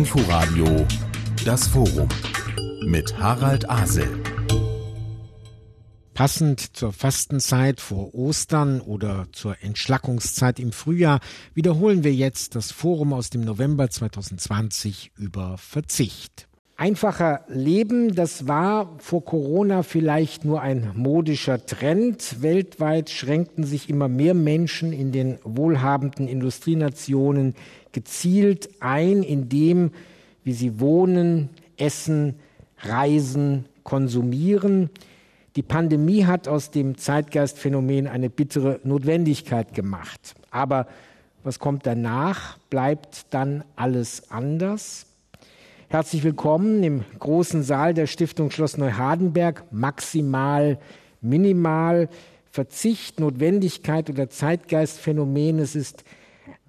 Inforadio 0.00 0.86
Das 1.44 1.68
Forum 1.68 2.08
mit 2.86 3.18
Harald 3.18 3.68
Asel. 3.68 4.08
Passend 6.14 6.74
zur 6.74 6.94
Fastenzeit 6.94 7.82
vor 7.82 8.14
Ostern 8.14 8.80
oder 8.80 9.26
zur 9.32 9.56
Entschlackungszeit 9.60 10.58
im 10.58 10.72
Frühjahr 10.72 11.20
wiederholen 11.52 12.02
wir 12.02 12.14
jetzt 12.14 12.54
das 12.54 12.72
Forum 12.72 13.12
aus 13.12 13.28
dem 13.28 13.42
November 13.42 13.90
2020 13.90 15.12
über 15.18 15.58
Verzicht. 15.58 16.48
Einfacher 16.80 17.44
Leben, 17.48 18.14
das 18.14 18.48
war 18.48 18.96
vor 19.00 19.22
Corona 19.22 19.82
vielleicht 19.82 20.46
nur 20.46 20.62
ein 20.62 20.92
modischer 20.94 21.66
Trend. 21.66 22.40
Weltweit 22.40 23.10
schränkten 23.10 23.64
sich 23.64 23.90
immer 23.90 24.08
mehr 24.08 24.32
Menschen 24.32 24.94
in 24.94 25.12
den 25.12 25.38
wohlhabenden 25.44 26.26
Industrienationen 26.26 27.54
gezielt 27.92 28.68
ein, 28.80 29.22
indem, 29.22 29.90
wie 30.44 30.52
sie 30.52 30.80
wohnen, 30.80 31.50
essen, 31.76 32.36
reisen, 32.78 33.66
konsumieren. 33.82 34.90
Die 35.56 35.62
Pandemie 35.62 36.26
hat 36.26 36.48
aus 36.48 36.70
dem 36.70 36.96
Zeitgeistphänomen 36.96 38.06
eine 38.06 38.30
bittere 38.30 38.80
Notwendigkeit 38.84 39.74
gemacht. 39.74 40.34
Aber 40.50 40.86
was 41.42 41.58
kommt 41.58 41.86
danach? 41.86 42.58
Bleibt 42.68 43.26
dann 43.30 43.64
alles 43.74 44.30
anders? 44.30 45.06
Herzlich 45.88 46.22
willkommen 46.22 46.84
im 46.84 47.04
großen 47.18 47.64
Saal 47.64 47.94
der 47.94 48.06
Stiftung 48.06 48.52
Schloss 48.52 48.76
Neuhardenberg. 48.76 49.64
Maximal, 49.72 50.78
minimal, 51.20 52.08
Verzicht, 52.52 53.18
Notwendigkeit 53.18 54.08
oder 54.08 54.30
Zeitgeistphänomen. 54.30 55.58
Es 55.58 55.74
ist 55.74 56.04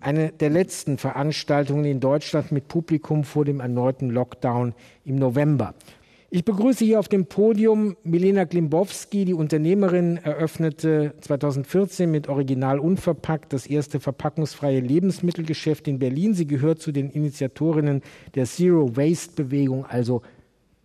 eine 0.01 0.31
der 0.31 0.49
letzten 0.49 0.97
Veranstaltungen 0.97 1.85
in 1.85 1.99
Deutschland 1.99 2.51
mit 2.51 2.67
Publikum 2.67 3.23
vor 3.23 3.45
dem 3.45 3.59
erneuten 3.59 4.09
Lockdown 4.09 4.73
im 5.05 5.15
November. 5.15 5.73
Ich 6.33 6.45
begrüße 6.45 6.85
hier 6.85 6.97
auf 6.97 7.09
dem 7.09 7.25
Podium 7.25 7.97
Milena 8.03 8.45
Klimbowski, 8.45 9.25
die 9.25 9.33
Unternehmerin, 9.33 10.15
eröffnete 10.15 11.13
2014 11.19 12.09
mit 12.09 12.29
Original 12.29 12.79
Unverpackt 12.79 13.51
das 13.51 13.67
erste 13.67 13.99
verpackungsfreie 13.99 14.79
Lebensmittelgeschäft 14.79 15.89
in 15.89 15.99
Berlin. 15.99 16.33
Sie 16.33 16.47
gehört 16.47 16.81
zu 16.81 16.93
den 16.93 17.09
Initiatorinnen 17.09 18.01
der 18.33 18.45
Zero 18.45 18.95
Waste 18.95 19.43
Bewegung, 19.43 19.85
also 19.85 20.21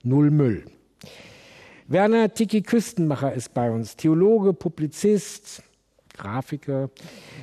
Null 0.03 0.33
Müll. 0.33 0.65
Werner 1.87 2.35
Tiki 2.35 2.63
Küstenmacher 2.63 3.33
ist 3.33 3.55
bei 3.55 3.71
uns, 3.71 3.95
Theologe, 3.95 4.53
Publizist, 4.53 5.63
Grafiker, 6.17 6.91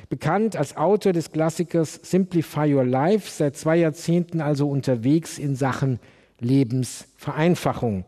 bekannt 0.08 0.56
als 0.56 0.76
Autor 0.76 1.12
des 1.12 1.32
Klassikers 1.32 2.00
Simplify 2.02 2.72
Your 2.74 2.84
Life, 2.84 3.30
seit 3.30 3.56
zwei 3.56 3.76
Jahrzehnten 3.76 4.40
also 4.40 4.68
unterwegs 4.68 5.38
in 5.38 5.56
Sachen 5.56 5.98
Lebensvereinfachung. 6.40 8.04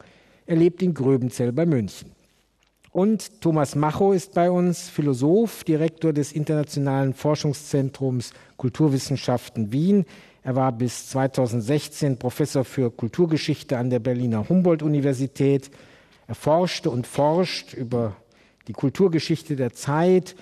Er 0.46 0.56
lebt 0.56 0.82
in 0.82 0.94
Gröbenzell 0.94 1.52
bei 1.52 1.66
München. 1.66 2.12
Und 2.96 3.42
Thomas 3.42 3.74
Macho 3.74 4.12
ist 4.12 4.32
bei 4.32 4.50
uns, 4.50 4.88
Philosoph, 4.88 5.64
Direktor 5.64 6.14
des 6.14 6.32
Internationalen 6.32 7.12
Forschungszentrums 7.12 8.32
Kulturwissenschaften 8.56 9.70
Wien. 9.70 10.06
Er 10.42 10.56
war 10.56 10.72
bis 10.72 11.10
2016 11.10 12.18
Professor 12.18 12.64
für 12.64 12.90
Kulturgeschichte 12.90 13.76
an 13.76 13.90
der 13.90 13.98
Berliner 13.98 14.48
Humboldt-Universität. 14.48 15.70
Er 16.26 16.34
forschte 16.34 16.88
und 16.88 17.06
forscht 17.06 17.74
über 17.74 18.16
die 18.66 18.72
Kulturgeschichte 18.72 19.56
der 19.56 19.74
Zeit 19.74 20.34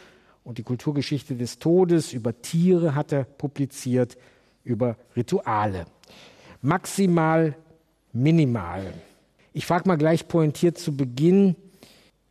und 0.45 0.59
die 0.59 0.63
Kulturgeschichte 0.63 1.35
des 1.35 1.59
Todes, 1.59 2.13
über 2.13 2.41
Tiere 2.41 2.95
hat 2.95 3.13
er 3.13 3.25
publiziert, 3.25 4.17
über 4.63 4.97
Rituale. 5.17 5.87
Maximal 6.63 7.57
minimal. 8.13 8.95
Ich 9.53 9.67
frage 9.67 9.89
mal 9.89 9.97
gleich 9.97 10.29
pointiert 10.29 10.79
zu 10.79 10.97
Beginn, 10.97 11.57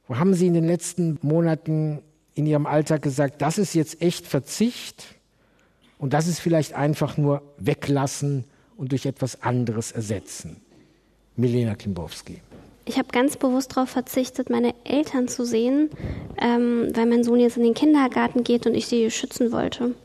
wo 0.07 0.17
haben 0.17 0.33
Sie 0.33 0.47
in 0.47 0.53
den 0.53 0.65
letzten 0.65 1.17
Monaten 1.21 2.01
in 2.35 2.45
Ihrem 2.45 2.65
Alltag 2.65 3.01
gesagt, 3.01 3.41
das 3.41 3.57
ist 3.57 3.73
jetzt 3.73 4.01
echt 4.01 4.27
Verzicht 4.27 5.15
und 5.97 6.13
das 6.13 6.27
ist 6.27 6.39
vielleicht 6.39 6.73
einfach 6.73 7.17
nur 7.17 7.41
weglassen 7.57 8.45
und 8.75 8.91
durch 8.91 9.05
etwas 9.05 9.41
anderes 9.41 9.91
ersetzen? 9.91 10.57
Milena 11.35 11.75
Klimbowski. 11.75 12.41
Ich 12.85 12.97
habe 12.97 13.07
ganz 13.11 13.37
bewusst 13.37 13.75
darauf 13.75 13.89
verzichtet, 13.89 14.49
meine 14.49 14.73
Eltern 14.83 15.27
zu 15.27 15.45
sehen, 15.45 15.89
ähm, 16.37 16.91
weil 16.93 17.05
mein 17.05 17.23
Sohn 17.23 17.39
jetzt 17.39 17.57
in 17.57 17.63
den 17.63 17.73
Kindergarten 17.73 18.43
geht 18.43 18.65
und 18.65 18.75
ich 18.75 18.87
sie 18.87 19.09
schützen 19.09 19.51
wollte. 19.51 19.95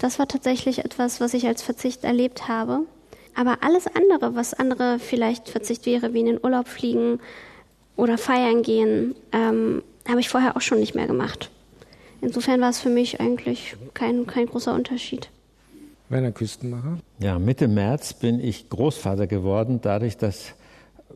Das 0.00 0.18
war 0.18 0.26
tatsächlich 0.26 0.80
etwas, 0.84 1.20
was 1.20 1.34
ich 1.34 1.46
als 1.46 1.62
Verzicht 1.62 2.04
erlebt 2.04 2.48
habe. 2.48 2.80
Aber 3.34 3.58
alles 3.62 3.86
andere, 3.86 4.34
was 4.34 4.52
andere 4.52 4.98
vielleicht 4.98 5.48
Verzicht 5.48 5.86
wäre, 5.86 6.12
wie 6.12 6.20
in 6.20 6.26
den 6.26 6.40
Urlaub 6.42 6.66
fliegen 6.66 7.20
oder 7.96 8.18
feiern 8.18 8.62
gehen, 8.62 9.14
ähm, 9.32 9.82
habe 10.08 10.20
ich 10.20 10.28
vorher 10.28 10.56
auch 10.56 10.60
schon 10.60 10.80
nicht 10.80 10.96
mehr 10.96 11.06
gemacht. 11.06 11.50
Insofern 12.20 12.60
war 12.60 12.70
es 12.70 12.80
für 12.80 12.90
mich 12.90 13.20
eigentlich 13.20 13.76
kein, 13.94 14.26
kein 14.26 14.46
großer 14.46 14.74
Unterschied. 14.74 15.28
Werner 16.08 16.32
Küstenmacher? 16.32 16.98
Ja, 17.20 17.38
Mitte 17.38 17.68
März 17.68 18.14
bin 18.14 18.40
ich 18.40 18.68
Großvater 18.70 19.26
geworden, 19.26 19.80
dadurch, 19.82 20.16
dass 20.16 20.54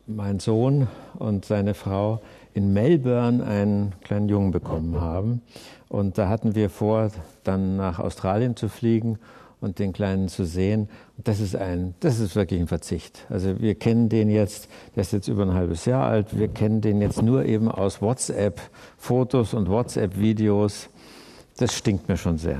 mein 0.07 0.39
Sohn 0.39 0.87
und 1.17 1.45
seine 1.45 1.73
Frau 1.73 2.21
in 2.53 2.73
Melbourne 2.73 3.43
einen 3.43 3.93
kleinen 4.03 4.29
Jungen 4.29 4.51
bekommen 4.51 4.99
haben. 4.99 5.41
Und 5.89 6.17
da 6.17 6.27
hatten 6.27 6.55
wir 6.55 6.69
vor, 6.69 7.09
dann 7.43 7.77
nach 7.77 7.99
Australien 7.99 8.55
zu 8.55 8.69
fliegen 8.69 9.19
und 9.61 9.79
den 9.79 9.93
Kleinen 9.93 10.27
zu 10.27 10.45
sehen. 10.45 10.89
Das 11.17 11.39
ist 11.39 11.55
ein, 11.55 11.95
das 12.01 12.19
ist 12.19 12.35
wirklich 12.35 12.59
ein 12.59 12.67
Verzicht. 12.67 13.25
Also 13.29 13.61
wir 13.61 13.75
kennen 13.75 14.09
den 14.09 14.29
jetzt, 14.29 14.67
der 14.95 15.01
ist 15.01 15.13
jetzt 15.13 15.29
über 15.29 15.43
ein 15.43 15.53
halbes 15.53 15.85
Jahr 15.85 16.05
alt. 16.05 16.37
Wir 16.37 16.49
kennen 16.49 16.81
den 16.81 17.01
jetzt 17.01 17.21
nur 17.21 17.45
eben 17.45 17.69
aus 17.69 18.01
WhatsApp-Fotos 18.01 19.53
und 19.53 19.69
WhatsApp-Videos. 19.69 20.89
Das 21.57 21.73
stinkt 21.73 22.09
mir 22.09 22.17
schon 22.17 22.37
sehr. 22.37 22.59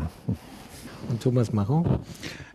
Und 1.10 1.22
Thomas 1.22 1.52
Macho? 1.52 1.84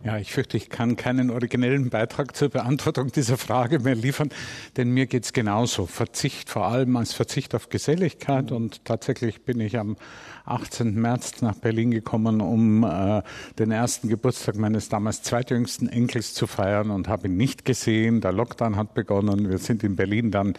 Ja, 0.01 0.17
ich 0.17 0.31
fürchte, 0.31 0.55
ich 0.55 0.69
kann 0.69 0.95
keinen 0.95 1.29
originellen 1.29 1.89
Beitrag 1.89 2.33
zur 2.33 2.47
Beantwortung 2.47 3.11
dieser 3.11 3.37
Frage 3.37 3.79
mehr 3.79 3.95
liefern, 3.95 4.29
denn 4.77 4.91
mir 4.91 5.07
geht 5.07 5.25
es 5.25 5.33
genauso. 5.33 5.87
Verzicht 5.87 6.49
vor 6.49 6.67
allem 6.67 6.95
als 6.95 7.11
Verzicht 7.11 7.53
auf 7.53 7.67
Geselligkeit 7.67 8.53
und 8.53 8.85
tatsächlich 8.85 9.41
bin 9.43 9.59
ich 9.59 9.77
am 9.77 9.97
18. 10.45 10.95
März 10.95 11.41
nach 11.41 11.55
Berlin 11.55 11.91
gekommen, 11.91 12.39
um 12.39 12.85
äh, 12.85 13.21
den 13.59 13.71
ersten 13.71 14.07
Geburtstag 14.07 14.55
meines 14.55 14.87
damals 14.87 15.21
zweitjüngsten 15.21 15.89
Enkels 15.89 16.33
zu 16.33 16.47
feiern 16.47 16.91
und 16.91 17.09
habe 17.09 17.27
ihn 17.27 17.35
nicht 17.35 17.65
gesehen. 17.65 18.21
Der 18.21 18.31
Lockdown 18.31 18.77
hat 18.77 18.93
begonnen. 18.93 19.49
Wir 19.49 19.57
sind 19.57 19.83
in 19.83 19.97
Berlin 19.97 20.31
dann 20.31 20.53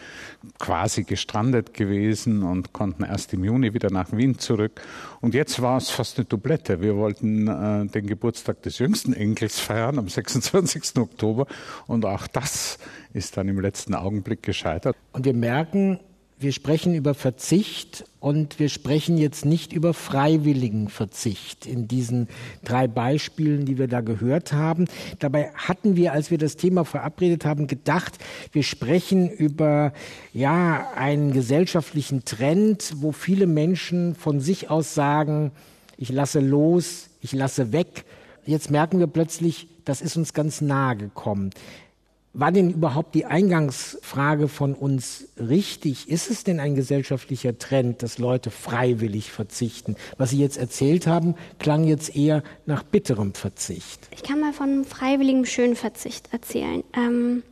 quasi 0.59 1.03
gestrandet 1.03 1.73
gewesen 1.73 2.43
und 2.43 2.73
konnten 2.73 3.03
erst 3.03 3.33
im 3.33 3.43
Juni 3.43 3.73
wieder 3.73 3.89
nach 3.89 4.11
Wien 4.11 4.37
zurück. 4.37 4.81
Und 5.19 5.33
jetzt 5.33 5.61
war 5.61 5.77
es 5.77 5.89
fast 5.89 6.19
eine 6.19 6.25
Doublette. 6.25 6.81
Wir 6.81 6.95
wollten 6.95 7.47
äh, 7.47 7.87
den 7.87 8.05
Geburtstag 8.05 8.61
des 8.61 8.77
jüngsten 8.77 9.13
Enkels 9.13 9.30
eigentlich 9.31 9.53
feiern 9.53 9.97
am 9.97 10.09
26. 10.09 10.97
Oktober. 10.97 11.47
Und 11.87 12.05
auch 12.05 12.27
das 12.27 12.77
ist 13.13 13.37
dann 13.37 13.47
im 13.47 13.59
letzten 13.59 13.95
Augenblick 13.95 14.43
gescheitert. 14.43 14.95
Und 15.13 15.25
wir 15.25 15.33
merken, 15.33 15.99
wir 16.37 16.51
sprechen 16.51 16.95
über 16.95 17.13
Verzicht 17.13 18.03
und 18.19 18.59
wir 18.59 18.67
sprechen 18.67 19.17
jetzt 19.17 19.45
nicht 19.45 19.71
über 19.73 19.93
freiwilligen 19.93 20.89
Verzicht 20.89 21.67
in 21.67 21.87
diesen 21.87 22.27
drei 22.63 22.87
Beispielen, 22.87 23.65
die 23.65 23.77
wir 23.77 23.87
da 23.87 24.01
gehört 24.01 24.51
haben. 24.51 24.85
Dabei 25.19 25.51
hatten 25.53 25.95
wir, 25.95 26.13
als 26.13 26.31
wir 26.31 26.39
das 26.39 26.57
Thema 26.57 26.83
verabredet 26.83 27.45
haben, 27.45 27.67
gedacht, 27.67 28.17
wir 28.51 28.63
sprechen 28.63 29.29
über 29.29 29.93
ja 30.33 30.89
einen 30.95 31.31
gesellschaftlichen 31.31 32.25
Trend, 32.25 32.93
wo 32.97 33.11
viele 33.11 33.45
Menschen 33.45 34.15
von 34.15 34.39
sich 34.39 34.69
aus 34.69 34.95
sagen, 34.95 35.51
ich 35.95 36.09
lasse 36.09 36.39
los, 36.39 37.09
ich 37.21 37.33
lasse 37.33 37.71
weg, 37.71 38.03
Jetzt 38.45 38.71
merken 38.71 38.99
wir 38.99 39.07
plötzlich, 39.07 39.67
das 39.85 40.01
ist 40.01 40.17
uns 40.17 40.33
ganz 40.33 40.61
nahe 40.61 40.95
gekommen. 40.95 41.51
War 42.33 42.53
denn 42.53 42.71
überhaupt 42.71 43.13
die 43.13 43.25
Eingangsfrage 43.25 44.47
von 44.47 44.73
uns 44.73 45.27
richtig? 45.37 46.07
Ist 46.07 46.31
es 46.31 46.45
denn 46.45 46.61
ein 46.61 46.75
gesellschaftlicher 46.75 47.57
Trend, 47.57 48.03
dass 48.03 48.19
Leute 48.19 48.51
freiwillig 48.51 49.31
verzichten? 49.31 49.97
Was 50.17 50.29
Sie 50.29 50.39
jetzt 50.39 50.57
erzählt 50.57 51.07
haben, 51.07 51.35
klang 51.59 51.83
jetzt 51.83 52.15
eher 52.15 52.41
nach 52.65 52.83
bitterem 52.83 53.33
Verzicht. 53.33 54.07
Ich 54.15 54.23
kann 54.23 54.39
mal 54.39 54.53
von 54.53 54.69
einem 54.69 54.85
freiwilligen 54.85 55.45
schönen 55.45 55.75
Verzicht 55.75 56.31
erzählen. 56.31 56.85
Ähm, 56.95 57.43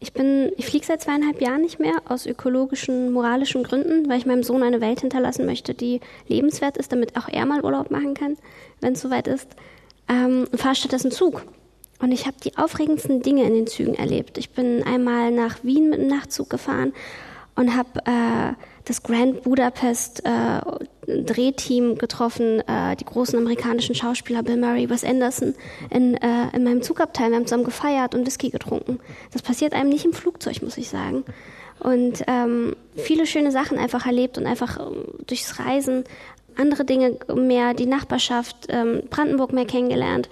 ich 0.00 0.12
ich 0.56 0.66
fliege 0.66 0.84
seit 0.84 1.02
zweieinhalb 1.02 1.40
Jahren 1.40 1.62
nicht 1.62 1.78
mehr 1.78 1.94
aus 2.08 2.26
ökologischen, 2.26 3.12
moralischen 3.12 3.62
Gründen, 3.62 4.08
weil 4.08 4.18
ich 4.18 4.26
meinem 4.26 4.42
Sohn 4.42 4.64
eine 4.64 4.80
Welt 4.80 5.00
hinterlassen 5.00 5.46
möchte, 5.46 5.72
die 5.72 6.00
lebenswert 6.26 6.76
ist, 6.76 6.90
damit 6.90 7.16
auch 7.16 7.28
er 7.28 7.46
mal 7.46 7.64
Urlaub 7.64 7.92
machen 7.92 8.14
kann, 8.14 8.36
wenn 8.80 8.94
es 8.94 9.00
soweit 9.00 9.28
ist 9.28 9.54
ähm, 10.08 10.46
und 10.50 10.58
fahre 10.58 10.74
stattdessen 10.74 11.10
Zug. 11.10 11.44
Und 11.98 12.12
ich 12.12 12.26
habe 12.26 12.36
die 12.42 12.56
aufregendsten 12.58 13.22
Dinge 13.22 13.44
in 13.44 13.54
den 13.54 13.66
Zügen 13.66 13.94
erlebt. 13.94 14.36
Ich 14.38 14.50
bin 14.50 14.82
einmal 14.82 15.30
nach 15.30 15.64
Wien 15.64 15.88
mit 15.90 15.98
dem 15.98 16.08
Nachtzug 16.08 16.50
gefahren 16.50 16.92
und 17.54 17.74
habe 17.74 18.00
äh, 18.04 18.52
das 18.84 19.02
Grand 19.02 19.42
Budapest 19.42 20.22
äh, 20.24 20.60
Drehteam 21.06 21.96
getroffen, 21.96 22.60
äh, 22.68 22.96
die 22.96 23.04
großen 23.04 23.38
amerikanischen 23.38 23.94
Schauspieler 23.94 24.42
Bill 24.42 24.58
Murray, 24.58 24.90
Wes 24.90 25.04
Anderson 25.04 25.54
in, 25.90 26.14
äh, 26.14 26.54
in 26.54 26.64
meinem 26.64 26.82
Zugabteil. 26.82 27.30
Wir 27.30 27.36
haben 27.36 27.46
zusammen 27.46 27.64
gefeiert 27.64 28.14
und 28.14 28.26
Whisky 28.26 28.50
getrunken. 28.50 29.00
Das 29.32 29.42
passiert 29.42 29.72
einem 29.72 29.88
nicht 29.88 30.04
im 30.04 30.12
Flugzeug, 30.12 30.62
muss 30.62 30.76
ich 30.76 30.88
sagen. 30.88 31.24
Und 31.80 32.24
ähm, 32.26 32.74
viele 32.96 33.26
schöne 33.26 33.50
Sachen 33.50 33.78
einfach 33.78 34.06
erlebt 34.06 34.38
und 34.38 34.46
einfach 34.46 34.78
äh, 34.78 34.82
durchs 35.26 35.58
Reisen 35.58 36.04
andere 36.56 36.84
Dinge 36.84 37.16
mehr, 37.34 37.74
die 37.74 37.86
Nachbarschaft, 37.86 38.66
ähm, 38.68 39.02
Brandenburg 39.10 39.52
mehr 39.52 39.66
kennengelernt. 39.66 40.28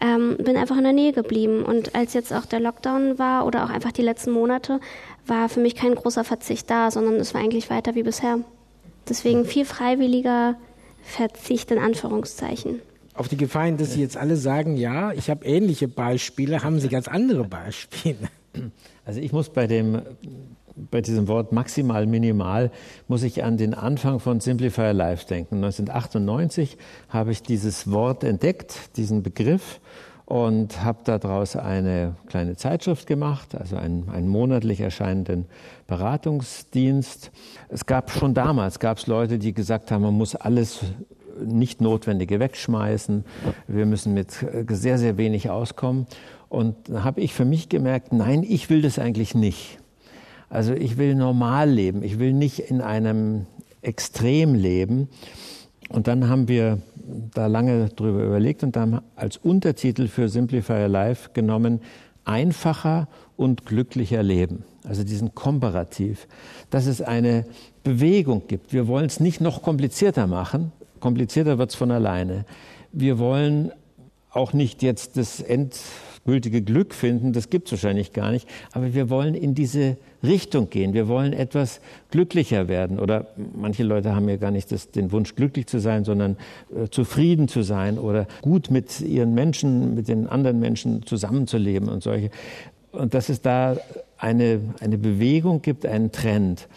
Ähm, 0.00 0.36
bin 0.38 0.56
einfach 0.56 0.76
in 0.76 0.84
der 0.84 0.92
Nähe 0.92 1.12
geblieben. 1.12 1.64
Und 1.64 1.94
als 1.94 2.14
jetzt 2.14 2.32
auch 2.32 2.46
der 2.46 2.60
Lockdown 2.60 3.18
war 3.18 3.46
oder 3.46 3.64
auch 3.64 3.70
einfach 3.70 3.92
die 3.92 4.02
letzten 4.02 4.30
Monate, 4.30 4.80
war 5.26 5.48
für 5.48 5.60
mich 5.60 5.74
kein 5.74 5.94
großer 5.94 6.24
Verzicht 6.24 6.70
da, 6.70 6.90
sondern 6.90 7.16
es 7.16 7.34
war 7.34 7.40
eigentlich 7.40 7.68
weiter 7.68 7.94
wie 7.94 8.04
bisher. 8.04 8.38
Deswegen 9.08 9.44
viel 9.44 9.64
freiwilliger 9.64 10.56
Verzicht 11.02 11.70
in 11.70 11.78
Anführungszeichen. 11.78 12.80
Auf 13.14 13.26
die 13.26 13.36
Gefahr 13.36 13.70
dass 13.72 13.94
Sie 13.94 14.00
jetzt 14.00 14.16
alle 14.16 14.36
sagen, 14.36 14.76
ja, 14.76 15.12
ich 15.12 15.30
habe 15.30 15.44
ähnliche 15.44 15.88
Beispiele, 15.88 16.62
haben 16.62 16.78
Sie 16.78 16.88
ganz 16.88 17.08
andere 17.08 17.44
Beispiele? 17.44 18.28
Also 19.04 19.20
ich 19.20 19.32
muss 19.32 19.48
bei 19.48 19.66
dem 19.66 20.02
bei 20.90 21.00
diesem 21.00 21.28
Wort 21.28 21.52
maximal 21.52 22.06
minimal 22.06 22.70
muss 23.06 23.22
ich 23.22 23.44
an 23.44 23.56
den 23.56 23.74
Anfang 23.74 24.20
von 24.20 24.40
Simplifier 24.40 24.92
Life 24.92 25.26
denken. 25.26 25.56
1998 25.56 26.76
habe 27.08 27.32
ich 27.32 27.42
dieses 27.42 27.90
Wort 27.90 28.24
entdeckt, 28.24 28.96
diesen 28.96 29.22
Begriff 29.22 29.80
und 30.28 30.84
habe 30.84 30.98
daraus 31.04 31.56
eine 31.56 32.14
kleine 32.26 32.56
Zeitschrift 32.56 33.06
gemacht, 33.06 33.54
also 33.54 33.76
einen, 33.76 34.10
einen 34.10 34.28
monatlich 34.28 34.80
erscheinenden 34.80 35.46
Beratungsdienst. 35.86 37.30
Es 37.70 37.86
gab 37.86 38.10
schon 38.10 38.34
damals 38.34 38.78
gab 38.78 38.98
es 38.98 39.06
Leute, 39.06 39.38
die 39.38 39.54
gesagt 39.54 39.90
haben, 39.90 40.02
man 40.02 40.14
muss 40.14 40.34
alles 40.34 40.80
nicht 41.42 41.80
Notwendige 41.80 42.40
wegschmeißen. 42.40 43.24
Wir 43.68 43.86
müssen 43.86 44.12
mit 44.12 44.32
sehr, 44.68 44.98
sehr 44.98 45.16
wenig 45.16 45.48
auskommen. 45.48 46.06
Und 46.48 46.76
da 46.88 47.04
habe 47.04 47.20
ich 47.20 47.32
für 47.32 47.44
mich 47.44 47.68
gemerkt, 47.68 48.12
nein, 48.12 48.42
ich 48.46 48.68
will 48.68 48.82
das 48.82 48.98
eigentlich 48.98 49.34
nicht. 49.34 49.78
Also 50.50 50.72
ich 50.72 50.96
will 50.96 51.14
normal 51.14 51.70
leben. 51.70 52.02
Ich 52.02 52.18
will 52.18 52.32
nicht 52.32 52.58
in 52.58 52.80
einem 52.80 53.46
Extrem 53.82 54.54
leben. 54.54 55.08
Und 55.88 56.06
dann 56.06 56.28
haben 56.28 56.48
wir 56.48 56.80
da 57.34 57.46
lange 57.46 57.88
drüber 57.88 58.22
überlegt 58.22 58.62
und 58.62 58.76
dann 58.76 59.00
als 59.16 59.36
Untertitel 59.38 60.08
für 60.08 60.28
Simplify 60.28 60.82
Your 60.82 60.88
Life 60.88 61.30
genommen, 61.32 61.80
einfacher 62.24 63.08
und 63.36 63.64
glücklicher 63.64 64.22
leben. 64.22 64.64
Also 64.84 65.04
diesen 65.04 65.34
Komparativ, 65.34 66.26
dass 66.70 66.86
es 66.86 67.00
eine 67.00 67.46
Bewegung 67.84 68.42
gibt. 68.46 68.72
Wir 68.72 68.86
wollen 68.86 69.06
es 69.06 69.20
nicht 69.20 69.40
noch 69.40 69.62
komplizierter 69.62 70.26
machen. 70.26 70.72
Komplizierter 71.00 71.58
wird 71.58 71.70
es 71.70 71.76
von 71.76 71.90
alleine. 71.90 72.44
Wir 72.92 73.18
wollen 73.18 73.72
auch 74.30 74.52
nicht 74.52 74.82
jetzt 74.82 75.16
das 75.16 75.40
endgültige 76.18 76.62
Glück 76.62 76.94
finden, 76.94 77.32
das 77.32 77.48
gibt 77.48 77.68
es 77.68 77.72
wahrscheinlich 77.72 78.12
gar 78.12 78.30
nicht, 78.30 78.46
aber 78.72 78.92
wir 78.94 79.08
wollen 79.08 79.34
in 79.34 79.54
diese 79.54 79.96
Richtung 80.22 80.68
gehen. 80.68 80.92
Wir 80.94 81.08
wollen 81.08 81.32
etwas 81.32 81.80
glücklicher 82.10 82.68
werden. 82.68 82.98
Oder 82.98 83.28
manche 83.54 83.84
Leute 83.84 84.14
haben 84.14 84.28
ja 84.28 84.36
gar 84.36 84.50
nicht 84.50 84.70
das, 84.72 84.90
den 84.90 85.12
Wunsch, 85.12 85.36
glücklich 85.36 85.66
zu 85.66 85.78
sein, 85.78 86.04
sondern 86.04 86.36
äh, 86.74 86.88
zufrieden 86.88 87.48
zu 87.48 87.62
sein 87.62 87.98
oder 87.98 88.26
gut 88.42 88.70
mit 88.70 89.00
ihren 89.00 89.34
Menschen, 89.34 89.94
mit 89.94 90.08
den 90.08 90.26
anderen 90.26 90.60
Menschen 90.60 91.06
zusammenzuleben 91.06 91.88
und 91.88 92.02
solche. 92.02 92.30
Und 92.92 93.14
dass 93.14 93.28
es 93.28 93.40
da 93.40 93.76
eine, 94.16 94.60
eine 94.80 94.98
Bewegung 94.98 95.62
gibt, 95.62 95.86
einen 95.86 96.10
Trend. 96.10 96.68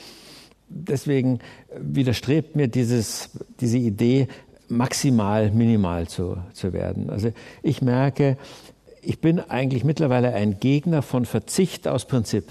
Deswegen 0.70 1.40
widerstrebt 1.78 2.56
mir 2.56 2.68
dieses, 2.68 3.32
diese 3.60 3.78
Idee, 3.78 4.28
maximal 4.70 5.52
minimal 5.52 6.08
zu, 6.08 6.38
zu 6.54 6.74
werden. 6.74 7.10
Also 7.10 7.32
ich 7.62 7.82
merke, 7.82 8.38
ich 9.02 9.20
bin 9.20 9.40
eigentlich 9.40 9.84
mittlerweile 9.84 10.34
ein 10.34 10.60
Gegner 10.60 11.02
von 11.02 11.26
Verzicht 11.26 11.88
aus 11.88 12.06
Prinzip. 12.06 12.46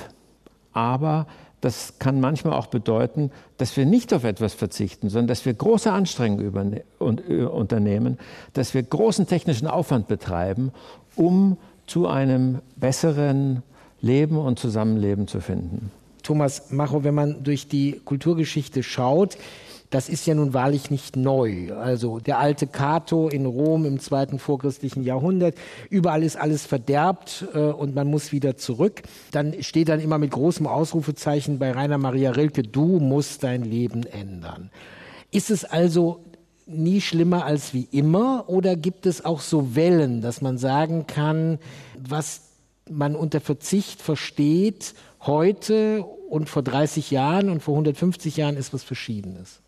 Aber 0.73 1.26
das 1.61 1.99
kann 1.99 2.20
manchmal 2.20 2.55
auch 2.55 2.67
bedeuten, 2.67 3.31
dass 3.58 3.76
wir 3.76 3.85
nicht 3.85 4.14
auf 4.14 4.25
etwas 4.25 4.55
verzichten, 4.55 5.11
sondern 5.11 5.29
dass 5.29 5.44
wir 5.44 5.52
große 5.52 5.93
Anstrengungen 5.93 6.81
äh, 7.00 7.43
unternehmen, 7.44 8.19
dass 8.55 8.73
wir 8.75 8.82
großen 8.82 9.26
technischen 9.26 9.67
Aufwand 9.67 10.08
betreiben, 10.08 10.73
um 11.17 11.58
zu 11.87 12.06
einem 12.06 12.61
besseren 12.76 13.62
Leben 14.00 14.38
und 14.38 14.58
Zusammenleben 14.58 15.29
zu 15.29 15.41
finden. 15.41 15.91
Thomas 16.23 16.70
Macho, 16.70 17.05
wenn 17.05 17.14
man 17.14 17.43
durch 17.43 17.69
die 17.69 18.00
Kulturgeschichte 18.05 18.82
schaut, 18.82 19.37
das 19.91 20.09
ist 20.09 20.27
ja 20.27 20.35
nun 20.35 20.55
wahrlich 20.55 20.91
nicht 20.91 21.17
neu. 21.17 21.75
Also 21.75 22.21
der 22.21 22.39
alte 22.39 22.69
Cato 22.69 23.29
in 23.29 23.45
Rom 23.45 23.85
im 23.85 23.99
zweiten 23.99 24.39
vorchristlichen 24.39 25.03
Jahrhundert, 25.03 25.57
überall 25.91 26.23
ist 26.23 26.37
alles 26.37 26.65
verderbt 26.65 27.47
äh, 27.55 27.59
und 27.59 27.95
man 27.95 28.07
muss 28.07 28.31
wieder 28.31 28.57
zurück. 28.57 29.03
Dann 29.33 29.61
steht 29.63 29.89
dann 29.89 30.01
immer 30.01 30.19
mit 30.19 30.31
großem 30.31 30.67
Ausrufezeichen 30.69 31.59
bei 31.59 31.73
Rainer 31.73 31.99
Maria 31.99 32.31
Rilke, 32.31 32.63
du 32.63 33.01
musst 33.01 33.43
dein 33.43 33.65
Leben 33.65 34.05
ändern. 34.05 34.71
Ist 35.33 35.51
es 35.51 35.65
also 35.65 36.25
nie 36.67 37.01
schlimmer 37.01 37.45
als 37.45 37.75
wie 37.75 37.89
immer 37.91 38.45
oder 38.49 38.77
gibt 38.77 39.07
es 39.07 39.25
auch 39.25 39.41
so 39.41 39.75
Wellen, 39.75 40.21
dass 40.21 40.41
man 40.41 40.57
sagen 40.57 41.09
kann, 41.09 41.59
was 41.99 42.43
man 42.89 43.17
unter 43.17 43.41
Verzicht 43.41 44.01
versteht 44.01 44.95
heute 45.21 46.05
und 46.29 46.49
vor 46.49 46.63
30 46.63 47.11
Jahren 47.11 47.51
und 47.51 47.61
vor 47.61 47.75
150 47.75 48.37
Jahren 48.37 48.57
ist 48.57 48.73
was 48.73 48.85
Verschiedenes? 48.85 49.61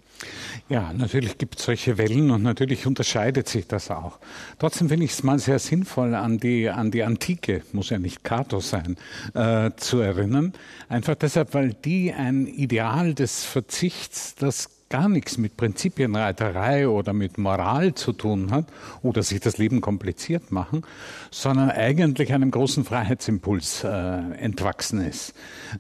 Ja, 0.69 0.93
natürlich 0.93 1.39
gibt 1.39 1.59
es 1.59 1.65
solche 1.65 1.99
Wellen 1.99 2.31
und 2.31 2.43
natürlich 2.43 2.87
unterscheidet 2.87 3.49
sich 3.49 3.67
das 3.67 3.91
auch. 3.91 4.19
Trotzdem 4.59 4.89
finde 4.89 5.05
ich 5.05 5.13
es 5.13 5.23
mal 5.23 5.39
sehr 5.39 5.59
sinnvoll, 5.59 6.15
an 6.15 6.39
die, 6.39 6.69
an 6.69 6.91
die 6.91 7.03
Antike, 7.03 7.63
muss 7.73 7.91
ja 7.91 7.99
nicht 7.99 8.25
Cato 8.25 8.61
sein, 8.61 8.97
äh, 9.35 9.71
zu 9.77 10.01
erinnern. 10.01 10.53
Einfach 10.89 11.15
deshalb, 11.15 11.55
weil 11.55 11.75
die 11.75 12.13
ein 12.13 12.47
Ideal 12.47 13.15
des 13.15 13.45
Verzichts, 13.45 14.35
das 14.35 14.69
gar 14.93 15.09
nichts 15.09 15.39
mit 15.39 15.57
Prinzipienreiterei 15.57 16.87
oder 16.87 17.15
mit 17.15 17.39
Moral 17.39 17.95
zu 17.95 18.13
tun 18.13 18.51
hat 18.51 18.67
oder 19.03 19.23
sich 19.23 19.41
das 19.41 19.57
Leben 19.57 19.81
kompliziert 19.81 20.53
machen, 20.53 20.83
sondern 21.31 21.71
eigentlich 21.71 22.35
einem 22.35 22.51
großen 22.51 22.85
Freiheitsimpuls 22.85 23.85
äh, 23.85 23.89
entwachsen 23.89 25.01
ist. 25.01 25.33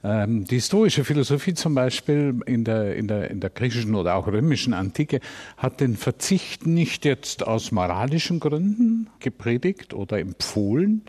Ähm, 0.02 0.44
die 0.46 0.54
historische 0.54 1.04
Philosophie 1.04 1.52
zum 1.52 1.74
Beispiel 1.74 2.40
in 2.46 2.64
der, 2.64 2.96
in, 2.96 3.06
der, 3.06 3.30
in 3.30 3.40
der 3.40 3.50
griechischen 3.50 3.94
oder 3.96 4.14
auch 4.14 4.28
römischen 4.28 4.72
Antike 4.72 5.20
hat 5.58 5.82
den 5.82 5.98
Verzicht 5.98 6.66
nicht 6.66 7.04
jetzt 7.04 7.46
aus 7.46 7.70
moralischen 7.70 8.40
Gründen 8.40 9.10
gepredigt 9.20 9.92
oder 9.92 10.20
empfohlen, 10.20 11.02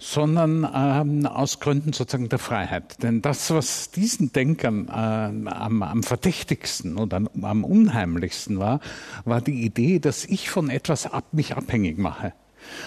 sondern 0.00 0.66
ähm, 0.74 1.26
aus 1.26 1.60
Gründen 1.60 1.92
sozusagen 1.92 2.30
der 2.30 2.38
Freiheit. 2.38 3.02
Denn 3.02 3.20
das, 3.20 3.50
was 3.50 3.90
diesen 3.90 4.32
Denkern 4.32 4.88
äh, 4.88 4.90
am, 4.92 5.82
am 5.82 6.02
verdächtigsten 6.02 6.96
oder 6.96 7.18
am, 7.18 7.28
am 7.42 7.64
unheimlichsten 7.64 8.58
war, 8.58 8.80
war 9.24 9.42
die 9.42 9.62
Idee, 9.62 9.98
dass 9.98 10.24
ich 10.24 10.50
von 10.50 10.70
etwas 10.70 11.06
ab, 11.06 11.26
mich 11.32 11.54
abhängig 11.54 11.98
mache. 11.98 12.32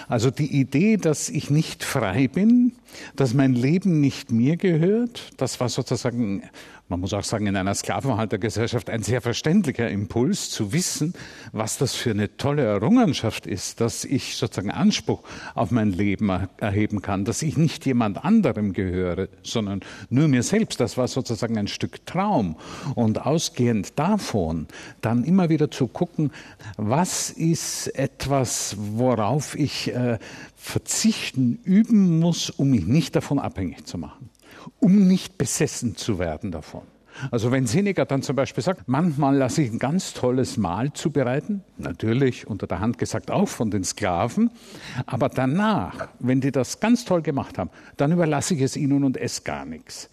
Also 0.08 0.30
die 0.30 0.60
Idee, 0.60 0.96
dass 0.96 1.28
ich 1.28 1.50
nicht 1.50 1.84
frei 1.84 2.28
bin, 2.28 2.72
dass 3.16 3.34
mein 3.34 3.54
Leben 3.54 4.00
nicht 4.00 4.30
mir 4.30 4.56
gehört, 4.56 5.30
das 5.36 5.60
war 5.60 5.68
sozusagen 5.68 6.42
man 6.88 7.00
muss 7.00 7.14
auch 7.14 7.24
sagen, 7.24 7.46
in 7.46 7.56
einer 7.56 7.74
Sklavenhaltergesellschaft 7.74 8.90
ein 8.90 9.02
sehr 9.02 9.22
verständlicher 9.22 9.88
Impuls 9.88 10.50
zu 10.50 10.74
wissen, 10.74 11.14
was 11.50 11.78
das 11.78 11.94
für 11.94 12.10
eine 12.10 12.36
tolle 12.36 12.62
Errungenschaft 12.62 13.46
ist, 13.46 13.80
dass 13.80 14.04
ich 14.04 14.36
sozusagen 14.36 14.70
Anspruch 14.70 15.22
auf 15.54 15.70
mein 15.70 15.92
Leben 15.92 16.30
erheben 16.58 17.00
kann, 17.00 17.24
dass 17.24 17.40
ich 17.40 17.56
nicht 17.56 17.86
jemand 17.86 18.22
anderem 18.22 18.74
gehöre, 18.74 19.28
sondern 19.42 19.80
nur 20.10 20.28
mir 20.28 20.42
selbst. 20.42 20.78
Das 20.78 20.98
war 20.98 21.08
sozusagen 21.08 21.56
ein 21.56 21.68
Stück 21.68 22.04
Traum. 22.04 22.56
Und 22.94 23.24
ausgehend 23.24 23.98
davon 23.98 24.66
dann 25.00 25.24
immer 25.24 25.48
wieder 25.48 25.70
zu 25.70 25.88
gucken, 25.88 26.32
was 26.76 27.30
ist 27.30 27.88
etwas, 27.98 28.76
worauf 28.78 29.58
ich 29.58 29.90
äh, 29.94 30.18
verzichten 30.54 31.60
üben 31.64 32.18
muss, 32.18 32.50
um 32.50 32.70
mich 32.70 32.84
nicht 32.84 33.16
davon 33.16 33.38
abhängig 33.38 33.86
zu 33.86 33.96
machen 33.96 34.28
um 34.80 35.06
nicht 35.06 35.38
besessen 35.38 35.96
zu 35.96 36.18
werden 36.18 36.50
davon. 36.50 36.82
Also 37.30 37.52
wenn 37.52 37.66
Seneca 37.66 38.04
dann 38.04 38.22
zum 38.22 38.36
Beispiel 38.36 38.62
sagt, 38.62 38.88
manchmal 38.88 39.36
lasse 39.36 39.62
ich 39.62 39.70
ein 39.70 39.78
ganz 39.78 40.14
tolles 40.14 40.56
Mahl 40.56 40.92
zubereiten, 40.92 41.62
natürlich 41.78 42.46
unter 42.46 42.66
der 42.66 42.80
Hand 42.80 42.98
gesagt 42.98 43.30
auch 43.30 43.48
von 43.48 43.70
den 43.70 43.84
Sklaven, 43.84 44.50
aber 45.06 45.28
danach, 45.28 46.08
wenn 46.18 46.40
die 46.40 46.50
das 46.50 46.80
ganz 46.80 47.04
toll 47.04 47.22
gemacht 47.22 47.56
haben, 47.56 47.70
dann 47.96 48.12
überlasse 48.12 48.54
ich 48.54 48.62
es 48.62 48.76
ihnen 48.76 49.04
und 49.04 49.16
esse 49.16 49.42
gar 49.42 49.64
nichts. 49.64 50.10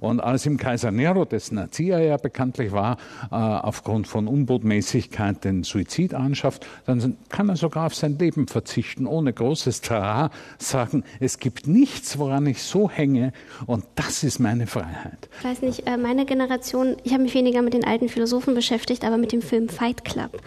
Und 0.00 0.20
als 0.20 0.46
im 0.46 0.56
Kaiser 0.56 0.90
Nero, 0.90 1.24
dessen 1.24 1.58
Erzieher 1.58 2.00
ja 2.00 2.16
bekanntlich 2.16 2.72
war, 2.72 2.96
äh, 3.30 3.34
aufgrund 3.34 4.06
von 4.06 4.28
Unbotmäßigkeit 4.28 5.44
den 5.44 5.64
Suizid 5.64 6.14
anschafft, 6.14 6.66
dann 6.86 7.16
kann 7.28 7.48
er 7.48 7.56
sogar 7.56 7.86
auf 7.86 7.94
sein 7.94 8.18
Leben 8.18 8.46
verzichten, 8.46 9.06
ohne 9.06 9.32
großes 9.32 9.80
Trara, 9.80 10.30
sagen, 10.58 11.04
es 11.20 11.38
gibt 11.38 11.66
nichts, 11.66 12.18
woran 12.18 12.46
ich 12.46 12.62
so 12.62 12.90
hänge 12.90 13.32
und 13.66 13.84
das 13.94 14.22
ist 14.22 14.38
meine 14.38 14.66
Freiheit. 14.66 15.28
Ich 15.38 15.44
weiß 15.44 15.62
nicht, 15.62 15.86
äh, 15.86 15.96
meine 15.96 16.26
Generation, 16.26 16.96
ich 17.04 17.12
habe 17.12 17.22
mich 17.22 17.34
weniger 17.34 17.62
mit 17.62 17.74
den 17.74 17.84
alten 17.84 18.08
Philosophen 18.08 18.54
beschäftigt, 18.54 19.04
aber 19.04 19.16
mit 19.16 19.32
dem 19.32 19.42
Film 19.42 19.68
Fight 19.68 20.04
Club. 20.04 20.40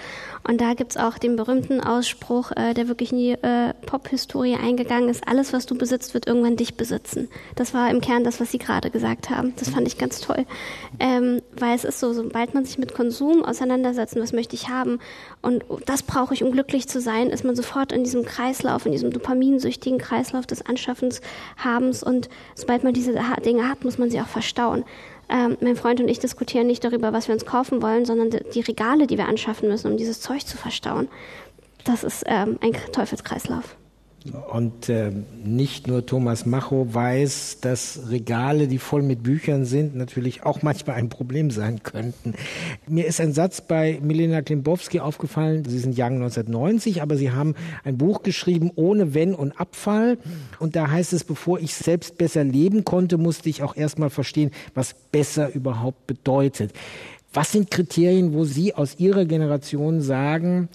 Und 0.47 0.59
da 0.59 0.73
gibt 0.73 0.91
es 0.91 0.97
auch 0.97 1.17
den 1.17 1.35
berühmten 1.35 1.79
Ausspruch, 1.81 2.51
äh, 2.51 2.73
der 2.73 2.87
wirklich 2.87 3.11
in 3.11 3.17
die 3.17 3.37
Pop-Historie 3.85 4.55
eingegangen 4.55 5.09
ist, 5.09 5.27
alles, 5.27 5.53
was 5.53 5.65
du 5.65 5.77
besitzt, 5.77 6.13
wird 6.13 6.27
irgendwann 6.27 6.55
dich 6.55 6.75
besitzen. 6.75 7.29
Das 7.55 7.73
war 7.73 7.89
im 7.89 8.01
Kern 8.01 8.23
das, 8.23 8.39
was 8.39 8.51
Sie 8.51 8.57
gerade 8.57 8.89
gesagt 8.89 9.22
haben. 9.29 9.53
Das 9.57 9.69
fand 9.69 9.87
ich 9.87 9.97
ganz 9.97 10.21
toll. 10.21 10.45
Ähm, 10.99 11.41
weil 11.57 11.75
es 11.75 11.83
ist 11.83 11.99
so, 11.99 12.13
sobald 12.13 12.53
man 12.53 12.65
sich 12.65 12.77
mit 12.77 12.93
Konsum 12.93 13.43
auseinandersetzt, 13.43 14.15
was 14.15 14.33
möchte 14.33 14.55
ich 14.55 14.69
haben 14.69 14.99
und 15.41 15.63
das 15.85 16.03
brauche 16.03 16.33
ich, 16.33 16.43
um 16.43 16.51
glücklich 16.51 16.87
zu 16.87 17.01
sein, 17.01 17.29
ist 17.29 17.43
man 17.43 17.55
sofort 17.55 17.91
in 17.91 18.03
diesem 18.03 18.25
Kreislauf, 18.25 18.85
in 18.85 18.91
diesem 18.91 19.11
dopaminsüchtigen 19.11 19.99
Kreislauf 19.99 20.45
des 20.45 20.65
Anschaffens, 20.65 21.21
Habens 21.57 22.03
und 22.03 22.29
sobald 22.55 22.83
man 22.83 22.93
diese 22.93 23.13
Dinge 23.45 23.69
hat, 23.69 23.83
muss 23.83 23.97
man 23.97 24.09
sie 24.09 24.21
auch 24.21 24.27
verstauen. 24.27 24.83
Ähm, 25.29 25.57
mein 25.61 25.75
Freund 25.75 26.01
und 26.01 26.09
ich 26.09 26.19
diskutieren 26.19 26.67
nicht 26.67 26.83
darüber, 26.83 27.13
was 27.13 27.27
wir 27.27 27.33
uns 27.33 27.45
kaufen 27.45 27.81
wollen, 27.81 28.05
sondern 28.05 28.29
die 28.29 28.61
Regale, 28.61 29.07
die 29.07 29.17
wir 29.17 29.27
anschaffen 29.27 29.69
müssen, 29.69 29.91
um 29.91 29.97
dieses 29.97 30.21
Zeug 30.21 30.45
zu 30.45 30.57
verstauen. 30.57 31.07
Das 31.85 32.03
ist 32.03 32.23
ähm, 32.27 32.57
ein 32.61 32.73
Teufelskreislauf. 32.91 33.75
Und 34.31 34.87
äh, 34.87 35.11
nicht 35.43 35.87
nur 35.87 36.05
Thomas 36.05 36.45
Macho 36.45 36.93
weiß, 36.93 37.57
dass 37.59 38.09
Regale, 38.09 38.67
die 38.67 38.77
voll 38.77 39.01
mit 39.01 39.21
Büchern 39.21 39.65
sind, 39.65 39.95
natürlich 39.95 40.43
auch 40.43 40.61
manchmal 40.61 40.95
ein 40.95 41.09
Problem 41.09 41.51
sein 41.51 41.83
könnten. 41.83 42.33
Mir 42.87 43.05
ist 43.05 43.19
ein 43.19 43.33
Satz 43.33 43.59
bei 43.59 43.99
Milena 44.01 44.41
Klimbowski 44.41 45.01
aufgefallen. 45.01 45.65
Sie 45.65 45.77
sind 45.77 45.97
Jahrgang 45.97 46.21
1990, 46.21 47.01
aber 47.01 47.17
Sie 47.17 47.31
haben 47.31 47.55
ein 47.83 47.97
Buch 47.97 48.23
geschrieben 48.23 48.71
ohne 48.75 49.13
Wenn 49.13 49.35
und 49.35 49.59
Abfall. 49.59 50.17
Und 50.57 50.77
da 50.77 50.89
heißt 50.89 51.11
es, 51.11 51.25
bevor 51.25 51.59
ich 51.59 51.75
selbst 51.75 52.17
besser 52.17 52.45
leben 52.45 52.85
konnte, 52.85 53.17
musste 53.17 53.49
ich 53.49 53.61
auch 53.61 53.75
erstmal 53.75 54.09
verstehen, 54.09 54.51
was 54.73 54.95
besser 55.11 55.53
überhaupt 55.53 56.07
bedeutet. 56.07 56.71
Was 57.33 57.51
sind 57.51 57.71
Kriterien, 57.71 58.33
wo 58.33 58.45
Sie 58.45 58.73
aus 58.73 58.99
Ihrer 58.99 59.25
Generation 59.25 60.01
sagen, 60.01 60.69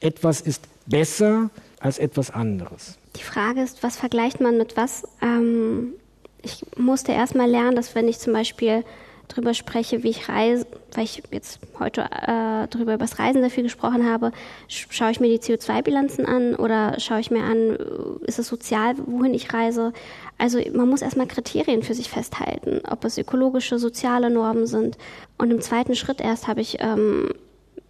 etwas 0.00 0.40
ist 0.40 0.62
besser, 0.86 1.50
als 1.80 1.98
etwas 1.98 2.30
anderes. 2.30 2.98
Die 3.16 3.22
Frage 3.22 3.62
ist, 3.62 3.82
was 3.82 3.96
vergleicht 3.96 4.40
man 4.40 4.58
mit 4.58 4.76
was? 4.76 5.04
Ähm, 5.22 5.94
ich 6.42 6.64
musste 6.76 7.12
erst 7.12 7.34
mal 7.34 7.48
lernen, 7.48 7.76
dass 7.76 7.94
wenn 7.94 8.08
ich 8.08 8.18
zum 8.18 8.32
Beispiel 8.32 8.84
darüber 9.28 9.54
spreche, 9.54 10.02
wie 10.02 10.08
ich 10.08 10.28
reise, 10.28 10.66
weil 10.94 11.04
ich 11.04 11.22
jetzt 11.30 11.60
heute 11.78 12.02
äh, 12.02 12.66
darüber 12.70 12.94
über 12.94 12.98
das 12.98 13.18
Reisen 13.18 13.40
sehr 13.42 13.50
viel 13.50 13.62
gesprochen 13.62 14.08
habe, 14.08 14.32
schaue 14.68 15.10
ich 15.10 15.20
mir 15.20 15.28
die 15.28 15.38
CO2-Bilanzen 15.38 16.26
an 16.26 16.54
oder 16.54 16.98
schaue 16.98 17.20
ich 17.20 17.30
mir 17.30 17.42
an, 17.42 17.76
ist 18.22 18.38
es 18.38 18.48
sozial, 18.48 18.94
wohin 19.06 19.34
ich 19.34 19.52
reise? 19.52 19.92
Also 20.38 20.58
man 20.72 20.88
muss 20.88 21.02
erstmal 21.02 21.26
Kriterien 21.26 21.82
für 21.82 21.94
sich 21.94 22.08
festhalten, 22.08 22.80
ob 22.88 23.04
es 23.04 23.18
ökologische, 23.18 23.78
soziale 23.78 24.30
Normen 24.30 24.66
sind. 24.66 24.96
Und 25.36 25.50
im 25.50 25.60
zweiten 25.60 25.94
Schritt 25.94 26.20
erst 26.20 26.48
habe 26.48 26.60
ich 26.60 26.78
ähm, 26.80 27.30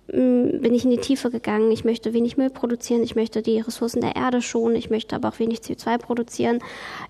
bin 0.09 0.75
ich 0.75 0.85
in 0.85 0.91
die 0.91 0.99
Tiefe 0.99 1.31
gegangen. 1.31 1.71
Ich 1.71 1.85
möchte 1.85 2.15
wenig 2.15 2.37
Müll 2.39 2.51
produzieren, 2.51 3.03
ich 3.03 3.15
möchte 3.15 3.43
die 3.43 3.61
Ressourcen 3.61 4.01
der 4.01 4.17
Erde 4.17 4.41
schonen, 4.41 4.77
ich 4.77 4.89
möchte 4.89 5.15
aber 5.15 5.29
auch 5.29 5.39
wenig 5.39 5.61
CO2 5.61 5.99
produzieren. 5.99 6.61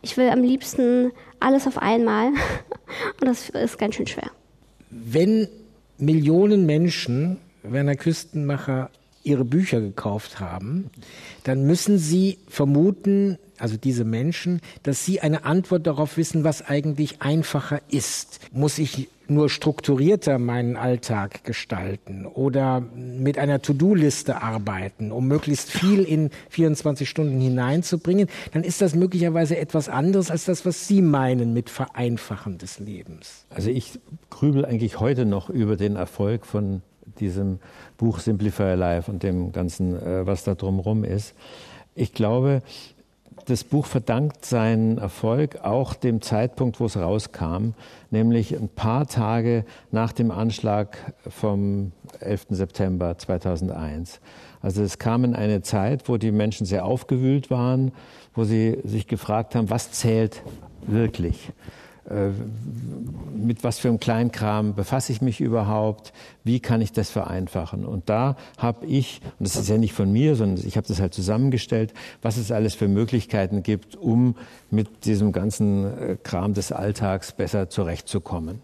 Ich 0.03 0.17
will 0.17 0.29
am 0.29 0.43
liebsten 0.43 1.13
alles 1.39 1.67
auf 1.67 1.79
einmal 1.79 2.29
und 3.21 3.27
das 3.27 3.51
ist 3.51 3.79
ganz 3.79 3.95
schön 3.95 4.09
schwer. 4.09 4.31
Wenn 4.91 5.49
Millionen 5.99 6.67
Menschen, 6.67 7.39
Werner 7.63 7.97
Küstenmacher, 7.97 8.91
ihre 9.23 9.45
Bücher 9.45 9.81
gekauft 9.81 10.41
haben, 10.41 10.91
dann 11.45 11.65
müssen 11.67 11.99
sie 11.99 12.39
vermuten, 12.49 13.39
also 13.59 13.77
diese 13.77 14.05
Menschen, 14.05 14.61
dass 14.83 15.05
sie 15.05 15.21
eine 15.21 15.45
Antwort 15.45 15.87
darauf 15.87 16.17
wissen, 16.17 16.45
was 16.45 16.63
eigentlich 16.63 17.21
einfacher 17.21 17.81
ist. 17.91 18.41
Muss 18.53 18.79
ich 18.79 19.09
nur 19.31 19.49
strukturierter 19.49 20.39
meinen 20.39 20.77
Alltag 20.77 21.45
gestalten 21.45 22.27
oder 22.27 22.81
mit 22.81 23.39
einer 23.39 23.63
To-Do-Liste 23.63 24.43
arbeiten, 24.43 25.13
um 25.13 25.29
möglichst 25.29 25.71
viel 25.71 26.03
in 26.03 26.31
24 26.51 27.09
Stunden 27.09 27.41
hineinzubringen, 27.41 28.29
dann 28.53 28.65
ist 28.65 28.81
das 28.81 28.95
möglicherweise 28.95 29.57
etwas 29.57 29.89
anderes 29.89 30.31
als 30.31 30.45
das, 30.45 30.65
was 30.65 30.89
Sie 30.89 31.03
meinen 31.03 31.53
mit 31.53 31.71
Vereinfachen 31.71 32.59
des 32.59 32.79
Lebens. 32.79 33.47
Also 33.51 33.71
ich 33.71 33.99
grübel 34.31 34.65
eigentlich 34.65 35.01
heute 35.01 35.25
noch 35.25 35.51
über 35.51 35.77
den 35.77 35.97
Erfolg 35.97 36.47
von 36.47 36.83
diesem 37.21 37.59
Buch 37.97 38.21
Simplify 38.21 38.75
Life 38.75 39.11
und 39.11 39.23
dem 39.23 39.53
Ganzen, 39.53 39.95
äh, 39.95 40.27
was 40.27 40.45
da 40.45 40.55
drumherum 40.55 41.05
ist. 41.05 41.35
Ich 41.95 42.13
glaube, 42.13 42.63
das 43.49 43.65
Buch 43.65 43.87
verdankt 43.87 44.45
seinen 44.45 44.99
Erfolg 44.99 45.65
auch 45.65 45.95
dem 45.95 46.21
Zeitpunkt, 46.21 46.81
wo 46.81 46.87
es 46.87 46.97
rauskam, 46.97 47.73
nämlich 48.11 48.55
ein 48.55 48.69
paar 48.69 49.07
Tage 49.07 49.65
nach 49.91 50.13
dem 50.13 50.31
Anschlag 50.31 51.15
vom 51.27 51.93
11. 52.21 52.47
September 52.51 53.17
2001. 53.17 54.21
Also 54.61 54.83
es 54.83 54.99
kam 54.99 55.25
in 55.25 55.35
eine 55.35 55.63
Zeit, 55.63 56.09
wo 56.09 56.19
die 56.19 56.31
Menschen 56.33 56.67
sehr 56.67 56.85
aufgewühlt 56.85 57.51
waren, 57.51 57.93
wo 58.35 58.45
sie 58.45 58.79
sich 58.85 59.07
gefragt 59.07 59.55
haben, 59.55 59.71
was 59.71 59.93
zählt 59.93 60.43
wirklich? 60.87 61.51
Äh, 62.09 62.31
mit 63.35 63.65
was 63.65 63.79
für 63.79 63.89
einem 63.89 64.01
Kleinkram 64.01 64.75
befasse 64.75 65.13
ich 65.13 65.21
mich 65.21 65.41
überhaupt, 65.41 66.13
wie 66.43 66.61
kann 66.61 66.81
ich 66.81 66.93
das 66.93 67.11
vereinfachen. 67.11 67.85
Und 67.85 68.09
da 68.09 68.37
habe 68.57 68.87
ich, 68.87 69.21
und 69.39 69.47
das 69.47 69.57
ist 69.57 69.69
ja 69.69 69.79
nicht 69.79 69.93
von 69.93 70.11
mir, 70.11 70.35
sondern 70.35 70.67
ich 70.67 70.77
habe 70.77 70.87
das 70.87 71.01
halt 71.01 71.15
zusammengestellt, 71.15 71.93
was 72.23 72.37
es 72.37 72.51
alles 72.51 72.75
für 72.75 72.89
Möglichkeiten 72.89 73.63
gibt, 73.63 73.97
um 73.97 74.37
mit 74.71 75.05
diesem 75.05 75.33
ganzen 75.33 75.85
äh, 75.85 76.17
Kram 76.23 76.55
des 76.55 76.73
Alltags 76.73 77.33
besser 77.33 77.69
zurechtzukommen. 77.69 78.61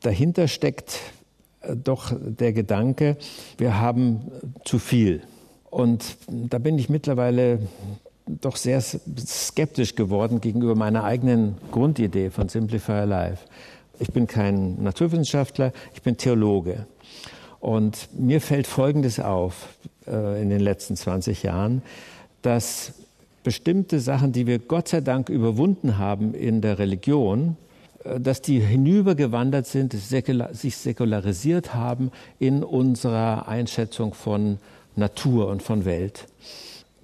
Dahinter 0.00 0.48
steckt 0.48 0.98
äh, 1.60 1.76
doch 1.76 2.12
der 2.18 2.52
Gedanke, 2.52 3.16
wir 3.58 3.78
haben 3.78 4.30
zu 4.64 4.78
viel. 4.78 5.22
Und 5.70 6.16
da 6.28 6.58
bin 6.58 6.78
ich 6.78 6.88
mittlerweile 6.88 7.58
doch 8.26 8.56
sehr 8.56 8.80
skeptisch 8.80 9.94
geworden 9.94 10.40
gegenüber 10.40 10.74
meiner 10.74 11.04
eigenen 11.04 11.56
Grundidee 11.70 12.30
von 12.30 12.48
Simplify 12.48 13.04
Life. 13.04 13.44
Ich 13.98 14.12
bin 14.12 14.26
kein 14.26 14.82
Naturwissenschaftler, 14.82 15.72
ich 15.94 16.02
bin 16.02 16.16
Theologe. 16.16 16.86
Und 17.60 18.08
mir 18.12 18.40
fällt 18.40 18.66
Folgendes 18.66 19.20
auf 19.20 19.68
äh, 20.06 20.42
in 20.42 20.50
den 20.50 20.60
letzten 20.60 20.96
20 20.96 21.42
Jahren, 21.42 21.82
dass 22.42 22.92
bestimmte 23.42 24.00
Sachen, 24.00 24.32
die 24.32 24.46
wir 24.46 24.58
Gott 24.58 24.88
sei 24.88 25.00
Dank 25.00 25.28
überwunden 25.28 25.98
haben 25.98 26.34
in 26.34 26.60
der 26.60 26.78
Religion, 26.78 27.56
äh, 28.04 28.20
dass 28.20 28.42
die 28.42 28.60
hinübergewandert 28.60 29.66
sind, 29.66 29.92
sich 29.94 30.76
säkularisiert 30.76 31.74
haben 31.74 32.10
in 32.38 32.62
unserer 32.62 33.48
Einschätzung 33.48 34.14
von 34.14 34.58
Natur 34.96 35.48
und 35.48 35.62
von 35.62 35.84
Welt. 35.84 36.26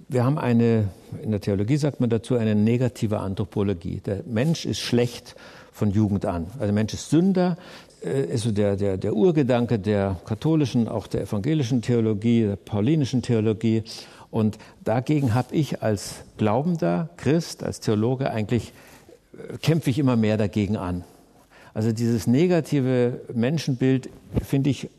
Wir 0.09 0.23
haben 0.23 0.37
eine, 0.37 0.89
in 1.21 1.31
der 1.31 1.41
Theologie 1.41 1.77
sagt 1.77 1.99
man 1.99 2.09
dazu, 2.09 2.35
eine 2.35 2.55
negative 2.55 3.19
Anthropologie. 3.19 4.01
Der 4.05 4.23
Mensch 4.25 4.65
ist 4.65 4.79
schlecht 4.79 5.35
von 5.71 5.91
Jugend 5.91 6.25
an. 6.25 6.45
Also 6.53 6.65
der 6.65 6.73
Mensch 6.73 6.93
ist 6.93 7.09
Sünder, 7.09 7.57
äh, 8.03 8.25
ist 8.25 8.43
so 8.43 8.51
der, 8.51 8.75
der, 8.75 8.97
der 8.97 9.15
Urgedanke 9.15 9.79
der 9.79 10.19
katholischen, 10.25 10.87
auch 10.87 11.07
der 11.07 11.21
evangelischen 11.21 11.81
Theologie, 11.81 12.43
der 12.43 12.55
paulinischen 12.55 13.21
Theologie. 13.21 13.83
Und 14.29 14.57
dagegen 14.83 15.33
habe 15.33 15.55
ich 15.55 15.81
als 15.81 16.15
glaubender 16.37 17.09
Christ, 17.17 17.63
als 17.63 17.79
Theologe 17.79 18.31
eigentlich, 18.31 18.73
äh, 19.33 19.57
kämpfe 19.57 19.89
ich 19.89 19.99
immer 19.99 20.15
mehr 20.15 20.37
dagegen 20.37 20.75
an. 20.75 21.03
Also 21.73 21.91
dieses 21.91 22.27
negative 22.27 23.21
Menschenbild 23.33 24.09
finde 24.43 24.69
ich 24.69 24.89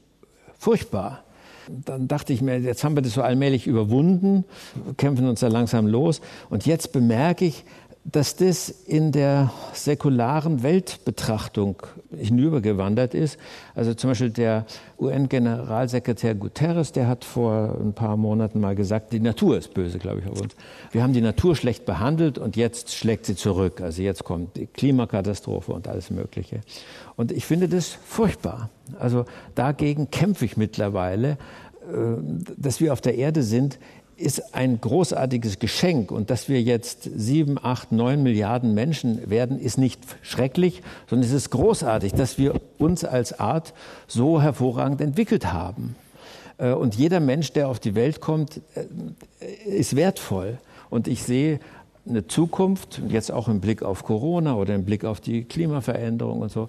furchtbar. 0.58 1.23
Dann 1.68 2.08
dachte 2.08 2.32
ich 2.32 2.42
mir, 2.42 2.58
jetzt 2.58 2.84
haben 2.84 2.96
wir 2.96 3.02
das 3.02 3.14
so 3.14 3.22
allmählich 3.22 3.66
überwunden, 3.66 4.44
kämpfen 4.96 5.26
uns 5.28 5.40
da 5.40 5.48
langsam 5.48 5.86
los. 5.86 6.20
Und 6.50 6.66
jetzt 6.66 6.92
bemerke 6.92 7.44
ich, 7.44 7.64
dass 8.04 8.36
das 8.36 8.68
in 8.68 9.12
der 9.12 9.50
säkularen 9.72 10.62
Weltbetrachtung 10.62 11.82
hinübergewandert 12.14 13.14
ist. 13.14 13.38
Also 13.74 13.94
zum 13.94 14.10
Beispiel 14.10 14.28
der 14.28 14.66
UN-Generalsekretär 14.98 16.34
Guterres, 16.34 16.92
der 16.92 17.08
hat 17.08 17.24
vor 17.24 17.78
ein 17.80 17.94
paar 17.94 18.18
Monaten 18.18 18.60
mal 18.60 18.74
gesagt, 18.74 19.14
die 19.14 19.20
Natur 19.20 19.56
ist 19.56 19.72
böse, 19.72 19.98
glaube 19.98 20.20
ich, 20.20 20.26
auf 20.26 20.38
uns. 20.38 20.54
Wir 20.92 21.02
haben 21.02 21.14
die 21.14 21.22
Natur 21.22 21.56
schlecht 21.56 21.86
behandelt 21.86 22.36
und 22.36 22.56
jetzt 22.56 22.94
schlägt 22.94 23.24
sie 23.24 23.36
zurück. 23.36 23.80
Also 23.80 24.02
jetzt 24.02 24.22
kommt 24.22 24.56
die 24.56 24.66
Klimakatastrophe 24.66 25.72
und 25.72 25.88
alles 25.88 26.10
Mögliche. 26.10 26.60
Und 27.16 27.32
ich 27.32 27.46
finde 27.46 27.68
das 27.68 27.88
furchtbar. 27.88 28.68
Also 28.98 29.24
dagegen 29.54 30.10
kämpfe 30.10 30.44
ich 30.44 30.58
mittlerweile, 30.58 31.30
äh, 31.30 32.16
dass 32.56 32.80
wir 32.80 32.92
auf 32.92 33.00
der 33.00 33.16
Erde 33.16 33.42
sind, 33.42 33.78
ist 34.16 34.54
ein 34.54 34.80
großartiges 34.80 35.58
Geschenk. 35.58 36.10
Und 36.10 36.30
dass 36.30 36.48
wir 36.48 36.62
jetzt 36.62 37.08
sieben, 37.16 37.58
acht, 37.62 37.92
neun 37.92 38.22
Milliarden 38.22 38.74
Menschen 38.74 39.30
werden, 39.30 39.58
ist 39.58 39.78
nicht 39.78 40.00
schrecklich, 40.22 40.82
sondern 41.08 41.28
es 41.28 41.34
ist 41.34 41.50
großartig, 41.50 42.12
dass 42.12 42.38
wir 42.38 42.60
uns 42.78 43.04
als 43.04 43.38
Art 43.38 43.74
so 44.06 44.40
hervorragend 44.40 45.00
entwickelt 45.00 45.52
haben. 45.52 45.96
Äh, 46.58 46.72
und 46.72 46.94
jeder 46.94 47.20
Mensch, 47.20 47.52
der 47.52 47.68
auf 47.68 47.80
die 47.80 47.94
Welt 47.94 48.20
kommt, 48.20 48.60
äh, 48.74 49.68
ist 49.68 49.96
wertvoll. 49.96 50.58
Und 50.90 51.08
ich 51.08 51.22
sehe 51.22 51.60
eine 52.08 52.26
Zukunft, 52.26 53.00
jetzt 53.08 53.32
auch 53.32 53.48
im 53.48 53.60
Blick 53.60 53.82
auf 53.82 54.04
Corona 54.04 54.54
oder 54.54 54.74
im 54.74 54.84
Blick 54.84 55.04
auf 55.04 55.20
die 55.20 55.44
Klimaveränderung 55.44 56.42
und 56.42 56.52
so, 56.52 56.68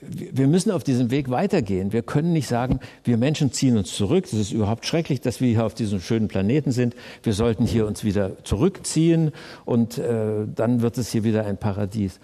wir 0.00 0.46
müssen 0.46 0.70
auf 0.70 0.84
diesem 0.84 1.10
Weg 1.10 1.30
weitergehen. 1.30 1.92
Wir 1.92 2.02
können 2.02 2.32
nicht 2.32 2.46
sagen, 2.46 2.80
wir 3.04 3.16
Menschen 3.16 3.52
ziehen 3.52 3.76
uns 3.76 3.94
zurück. 3.94 4.24
Es 4.26 4.32
ist 4.32 4.52
überhaupt 4.52 4.86
schrecklich, 4.86 5.20
dass 5.20 5.40
wir 5.40 5.48
hier 5.48 5.66
auf 5.66 5.74
diesem 5.74 6.00
schönen 6.00 6.28
Planeten 6.28 6.70
sind. 6.70 6.94
Wir 7.22 7.32
sollten 7.32 7.66
hier 7.66 7.86
uns 7.86 8.04
wieder 8.04 8.44
zurückziehen 8.44 9.32
und 9.64 9.98
äh, 9.98 10.46
dann 10.54 10.82
wird 10.82 10.98
es 10.98 11.10
hier 11.10 11.24
wieder 11.24 11.44
ein 11.44 11.56
Paradies. 11.56 12.20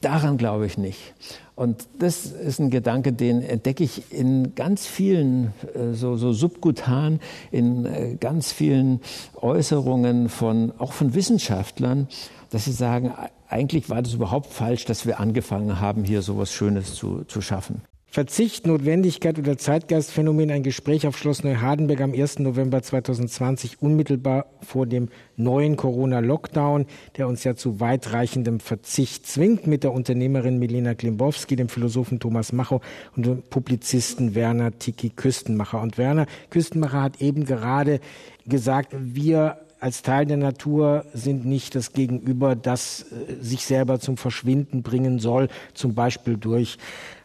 Daran 0.00 0.36
glaube 0.36 0.66
ich 0.66 0.78
nicht. 0.78 1.14
Und 1.56 1.88
das 1.98 2.26
ist 2.26 2.60
ein 2.60 2.70
Gedanke, 2.70 3.12
den 3.12 3.42
entdecke 3.42 3.82
ich 3.82 4.12
in 4.12 4.54
ganz 4.54 4.86
vielen, 4.86 5.52
äh, 5.74 5.92
so, 5.92 6.16
so 6.16 6.32
subkutan, 6.32 7.18
in 7.50 7.84
äh, 7.84 8.16
ganz 8.18 8.52
vielen 8.52 9.00
Äußerungen 9.34 10.28
von, 10.28 10.72
auch 10.78 10.92
von 10.92 11.14
Wissenschaftlern, 11.14 12.06
dass 12.50 12.66
sie 12.66 12.72
sagen, 12.72 13.12
eigentlich 13.48 13.90
war 13.90 14.02
das 14.02 14.14
überhaupt 14.14 14.52
falsch, 14.52 14.84
dass 14.84 15.06
wir 15.06 15.20
angefangen 15.20 15.80
haben, 15.80 16.04
hier 16.04 16.22
so 16.22 16.34
etwas 16.34 16.52
Schönes 16.52 16.94
zu, 16.94 17.24
zu 17.24 17.40
schaffen. 17.40 17.82
Verzicht, 18.10 18.66
Notwendigkeit 18.66 19.38
oder 19.38 19.58
Zeitgeistphänomen, 19.58 20.50
ein 20.50 20.62
Gespräch 20.62 21.06
auf 21.06 21.18
Schloss 21.18 21.44
Neuhardenberg 21.44 22.00
am 22.00 22.14
1. 22.14 22.38
November 22.38 22.82
2020, 22.82 23.82
unmittelbar 23.82 24.46
vor 24.62 24.86
dem 24.86 25.10
neuen 25.36 25.76
Corona-Lockdown, 25.76 26.86
der 27.18 27.28
uns 27.28 27.44
ja 27.44 27.54
zu 27.54 27.80
weitreichendem 27.80 28.60
Verzicht 28.60 29.26
zwingt, 29.26 29.66
mit 29.66 29.84
der 29.84 29.92
Unternehmerin 29.92 30.58
Milena 30.58 30.94
Klimbowski, 30.94 31.54
dem 31.54 31.68
Philosophen 31.68 32.18
Thomas 32.18 32.52
Macho 32.52 32.80
und 33.14 33.26
dem 33.26 33.42
Publizisten 33.42 34.34
Werner 34.34 34.78
Tiki 34.78 35.10
Küstenmacher. 35.10 35.82
Und 35.82 35.98
Werner 35.98 36.24
Küstenmacher 36.48 37.02
hat 37.02 37.20
eben 37.20 37.44
gerade 37.44 38.00
gesagt, 38.46 38.94
wir 38.98 39.58
als 39.80 40.02
Teil 40.02 40.26
der 40.26 40.36
Natur 40.36 41.04
sind 41.14 41.44
nicht 41.44 41.74
das 41.74 41.92
Gegenüber, 41.92 42.56
das 42.56 43.06
äh, 43.12 43.36
sich 43.40 43.64
selber 43.64 44.00
zum 44.00 44.16
Verschwinden 44.16 44.82
bringen 44.82 45.18
soll, 45.18 45.48
zum 45.74 45.94
Beispiel 45.94 46.36
durch 46.36 46.78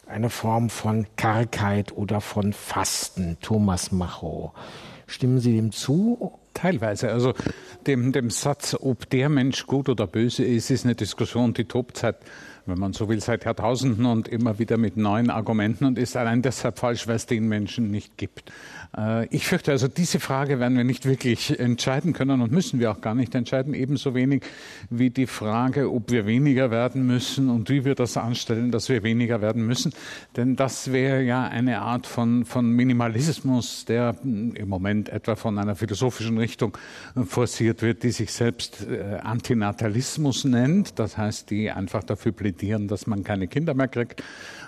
eine 0.06 0.30
Form 0.30 0.70
von 0.70 1.06
Kargheit 1.16 1.92
oder 1.96 2.20
von 2.20 2.52
Fasten. 2.52 3.38
Thomas 3.40 3.90
Macho. 3.90 4.52
Stimmen 5.06 5.40
Sie 5.40 5.54
dem 5.54 5.72
zu? 5.72 6.32
Teilweise. 6.52 7.10
Also 7.10 7.34
dem, 7.86 8.12
dem 8.12 8.30
Satz, 8.30 8.76
ob 8.78 9.08
der 9.10 9.28
Mensch 9.28 9.66
gut 9.66 9.88
oder 9.88 10.06
böse 10.06 10.44
ist, 10.44 10.70
ist 10.70 10.84
eine 10.84 10.94
Diskussion, 10.94 11.52
die 11.52 11.64
tobt 11.64 11.98
seit 11.98 12.16
wenn 12.66 12.78
man 12.78 12.92
so 12.92 13.08
will, 13.08 13.20
seit 13.20 13.44
Jahrtausenden 13.44 14.06
und 14.06 14.28
immer 14.28 14.58
wieder 14.58 14.76
mit 14.76 14.96
neuen 14.96 15.30
Argumenten 15.30 15.84
und 15.84 15.98
ist 15.98 16.16
allein 16.16 16.42
deshalb 16.42 16.78
falsch, 16.78 17.06
weil 17.06 17.16
es 17.16 17.26
den 17.26 17.46
Menschen 17.46 17.90
nicht 17.90 18.16
gibt. 18.16 18.52
Äh, 18.96 19.26
ich 19.26 19.46
fürchte 19.46 19.72
also, 19.72 19.88
diese 19.88 20.20
Frage 20.20 20.60
werden 20.60 20.76
wir 20.76 20.84
nicht 20.84 21.06
wirklich 21.06 21.58
entscheiden 21.58 22.12
können 22.12 22.40
und 22.40 22.52
müssen 22.52 22.80
wir 22.80 22.90
auch 22.90 23.00
gar 23.00 23.14
nicht 23.14 23.34
entscheiden, 23.34 23.74
ebenso 23.74 24.14
wenig 24.14 24.42
wie 24.90 25.10
die 25.10 25.26
Frage, 25.26 25.90
ob 25.90 26.10
wir 26.10 26.26
weniger 26.26 26.70
werden 26.70 27.06
müssen 27.06 27.50
und 27.50 27.70
wie 27.70 27.84
wir 27.84 27.94
das 27.94 28.16
anstellen, 28.16 28.70
dass 28.70 28.88
wir 28.88 29.02
weniger 29.02 29.40
werden 29.40 29.66
müssen. 29.66 29.92
Denn 30.36 30.56
das 30.56 30.92
wäre 30.92 31.22
ja 31.22 31.44
eine 31.44 31.80
Art 31.80 32.06
von, 32.06 32.44
von 32.44 32.70
Minimalismus, 32.70 33.84
der 33.84 34.16
im 34.22 34.68
Moment 34.68 35.08
etwa 35.08 35.36
von 35.36 35.58
einer 35.58 35.76
philosophischen 35.76 36.38
Richtung 36.38 36.76
forciert 37.26 37.82
wird, 37.82 38.02
die 38.02 38.10
sich 38.10 38.32
selbst 38.32 38.86
äh, 38.86 39.18
Antinatalismus 39.22 40.44
nennt. 40.44 40.98
Das 40.98 41.16
heißt, 41.16 41.50
die 41.50 41.70
einfach 41.70 42.04
dafür 42.04 42.32
plädieren, 42.32 42.88
dass 42.88 43.06
man 43.06 43.24
keine 43.24 43.48
Kinder 43.48 43.74
mehr 43.74 43.88
kriegt. 43.88 44.22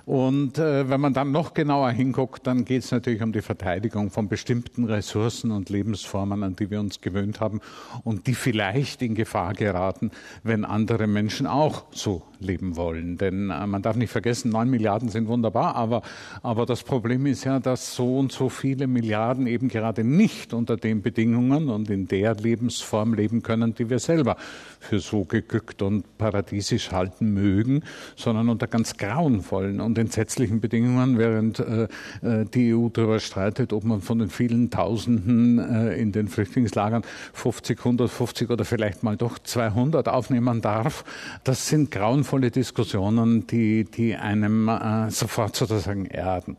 Und 0.06 0.58
äh, 0.58 0.88
wenn 0.88 1.00
man 1.00 1.14
dann 1.14 1.32
noch 1.32 1.52
genauer 1.52 1.90
hinguckt, 1.90 2.46
dann 2.46 2.64
geht 2.64 2.84
es 2.84 2.92
natürlich 2.92 3.22
um 3.22 3.32
die 3.32 3.42
Verteidigung 3.42 4.10
von 4.10 4.28
bestimmten 4.28 4.84
Ressourcen 4.84 5.50
und 5.50 5.68
Lebensformen, 5.68 6.44
an 6.44 6.54
die 6.54 6.70
wir 6.70 6.78
uns 6.78 7.00
gewöhnt 7.00 7.40
haben 7.40 7.60
und 8.04 8.28
die 8.28 8.34
vielleicht 8.34 9.02
in 9.02 9.16
Gefahr 9.16 9.52
geraten, 9.52 10.12
wenn 10.44 10.64
andere 10.64 11.08
Menschen 11.08 11.48
auch 11.48 11.86
so 11.90 12.22
leben 12.40 12.76
wollen. 12.76 13.18
Denn 13.18 13.50
äh, 13.50 13.66
man 13.66 13.82
darf 13.82 13.96
nicht 13.96 14.10
vergessen, 14.10 14.50
neun 14.50 14.70
Milliarden 14.70 15.08
sind 15.08 15.28
wunderbar, 15.28 15.76
aber, 15.76 16.02
aber 16.42 16.66
das 16.66 16.82
Problem 16.82 17.26
ist 17.26 17.44
ja, 17.44 17.58
dass 17.58 17.94
so 17.94 18.18
und 18.18 18.32
so 18.32 18.48
viele 18.48 18.86
Milliarden 18.86 19.46
eben 19.46 19.68
gerade 19.68 20.04
nicht 20.04 20.54
unter 20.54 20.76
den 20.76 21.02
Bedingungen 21.02 21.68
und 21.68 21.90
in 21.90 22.08
der 22.08 22.34
Lebensform 22.34 23.14
leben 23.14 23.42
können, 23.42 23.74
die 23.74 23.90
wir 23.90 23.98
selber 23.98 24.36
für 24.80 25.00
so 25.00 25.24
geglückt 25.24 25.82
und 25.82 26.18
paradiesisch 26.18 26.92
halten 26.92 27.32
mögen, 27.32 27.82
sondern 28.14 28.48
unter 28.48 28.66
ganz 28.66 28.96
grauenvollen 28.96 29.80
und 29.80 29.98
entsetzlichen 29.98 30.60
Bedingungen, 30.60 31.18
während 31.18 31.58
äh, 31.58 31.88
äh, 32.22 32.44
die 32.44 32.74
EU 32.74 32.88
darüber 32.88 33.18
streitet, 33.18 33.72
ob 33.72 33.84
man 33.84 34.00
von 34.00 34.18
den 34.18 34.30
vielen 34.30 34.70
Tausenden 34.70 35.58
äh, 35.58 35.96
in 35.96 36.12
den 36.12 36.28
Flüchtlingslagern 36.28 37.02
50, 37.32 37.78
150 37.78 38.50
oder 38.50 38.64
vielleicht 38.64 39.02
mal 39.02 39.16
doch 39.16 39.38
200 39.38 40.08
aufnehmen 40.08 40.60
darf. 40.60 41.04
Das 41.44 41.68
sind 41.68 41.90
grauenvolle 41.90 42.25
Diskussionen, 42.50 43.46
die, 43.46 43.84
die 43.84 44.16
einem 44.16 44.68
äh, 44.68 45.10
sofort 45.10 45.56
sozusagen 45.56 46.06
erden. 46.06 46.56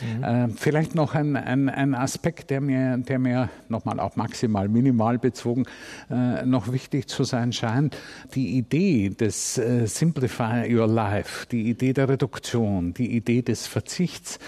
Mhm. 0.00 0.24
Äh, 0.24 0.48
vielleicht 0.56 0.94
noch 0.94 1.14
ein, 1.14 1.36
ein, 1.36 1.68
ein, 1.68 1.94
Aspekt, 1.94 2.50
der 2.50 2.60
mir, 2.60 2.98
der 2.98 3.18
mir 3.18 3.50
nochmal 3.68 4.00
auch 4.00 4.16
maximal 4.16 4.68
minimal 4.68 5.18
bezogen 5.18 5.64
äh, 6.10 6.44
noch 6.44 6.72
wichtig 6.72 7.08
zu 7.08 7.24
sein 7.24 7.52
scheint. 7.52 7.96
Die 8.34 8.56
Idee 8.56 9.10
des 9.10 9.58
äh, 9.58 9.86
Simplify 9.86 10.74
Your 10.74 10.86
Life, 10.86 11.46
die 11.46 11.68
Idee 11.68 11.92
der 11.92 12.08
Reduktion, 12.08 12.94
die 12.94 13.14
Idee 13.16 13.42
des 13.42 13.66
Verzichts 13.66 14.38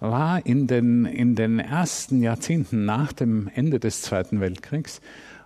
war 0.00 0.44
in 0.44 0.66
den, 0.66 1.04
in 1.04 1.34
den 1.34 1.58
ersten 1.58 2.22
Jahrzehnten 2.22 2.84
nach 2.84 3.12
dem 3.12 3.50
Ende 3.54 3.78
des 3.78 4.02
Zweiten 4.02 4.40
Weltkriegs 4.40 5.00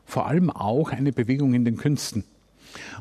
vor 0.06 0.28
allem 0.28 0.50
auch 0.50 0.90
eine 0.90 1.12
Bewegung 1.12 1.52
in 1.52 1.64
den 1.64 1.76
Künsten. 1.76 2.24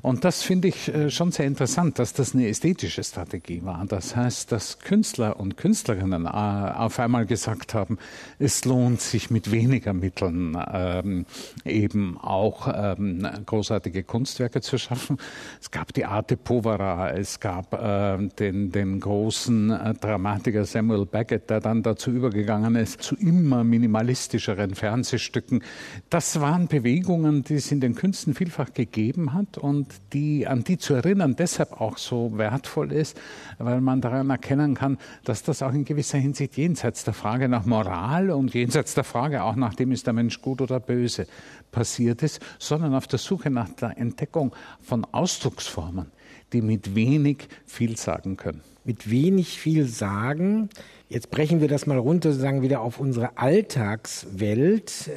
Und 0.02 0.24
das 0.24 0.44
finde 0.44 0.68
ich 0.68 0.94
äh, 0.94 1.10
schon 1.10 1.32
sehr 1.32 1.46
interessant, 1.46 2.00
dass 2.00 2.14
das 2.14 2.34
eine 2.34 2.48
ästhetische 2.48 3.04
Strategie 3.04 3.62
war. 3.64 3.86
Das 3.88 4.16
heißt, 4.16 4.52
dass 4.52 4.80
Künstler 4.80 5.40
und 5.40 5.58
Künstlerinnen 5.58 6.26
äh, 6.26 6.30
auf 6.30 7.00
einmal 7.00 7.26
gesagt 7.26 7.74
haben, 7.74 7.98
es 8.40 8.66
lohnt 8.66 9.02
sich 9.02 9.30
mit 9.30 9.52
weniger 9.52 9.94
Mitteln 9.94 10.58
ähm, 10.72 11.26
eben 11.64 12.18
auch 12.18 12.68
ähm, 12.74 13.28
großartige 13.46 14.04
Kunstwerke 14.04 14.62
zu 14.62 14.78
schaffen. 14.78 15.18
Es 15.62 15.72
gab 15.72 15.94
die 15.94 16.06
Arte 16.06 16.38
Povera, 16.38 17.12
es 17.12 17.40
gab 17.40 17.74
äh, 17.74 18.28
den, 18.40 18.72
den 18.72 19.00
großen 19.00 19.72
äh, 19.72 19.94
Dramatiker 19.94 20.66
Samuel 20.66 21.06
Beckett, 21.06 21.50
der 21.50 21.60
dann 21.60 21.84
dazu 21.84 22.12
übergegangen 22.12 22.76
ist, 22.76 23.02
zu 23.02 23.16
immer 23.16 23.64
minimalistischeren 23.64 24.76
Fernsehstücken. 24.76 25.64
Das 26.10 26.40
waren 26.40 26.68
Bewegungen, 26.68 27.44
die 27.44 27.56
es 27.56 27.72
in 27.72 27.80
den 27.80 27.96
Künsten 27.96 28.34
vielfach 28.34 28.74
gegeben 28.74 29.34
hat 29.34 29.58
und 29.66 29.88
die, 30.14 30.46
an 30.46 30.64
die 30.64 30.78
zu 30.78 30.94
erinnern 30.94 31.36
deshalb 31.36 31.82
auch 31.82 31.98
so 31.98 32.38
wertvoll 32.38 32.92
ist, 32.92 33.20
weil 33.58 33.82
man 33.82 34.00
daran 34.00 34.30
erkennen 34.30 34.76
kann, 34.76 35.00
dass 35.24 35.42
das 35.42 35.64
auch 35.64 35.74
in 35.74 35.86
gewisser 35.86 36.20
Hinsicht 36.20 36.56
jenseits 36.56 37.04
der 37.04 37.16
Frage 37.16 37.50
nach 37.50 37.66
Moral 37.66 38.30
und 38.30 38.54
jenseits 38.54 38.94
der 38.94 39.04
Frage 39.04 39.44
auch 39.44 39.56
nach 39.56 39.74
dem 39.74 39.92
ist 39.92 40.06
der 40.06 40.14
Mensch 40.14 40.40
gut 40.40 40.62
oder 40.62 40.80
böse 40.80 41.26
passiert 41.72 42.22
ist, 42.22 42.40
sondern 42.60 42.94
auf 42.94 43.08
der 43.08 43.18
Suche 43.18 43.50
nach 43.50 43.70
der 43.70 43.98
Entdeckung 43.98 44.56
von 44.82 45.04
Ausdrucksformen, 45.12 46.12
die 46.54 46.62
mit 46.62 46.94
wenig 46.94 47.48
viel 47.66 47.98
sagen 47.98 48.38
können. 48.38 48.62
Mit 48.84 49.10
wenig 49.10 49.60
viel 49.60 49.88
sagen. 49.88 50.70
Jetzt 51.10 51.32
brechen 51.32 51.60
wir 51.60 51.68
das 51.68 51.88
mal 51.88 51.98
runter, 51.98 52.34
sagen 52.34 52.62
wieder 52.62 52.82
auf 52.82 53.00
unsere 53.00 53.36
Alltagswelt. 53.40 55.10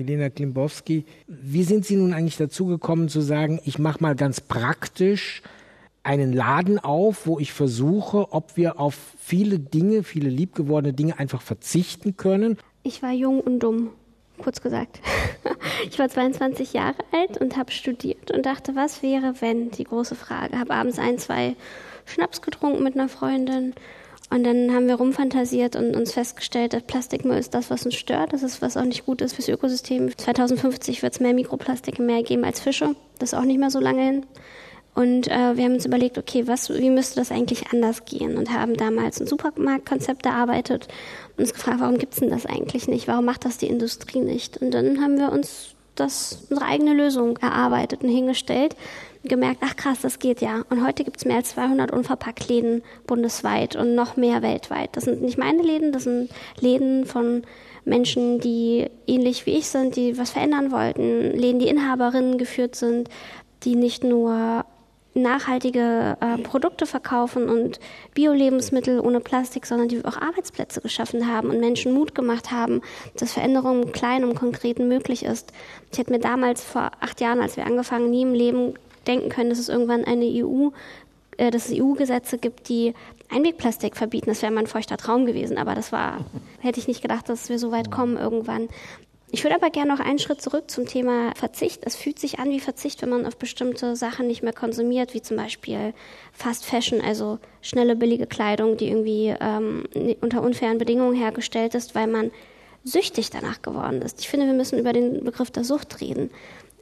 Milena 0.00 0.30
Klimbowski, 0.30 1.04
wie 1.26 1.62
sind 1.62 1.84
Sie 1.84 1.96
nun 1.96 2.14
eigentlich 2.14 2.38
dazu 2.38 2.64
gekommen 2.64 3.10
zu 3.10 3.20
sagen, 3.20 3.60
ich 3.66 3.78
mache 3.78 4.02
mal 4.02 4.14
ganz 4.14 4.40
praktisch 4.40 5.42
einen 6.02 6.32
Laden 6.32 6.78
auf, 6.78 7.26
wo 7.26 7.38
ich 7.38 7.52
versuche, 7.52 8.32
ob 8.32 8.56
wir 8.56 8.80
auf 8.80 8.96
viele 9.18 9.58
Dinge, 9.58 10.02
viele 10.02 10.30
liebgewordene 10.30 10.94
Dinge 10.94 11.18
einfach 11.18 11.42
verzichten 11.42 12.16
können? 12.16 12.56
Ich 12.82 13.02
war 13.02 13.12
jung 13.12 13.40
und 13.40 13.58
dumm, 13.60 13.90
kurz 14.38 14.60
gesagt. 14.60 15.00
Ich 15.88 15.98
war 15.98 16.08
22 16.08 16.74
Jahre 16.74 16.96
alt 17.10 17.40
und 17.40 17.56
habe 17.56 17.72
studiert 17.72 18.30
und 18.30 18.44
dachte, 18.44 18.76
was 18.76 19.02
wäre, 19.02 19.34
wenn, 19.40 19.70
die 19.70 19.84
große 19.84 20.14
Frage. 20.14 20.58
Habe 20.58 20.74
abends 20.74 20.98
ein, 20.98 21.18
zwei 21.18 21.56
Schnaps 22.04 22.42
getrunken 22.42 22.82
mit 22.82 22.94
einer 22.94 23.08
Freundin 23.08 23.74
und 24.30 24.44
dann 24.44 24.72
haben 24.72 24.86
wir 24.86 24.94
rumfantasiert 24.94 25.74
und 25.74 25.96
uns 25.96 26.12
festgestellt, 26.12 26.72
dass 26.72 26.82
Plastikmüll 26.84 27.36
ist 27.36 27.52
das, 27.52 27.68
was 27.68 27.84
uns 27.84 27.96
stört. 27.96 28.32
Das 28.32 28.44
ist, 28.44 28.62
was 28.62 28.76
auch 28.76 28.84
nicht 28.84 29.04
gut 29.04 29.20
ist 29.22 29.34
fürs 29.34 29.48
Ökosystem. 29.48 30.16
2050 30.16 31.02
wird 31.02 31.14
es 31.14 31.20
mehr 31.20 31.34
Mikroplastik 31.34 31.98
mehr 31.98 32.22
geben 32.22 32.44
als 32.44 32.60
Fische. 32.60 32.94
Das 33.18 33.32
ist 33.32 33.38
auch 33.38 33.44
nicht 33.44 33.58
mehr 33.58 33.70
so 33.70 33.80
lange 33.80 34.02
hin. 34.02 34.26
Und 34.94 35.28
äh, 35.28 35.56
wir 35.56 35.64
haben 35.64 35.74
uns 35.74 35.86
überlegt, 35.86 36.16
okay, 36.16 36.46
was, 36.46 36.70
wie 36.70 36.90
müsste 36.90 37.16
das 37.16 37.32
eigentlich 37.32 37.72
anders 37.72 38.04
gehen? 38.04 38.36
Und 38.36 38.52
haben 38.52 38.74
damals 38.76 39.20
ein 39.20 39.26
Supermarktkonzept 39.26 40.24
erarbeitet 40.26 40.86
und 41.36 41.42
uns 41.42 41.52
gefragt, 41.52 41.80
warum 41.80 41.98
gibt 41.98 42.14
es 42.14 42.20
denn 42.20 42.30
das 42.30 42.46
eigentlich 42.46 42.86
nicht? 42.86 43.08
Warum 43.08 43.24
macht 43.24 43.44
das 43.44 43.58
die 43.58 43.68
Industrie 43.68 44.20
nicht? 44.20 44.58
Und 44.58 44.70
dann 44.72 45.00
haben 45.00 45.18
wir 45.18 45.32
uns 45.32 45.74
das, 45.96 46.46
unsere 46.50 46.68
eigene 46.68 46.94
Lösung 46.94 47.36
erarbeitet 47.38 48.02
und 48.02 48.08
hingestellt 48.08 48.76
gemerkt, 49.24 49.60
ach 49.62 49.76
krass, 49.76 50.00
das 50.00 50.18
geht 50.18 50.40
ja. 50.40 50.62
Und 50.70 50.84
heute 50.84 51.04
gibt 51.04 51.18
es 51.18 51.24
mehr 51.24 51.36
als 51.36 51.50
200 51.50 51.90
Unverpackt-Läden 51.92 52.82
bundesweit 53.06 53.76
und 53.76 53.94
noch 53.94 54.16
mehr 54.16 54.42
weltweit. 54.42 54.90
Das 54.96 55.04
sind 55.04 55.22
nicht 55.22 55.38
meine 55.38 55.62
Läden, 55.62 55.92
das 55.92 56.04
sind 56.04 56.30
Läden 56.58 57.04
von 57.04 57.42
Menschen, 57.84 58.40
die 58.40 58.86
ähnlich 59.06 59.46
wie 59.46 59.56
ich 59.58 59.68
sind, 59.68 59.96
die 59.96 60.18
was 60.18 60.30
verändern 60.30 60.70
wollten, 60.70 61.32
Läden, 61.32 61.58
die 61.58 61.68
Inhaberinnen 61.68 62.38
geführt 62.38 62.76
sind, 62.76 63.08
die 63.64 63.74
nicht 63.74 64.04
nur 64.04 64.64
nachhaltige 65.14 66.16
äh, 66.20 66.38
Produkte 66.38 66.86
verkaufen 66.86 67.48
und 67.48 67.80
Bio-Lebensmittel 68.14 69.00
ohne 69.00 69.20
Plastik, 69.20 69.66
sondern 69.66 69.88
die 69.88 70.04
auch 70.04 70.16
Arbeitsplätze 70.16 70.80
geschaffen 70.80 71.26
haben 71.26 71.50
und 71.50 71.58
Menschen 71.58 71.92
Mut 71.92 72.14
gemacht 72.14 72.52
haben, 72.52 72.80
dass 73.16 73.32
Veränderung 73.32 73.82
im 73.82 73.92
Kleinen 73.92 74.24
und 74.24 74.36
Konkreten 74.36 74.88
möglich 74.88 75.24
ist. 75.24 75.52
Ich 75.90 75.98
hätte 75.98 76.12
mir 76.12 76.20
damals 76.20 76.62
vor 76.62 76.92
acht 77.00 77.20
Jahren, 77.20 77.40
als 77.40 77.56
wir 77.56 77.66
angefangen, 77.66 78.10
nie 78.10 78.22
im 78.22 78.34
Leben 78.34 78.74
denken 79.06 79.28
können, 79.28 79.50
dass 79.50 79.58
es 79.58 79.68
irgendwann 79.68 80.04
eine 80.04 80.26
EU, 80.26 80.70
äh, 81.36 81.50
dass 81.50 81.68
es 81.68 81.78
EU-Gesetze 81.78 82.38
gibt, 82.38 82.68
die 82.68 82.94
Einwegplastik 83.28 83.96
verbieten. 83.96 84.26
Das 84.26 84.42
wäre 84.42 84.52
mein 84.52 84.66
feuchter 84.66 84.96
Traum 84.96 85.26
gewesen, 85.26 85.58
aber 85.58 85.74
das 85.74 85.92
war, 85.92 86.24
hätte 86.60 86.80
ich 86.80 86.88
nicht 86.88 87.02
gedacht, 87.02 87.28
dass 87.28 87.48
wir 87.48 87.58
so 87.58 87.70
weit 87.70 87.90
kommen 87.90 88.16
irgendwann. 88.16 88.68
Ich 89.32 89.44
würde 89.44 89.54
aber 89.54 89.70
gerne 89.70 89.92
noch 89.92 90.00
einen 90.00 90.18
Schritt 90.18 90.42
zurück 90.42 90.68
zum 90.70 90.86
Thema 90.86 91.32
Verzicht. 91.36 91.82
Es 91.84 91.94
fühlt 91.94 92.18
sich 92.18 92.40
an 92.40 92.50
wie 92.50 92.58
Verzicht, 92.58 93.00
wenn 93.00 93.10
man 93.10 93.26
auf 93.26 93.36
bestimmte 93.36 93.94
Sachen 93.94 94.26
nicht 94.26 94.42
mehr 94.42 94.52
konsumiert, 94.52 95.14
wie 95.14 95.22
zum 95.22 95.36
Beispiel 95.36 95.94
Fast 96.32 96.66
Fashion, 96.66 97.00
also 97.00 97.38
schnelle, 97.62 97.94
billige 97.94 98.26
Kleidung, 98.26 98.76
die 98.76 98.88
irgendwie 98.88 99.32
ähm, 99.40 99.84
unter 100.20 100.42
unfairen 100.42 100.78
Bedingungen 100.78 101.14
hergestellt 101.14 101.76
ist, 101.76 101.94
weil 101.94 102.08
man 102.08 102.32
süchtig 102.82 103.30
danach 103.30 103.62
geworden 103.62 104.02
ist. 104.02 104.20
Ich 104.20 104.28
finde, 104.28 104.46
wir 104.46 104.54
müssen 104.54 104.78
über 104.78 104.92
den 104.92 105.22
Begriff 105.22 105.50
der 105.52 105.64
Sucht 105.64 106.00
reden. 106.00 106.30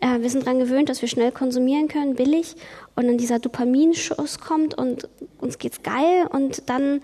Äh, 0.00 0.20
wir 0.20 0.30
sind 0.30 0.46
daran 0.46 0.58
gewöhnt, 0.58 0.88
dass 0.88 1.02
wir 1.02 1.08
schnell 1.08 1.32
konsumieren 1.32 1.88
können, 1.88 2.14
billig, 2.14 2.54
und 2.94 3.06
dann 3.06 3.18
dieser 3.18 3.38
Dopaminschuss 3.38 4.38
kommt 4.40 4.76
und 4.76 5.08
uns 5.40 5.58
geht's 5.58 5.82
geil 5.82 6.26
und 6.30 6.68
dann 6.68 7.00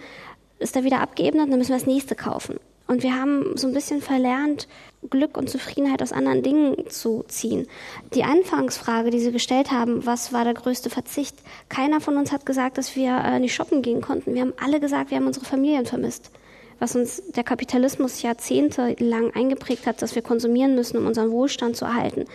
ist 0.58 0.76
er 0.76 0.84
wieder 0.84 1.00
abgeebnet 1.00 1.44
und 1.44 1.50
dann 1.50 1.58
müssen 1.58 1.70
wir 1.70 1.78
das 1.78 1.86
nächste 1.86 2.14
kaufen. 2.14 2.56
Und 2.86 3.02
wir 3.02 3.18
haben 3.18 3.56
so 3.56 3.66
ein 3.66 3.72
bisschen 3.72 4.02
verlernt, 4.02 4.68
Glück 5.08 5.38
und 5.38 5.48
Zufriedenheit 5.48 6.02
aus 6.02 6.12
anderen 6.12 6.42
Dingen 6.42 6.76
zu 6.90 7.24
ziehen. 7.28 7.66
Die 8.14 8.24
Anfangsfrage, 8.24 9.10
die 9.10 9.20
Sie 9.20 9.32
gestellt 9.32 9.70
haben, 9.70 10.04
was 10.04 10.32
war 10.32 10.44
der 10.44 10.54
größte 10.54 10.90
Verzicht? 10.90 11.36
Keiner 11.68 12.00
von 12.00 12.16
uns 12.16 12.30
hat 12.30 12.44
gesagt, 12.44 12.76
dass 12.76 12.94
wir 12.94 13.16
äh, 13.16 13.38
nicht 13.38 13.54
shoppen 13.54 13.80
gehen 13.80 14.02
konnten. 14.02 14.34
Wir 14.34 14.42
haben 14.42 14.52
alle 14.62 14.80
gesagt, 14.80 15.10
wir 15.10 15.18
haben 15.18 15.26
unsere 15.26 15.46
Familien 15.46 15.86
vermisst. 15.86 16.30
Was 16.78 16.96
uns 16.96 17.22
der 17.34 17.44
Kapitalismus 17.44 18.20
jahrzehntelang 18.20 19.32
eingeprägt 19.34 19.86
hat, 19.86 20.02
dass 20.02 20.14
wir 20.14 20.22
konsumieren 20.22 20.74
müssen, 20.74 20.98
um 20.98 21.06
unseren 21.06 21.30
Wohlstand 21.30 21.76
zu 21.76 21.84
erhalten 21.84 22.26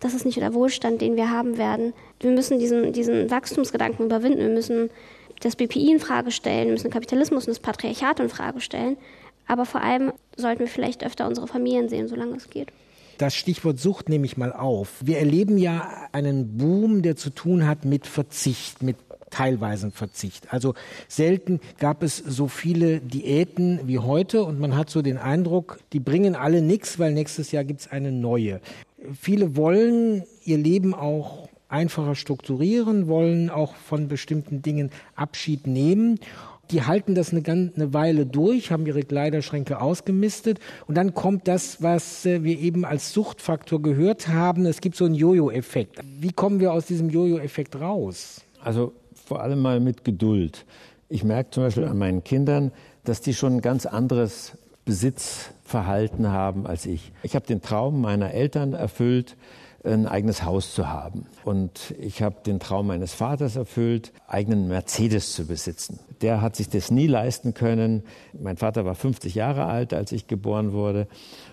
das 0.00 0.14
ist 0.14 0.24
nicht 0.24 0.38
der 0.38 0.54
Wohlstand, 0.54 1.00
den 1.00 1.16
wir 1.16 1.30
haben 1.30 1.58
werden. 1.58 1.92
Wir 2.20 2.30
müssen 2.30 2.58
diesen, 2.58 2.92
diesen 2.92 3.30
Wachstumsgedanken 3.30 4.06
überwinden. 4.06 4.38
Wir 4.38 4.48
müssen 4.48 4.90
das 5.40 5.56
BPI 5.56 5.92
in 5.92 6.00
Frage 6.00 6.30
stellen, 6.30 6.66
wir 6.66 6.72
müssen 6.72 6.88
den 6.88 6.92
Kapitalismus 6.92 7.46
und 7.46 7.50
das 7.50 7.60
Patriarchat 7.60 8.20
in 8.20 8.28
Frage 8.28 8.60
stellen. 8.60 8.96
Aber 9.46 9.66
vor 9.66 9.82
allem 9.82 10.12
sollten 10.36 10.60
wir 10.60 10.66
vielleicht 10.66 11.04
öfter 11.04 11.26
unsere 11.26 11.46
Familien 11.46 11.88
sehen, 11.88 12.08
solange 12.08 12.36
es 12.36 12.50
geht. 12.50 12.68
Das 13.18 13.34
Stichwort 13.34 13.80
Sucht 13.80 14.08
nehme 14.08 14.26
ich 14.26 14.36
mal 14.36 14.52
auf. 14.52 14.94
Wir 15.02 15.18
erleben 15.18 15.58
ja 15.58 16.08
einen 16.12 16.56
Boom, 16.56 17.02
der 17.02 17.16
zu 17.16 17.30
tun 17.30 17.66
hat 17.66 17.84
mit 17.84 18.06
Verzicht, 18.06 18.82
mit 18.82 18.96
teilweisen 19.30 19.90
Verzicht. 19.90 20.52
Also 20.52 20.74
selten 21.08 21.60
gab 21.78 22.02
es 22.02 22.16
so 22.16 22.48
viele 22.48 23.00
Diäten 23.00 23.80
wie 23.84 23.98
heute 23.98 24.44
und 24.44 24.60
man 24.60 24.76
hat 24.76 24.90
so 24.90 25.02
den 25.02 25.18
Eindruck, 25.18 25.80
die 25.92 26.00
bringen 26.00 26.34
alle 26.34 26.62
nichts, 26.62 26.98
weil 26.98 27.12
nächstes 27.12 27.52
Jahr 27.52 27.64
gibt 27.64 27.80
es 27.80 27.88
eine 27.90 28.12
neue. 28.12 28.60
Viele 29.12 29.56
wollen 29.56 30.24
ihr 30.44 30.58
Leben 30.58 30.94
auch 30.94 31.48
einfacher 31.68 32.14
strukturieren, 32.14 33.08
wollen 33.08 33.50
auch 33.50 33.74
von 33.74 34.08
bestimmten 34.08 34.62
Dingen 34.62 34.90
Abschied 35.14 35.66
nehmen. 35.66 36.18
Die 36.70 36.82
halten 36.82 37.14
das 37.14 37.32
eine, 37.32 37.42
eine 37.46 37.94
Weile 37.94 38.26
durch, 38.26 38.70
haben 38.70 38.86
ihre 38.86 39.02
Kleiderschränke 39.02 39.80
ausgemistet 39.80 40.58
und 40.86 40.96
dann 40.96 41.14
kommt 41.14 41.48
das, 41.48 41.82
was 41.82 42.26
äh, 42.26 42.42
wir 42.44 42.58
eben 42.58 42.84
als 42.84 43.12
Suchtfaktor 43.12 43.80
gehört 43.80 44.28
haben. 44.28 44.66
Es 44.66 44.82
gibt 44.82 44.96
so 44.96 45.06
einen 45.06 45.14
Jojo-Effekt. 45.14 45.98
Wie 46.20 46.32
kommen 46.32 46.60
wir 46.60 46.72
aus 46.72 46.86
diesem 46.86 47.08
Jojo-Effekt 47.08 47.80
raus? 47.80 48.42
Also 48.62 48.92
vor 49.14 49.40
allem 49.42 49.60
mal 49.60 49.80
mit 49.80 50.04
Geduld. 50.04 50.66
Ich 51.08 51.24
merke 51.24 51.50
zum 51.50 51.62
Beispiel 51.62 51.84
an 51.84 51.96
meinen 51.96 52.22
Kindern, 52.22 52.70
dass 53.04 53.22
die 53.22 53.32
schon 53.32 53.54
ein 53.54 53.60
ganz 53.62 53.86
anderes 53.86 54.58
Besitzverhalten 54.88 56.28
haben 56.28 56.66
als 56.66 56.86
ich. 56.86 57.12
Ich 57.22 57.34
habe 57.34 57.46
den 57.46 57.60
Traum 57.60 58.00
meiner 58.00 58.32
Eltern 58.32 58.72
erfüllt, 58.72 59.36
ein 59.84 60.06
eigenes 60.06 60.44
Haus 60.44 60.72
zu 60.72 60.88
haben. 60.88 61.26
Und 61.44 61.94
ich 62.00 62.22
habe 62.22 62.36
den 62.44 62.58
Traum 62.58 62.86
meines 62.86 63.12
Vaters 63.12 63.56
erfüllt, 63.56 64.12
eigenen 64.26 64.66
Mercedes 64.66 65.34
zu 65.34 65.46
besitzen. 65.46 66.00
Der 66.22 66.40
hat 66.40 66.56
sich 66.56 66.70
das 66.70 66.90
nie 66.90 67.06
leisten 67.06 67.52
können. 67.52 68.02
Mein 68.32 68.56
Vater 68.56 68.86
war 68.86 68.94
50 68.94 69.34
Jahre 69.34 69.66
alt, 69.66 69.92
als 69.92 70.10
ich 70.10 70.26
geboren 70.26 70.72
wurde. 70.72 71.06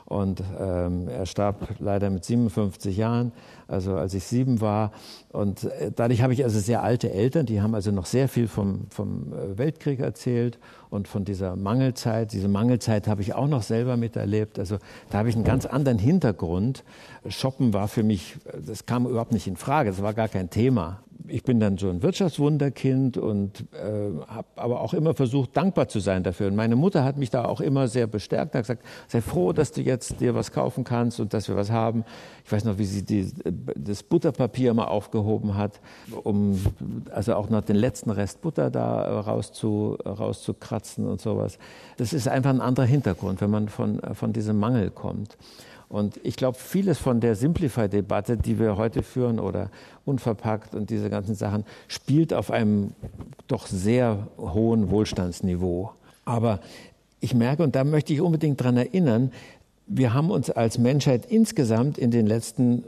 Und 0.05 0.41
ähm, 0.57 1.09
er 1.09 1.25
starb 1.25 1.75
leider 1.79 2.09
mit 2.09 2.23
57 2.23 2.95
Jahren, 2.95 3.33
also 3.67 3.95
als 3.95 4.13
ich 4.13 4.23
sieben 4.23 4.61
war. 4.61 4.91
Und 5.33 5.65
äh, 5.65 5.91
dadurch 5.93 6.21
habe 6.21 6.31
ich 6.31 6.43
also 6.43 6.59
sehr 6.59 6.83
alte 6.83 7.11
Eltern, 7.11 7.45
die 7.45 7.61
haben 7.61 7.75
also 7.75 7.91
noch 7.91 8.05
sehr 8.05 8.29
viel 8.29 8.47
vom, 8.47 8.87
vom 8.89 9.33
äh, 9.33 9.57
Weltkrieg 9.57 9.99
erzählt 9.99 10.57
und 10.95 11.07
von 11.07 11.25
dieser 11.25 11.55
Mangelzeit. 11.55 12.33
Diese 12.33 12.47
Mangelzeit 12.47 13.07
habe 13.07 13.21
ich 13.21 13.35
auch 13.35 13.47
noch 13.47 13.61
selber 13.61 13.97
miterlebt. 13.97 14.57
Also 14.57 14.77
da 15.11 15.19
habe 15.19 15.29
ich 15.29 15.35
einen 15.35 15.43
ganz 15.43 15.65
anderen 15.65 15.99
Hintergrund. 15.99 16.83
Shoppen 17.27 17.73
war 17.73 17.87
für 17.87 18.03
mich, 18.03 18.37
das 18.65 18.85
kam 18.85 19.05
überhaupt 19.05 19.31
nicht 19.31 19.47
in 19.47 19.57
Frage, 19.57 19.89
das 19.91 20.01
war 20.01 20.13
gar 20.13 20.27
kein 20.27 20.49
Thema 20.49 21.04
ich 21.27 21.43
bin 21.43 21.59
dann 21.59 21.77
so 21.77 21.89
ein 21.89 22.01
Wirtschaftswunderkind 22.01 23.17
und 23.17 23.65
äh, 23.73 24.25
habe 24.27 24.47
aber 24.55 24.81
auch 24.81 24.93
immer 24.93 25.13
versucht, 25.13 25.55
dankbar 25.55 25.87
zu 25.87 25.99
sein 25.99 26.23
dafür. 26.23 26.47
Und 26.47 26.55
meine 26.55 26.75
Mutter 26.75 27.03
hat 27.03 27.17
mich 27.17 27.29
da 27.29 27.45
auch 27.45 27.61
immer 27.61 27.87
sehr 27.87 28.07
bestärkt, 28.07 28.55
hat 28.55 28.63
gesagt, 28.63 28.83
sei 29.07 29.21
froh, 29.21 29.53
dass 29.53 29.71
du 29.71 29.81
jetzt 29.81 30.19
dir 30.21 30.35
was 30.35 30.51
kaufen 30.51 30.83
kannst 30.83 31.19
und 31.19 31.33
dass 31.33 31.47
wir 31.47 31.55
was 31.55 31.71
haben. 31.71 32.03
Ich 32.45 32.51
weiß 32.51 32.65
noch, 32.65 32.77
wie 32.77 32.85
sie 32.85 33.03
die, 33.03 33.31
das 33.75 34.03
Butterpapier 34.03 34.73
mal 34.73 34.85
aufgehoben 34.85 35.55
hat, 35.55 35.79
um 36.23 36.59
also 37.11 37.35
auch 37.35 37.49
noch 37.49 37.61
den 37.61 37.75
letzten 37.75 38.11
Rest 38.11 38.41
Butter 38.41 38.69
da 38.69 39.21
rauszu, 39.21 39.97
rauszukratzen 40.05 41.07
und 41.07 41.21
sowas. 41.21 41.57
Das 41.97 42.13
ist 42.13 42.27
einfach 42.27 42.51
ein 42.51 42.61
anderer 42.61 42.85
Hintergrund, 42.85 43.41
wenn 43.41 43.51
man 43.51 43.69
von, 43.69 43.99
von 44.13 44.33
diesem 44.33 44.59
Mangel 44.59 44.91
kommt. 44.91 45.37
Und 45.89 46.19
ich 46.23 46.35
glaube, 46.35 46.57
vieles 46.57 46.97
von 46.97 47.19
der 47.19 47.35
Simplify-Debatte, 47.35 48.37
die 48.37 48.59
wir 48.59 48.77
heute 48.77 49.03
führen 49.03 49.39
oder 49.39 49.69
unverpackt 50.03 50.75
und 50.75 50.89
diese 50.89 51.09
ganzen 51.09 51.35
Sachen, 51.35 51.63
spielt 51.87 52.33
auf 52.33 52.51
einem 52.51 52.93
doch 53.47 53.67
sehr 53.67 54.27
hohen 54.37 54.89
Wohlstandsniveau. 54.89 55.91
Aber 56.25 56.59
ich 57.19 57.33
merke, 57.33 57.63
und 57.63 57.75
da 57.75 57.83
möchte 57.83 58.13
ich 58.13 58.21
unbedingt 58.21 58.59
daran 58.59 58.77
erinnern, 58.77 59.31
wir 59.87 60.13
haben 60.13 60.31
uns 60.31 60.49
als 60.49 60.77
Menschheit 60.77 61.25
insgesamt 61.27 61.97
in 61.97 62.09
den 62.09 62.25
letzten 62.25 62.83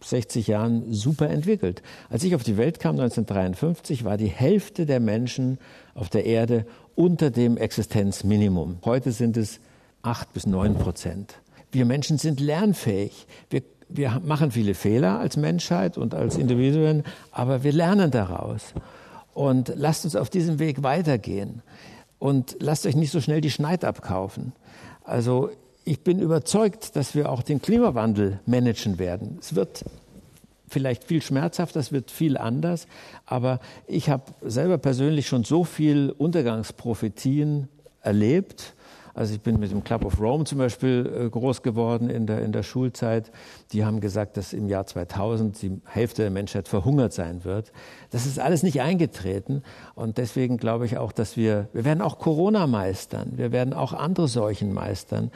60 0.00 0.46
Jahren 0.46 0.92
super 0.92 1.28
entwickelt. 1.28 1.82
Als 2.08 2.24
ich 2.24 2.34
auf 2.34 2.42
die 2.42 2.56
Welt 2.56 2.80
kam 2.80 2.92
1953, 2.92 4.04
war 4.04 4.16
die 4.16 4.28
Hälfte 4.28 4.86
der 4.86 5.00
Menschen 5.00 5.58
auf 5.94 6.08
der 6.08 6.24
Erde 6.24 6.66
unter 6.94 7.30
dem 7.30 7.56
Existenzminimum. 7.56 8.78
Heute 8.84 9.12
sind 9.12 9.36
es 9.36 9.60
acht 10.02 10.32
bis 10.32 10.46
neun 10.46 10.76
Prozent. 10.76 11.34
Wir 11.74 11.84
Menschen 11.84 12.18
sind 12.18 12.38
lernfähig. 12.40 13.26
Wir, 13.50 13.62
wir 13.88 14.20
machen 14.24 14.52
viele 14.52 14.74
Fehler 14.74 15.18
als 15.18 15.36
Menschheit 15.36 15.98
und 15.98 16.14
als 16.14 16.38
Individuen, 16.38 17.02
aber 17.32 17.64
wir 17.64 17.72
lernen 17.72 18.12
daraus. 18.12 18.74
Und 19.34 19.72
lasst 19.74 20.04
uns 20.04 20.14
auf 20.14 20.30
diesem 20.30 20.60
Weg 20.60 20.84
weitergehen. 20.84 21.62
Und 22.20 22.56
lasst 22.60 22.86
euch 22.86 22.94
nicht 22.94 23.10
so 23.10 23.20
schnell 23.20 23.40
die 23.40 23.50
Schneid 23.50 23.84
abkaufen. 23.84 24.52
Also 25.02 25.50
ich 25.84 26.00
bin 26.00 26.20
überzeugt, 26.20 26.94
dass 26.94 27.16
wir 27.16 27.30
auch 27.30 27.42
den 27.42 27.60
Klimawandel 27.60 28.38
managen 28.46 28.98
werden. 29.00 29.36
Es 29.40 29.56
wird 29.56 29.84
vielleicht 30.68 31.04
viel 31.04 31.22
schmerzhafter, 31.22 31.80
es 31.80 31.92
wird 31.92 32.12
viel 32.12 32.38
anders, 32.38 32.86
aber 33.26 33.58
ich 33.86 34.10
habe 34.10 34.24
selber 34.42 34.78
persönlich 34.78 35.26
schon 35.26 35.44
so 35.44 35.64
viel 35.64 36.14
Untergangsprophetien 36.16 37.68
erlebt 38.00 38.74
also 39.14 39.32
ich 39.32 39.40
bin 39.40 39.60
mit 39.60 39.70
dem 39.70 39.84
Club 39.84 40.04
of 40.04 40.20
Rome 40.20 40.44
zum 40.44 40.58
Beispiel 40.58 41.26
äh, 41.26 41.30
groß 41.30 41.62
geworden 41.62 42.10
in 42.10 42.26
der, 42.26 42.42
in 42.42 42.50
der 42.50 42.64
Schulzeit. 42.64 43.30
Die 43.72 43.84
haben 43.84 44.00
gesagt, 44.00 44.36
dass 44.36 44.52
im 44.52 44.68
Jahr 44.68 44.86
2000 44.86 45.62
die 45.62 45.80
Hälfte 45.86 46.22
der 46.22 46.30
Menschheit 46.32 46.66
verhungert 46.66 47.12
sein 47.12 47.44
wird. 47.44 47.72
Das 48.10 48.26
ist 48.26 48.40
alles 48.40 48.64
nicht 48.64 48.80
eingetreten. 48.80 49.62
Und 49.94 50.18
deswegen 50.18 50.56
glaube 50.56 50.86
ich 50.86 50.98
auch, 50.98 51.12
dass 51.12 51.36
wir, 51.36 51.68
wir 51.72 51.84
werden 51.84 52.02
auch 52.02 52.18
Corona 52.18 52.66
meistern. 52.66 53.32
Wir 53.36 53.52
werden 53.52 53.72
auch 53.72 53.92
andere 53.92 54.26
Seuchen 54.26 54.72
meistern. 54.72 55.30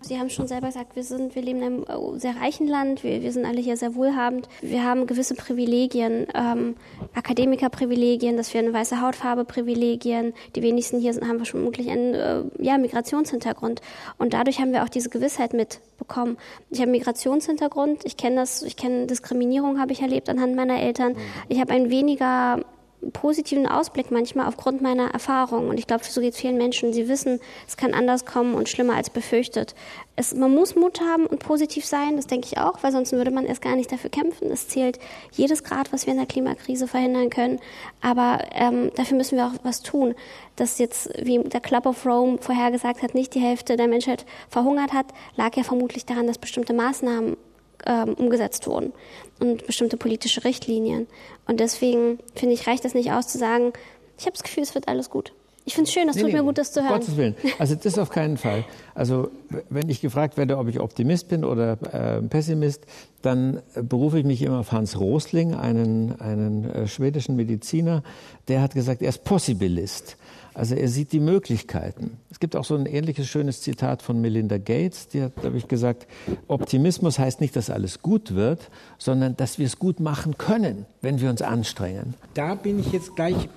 Sie 0.00 0.18
haben 0.18 0.30
schon 0.30 0.46
selber 0.46 0.68
gesagt, 0.68 0.96
wir 0.96 1.02
sind, 1.02 1.34
wir 1.34 1.42
leben 1.42 1.58
in 1.58 1.64
einem 1.64 2.14
äh, 2.14 2.18
sehr 2.18 2.36
reichen 2.36 2.68
Land, 2.68 3.02
wir, 3.02 3.22
wir 3.22 3.32
sind 3.32 3.44
alle 3.44 3.60
hier 3.60 3.76
sehr 3.76 3.94
wohlhabend. 3.94 4.48
Wir 4.60 4.84
haben 4.84 5.06
gewisse 5.06 5.34
Privilegien, 5.34 6.26
ähm, 6.34 6.76
Akademikerprivilegien, 7.14 8.36
dass 8.36 8.52
wir 8.54 8.60
eine 8.60 8.72
weiße 8.72 9.00
Hautfarbe 9.00 9.44
Privilegien. 9.44 10.34
Die 10.54 10.62
wenigsten 10.62 11.00
hier 11.00 11.12
sind, 11.14 11.26
haben 11.26 11.44
vermutlich 11.44 11.90
einen 11.90 12.14
äh, 12.14 12.42
ja, 12.58 12.78
Migrationshintergrund. 12.78 13.80
Und 14.18 14.34
dadurch 14.34 14.60
haben 14.60 14.72
wir 14.72 14.84
auch 14.84 14.88
diese 14.88 15.10
Gewissheit 15.10 15.52
mitbekommen. 15.52 16.36
Ich 16.70 16.80
habe 16.80 16.90
Migrationshintergrund, 16.90 18.04
ich 18.04 18.16
kenne 18.16 18.36
das, 18.36 18.62
ich 18.62 18.76
kenne 18.76 19.06
Diskriminierung, 19.06 19.80
habe 19.80 19.92
ich 19.92 20.00
erlebt 20.00 20.28
anhand 20.28 20.54
meiner 20.54 20.80
Eltern. 20.80 21.16
Ich 21.48 21.60
habe 21.60 21.72
ein 21.72 21.90
weniger 21.90 22.64
positiven 23.12 23.66
Ausblick 23.66 24.10
manchmal 24.10 24.46
aufgrund 24.46 24.82
meiner 24.82 25.10
Erfahrung. 25.10 25.68
Und 25.68 25.78
ich 25.78 25.86
glaube, 25.86 26.04
so 26.04 26.20
geht 26.20 26.34
es 26.34 26.40
vielen 26.40 26.58
Menschen. 26.58 26.92
Sie 26.92 27.08
wissen, 27.08 27.40
es 27.66 27.76
kann 27.76 27.94
anders 27.94 28.24
kommen 28.24 28.54
und 28.54 28.68
schlimmer 28.68 28.94
als 28.94 29.10
befürchtet. 29.10 29.74
Es, 30.16 30.34
man 30.34 30.54
muss 30.54 30.74
Mut 30.74 31.00
haben 31.00 31.26
und 31.26 31.38
positiv 31.38 31.84
sein, 31.84 32.16
das 32.16 32.26
denke 32.26 32.48
ich 32.50 32.58
auch, 32.58 32.82
weil 32.82 32.90
sonst 32.90 33.12
würde 33.12 33.30
man 33.30 33.46
erst 33.46 33.62
gar 33.62 33.76
nicht 33.76 33.92
dafür 33.92 34.10
kämpfen. 34.10 34.50
Es 34.50 34.68
zählt 34.68 34.98
jedes 35.32 35.62
Grad, 35.62 35.92
was 35.92 36.06
wir 36.06 36.12
in 36.12 36.18
der 36.18 36.26
Klimakrise 36.26 36.88
verhindern 36.88 37.30
können. 37.30 37.60
Aber 38.00 38.40
ähm, 38.52 38.90
dafür 38.96 39.16
müssen 39.16 39.36
wir 39.36 39.46
auch 39.46 39.54
was 39.62 39.82
tun. 39.82 40.14
Dass 40.56 40.78
jetzt, 40.78 41.10
wie 41.22 41.38
der 41.38 41.60
Club 41.60 41.86
of 41.86 42.04
Rome 42.04 42.38
vorhergesagt 42.38 43.02
hat, 43.02 43.14
nicht 43.14 43.34
die 43.34 43.40
Hälfte 43.40 43.76
der 43.76 43.86
Menschheit 43.86 44.26
verhungert 44.48 44.92
hat, 44.92 45.06
lag 45.36 45.56
ja 45.56 45.62
vermutlich 45.62 46.04
daran, 46.04 46.26
dass 46.26 46.38
bestimmte 46.38 46.72
Maßnahmen 46.72 47.36
ähm, 47.86 48.14
umgesetzt 48.14 48.66
wurden 48.66 48.92
und 49.40 49.66
bestimmte 49.66 49.96
politische 49.96 50.44
Richtlinien. 50.44 51.06
Und 51.46 51.60
deswegen 51.60 52.18
finde 52.34 52.54
ich, 52.54 52.66
reicht 52.66 52.84
es 52.84 52.94
nicht 52.94 53.12
aus 53.12 53.28
zu 53.28 53.38
sagen, 53.38 53.72
ich 54.18 54.26
habe 54.26 54.32
das 54.32 54.42
Gefühl, 54.42 54.62
es 54.62 54.74
wird 54.74 54.88
alles 54.88 55.10
gut. 55.10 55.32
Ich 55.68 55.74
finde 55.74 55.88
es 55.88 55.92
schön, 55.92 56.08
es 56.08 56.16
nee, 56.16 56.22
tut 56.22 56.30
nee, 56.30 56.38
mir 56.38 56.44
gut, 56.44 56.56
das 56.56 56.72
zu 56.72 56.80
hören. 56.80 56.94
Gottes 56.98 57.18
Willen. 57.18 57.36
Also 57.58 57.74
das 57.74 57.98
auf 57.98 58.08
keinen 58.08 58.38
Fall. 58.38 58.64
Also 58.94 59.30
wenn 59.68 59.90
ich 59.90 60.00
gefragt 60.00 60.38
werde, 60.38 60.56
ob 60.56 60.66
ich 60.66 60.80
Optimist 60.80 61.28
bin 61.28 61.44
oder 61.44 61.72
äh, 61.92 62.22
Pessimist, 62.22 62.86
dann 63.20 63.60
berufe 63.74 64.18
ich 64.18 64.24
mich 64.24 64.40
immer 64.40 64.60
auf 64.60 64.72
Hans 64.72 64.98
Rosling, 64.98 65.54
einen, 65.54 66.18
einen 66.20 66.64
äh, 66.64 66.86
schwedischen 66.88 67.36
Mediziner. 67.36 68.02
Der 68.48 68.62
hat 68.62 68.72
gesagt, 68.72 69.02
er 69.02 69.10
ist 69.10 69.24
Possibilist. 69.24 70.16
Also 70.58 70.74
er 70.74 70.88
sieht 70.88 71.12
die 71.12 71.20
Möglichkeiten. 71.20 72.18
Es 72.32 72.40
gibt 72.40 72.56
auch 72.56 72.64
so 72.64 72.74
ein 72.74 72.86
ähnliches 72.86 73.28
schönes 73.28 73.60
Zitat 73.60 74.02
von 74.02 74.20
Melinda 74.20 74.58
Gates, 74.58 75.06
die 75.06 75.22
hat, 75.22 75.36
glaube 75.36 75.56
ich, 75.56 75.68
gesagt, 75.68 76.08
Optimismus 76.48 77.20
heißt 77.20 77.40
nicht, 77.40 77.54
dass 77.54 77.70
alles 77.70 78.02
gut 78.02 78.34
wird, 78.34 78.68
sondern 78.98 79.36
dass 79.36 79.60
wir 79.60 79.66
es 79.66 79.78
gut 79.78 80.00
machen 80.00 80.36
können, 80.36 80.84
wenn 81.00 81.20
wir 81.20 81.30
uns 81.30 81.42
anstrengen. 81.42 82.14
Da 82.34 82.56
bin 82.56 82.80
ich 82.80 82.90
jetzt 82.90 83.14
gleich 83.14 83.48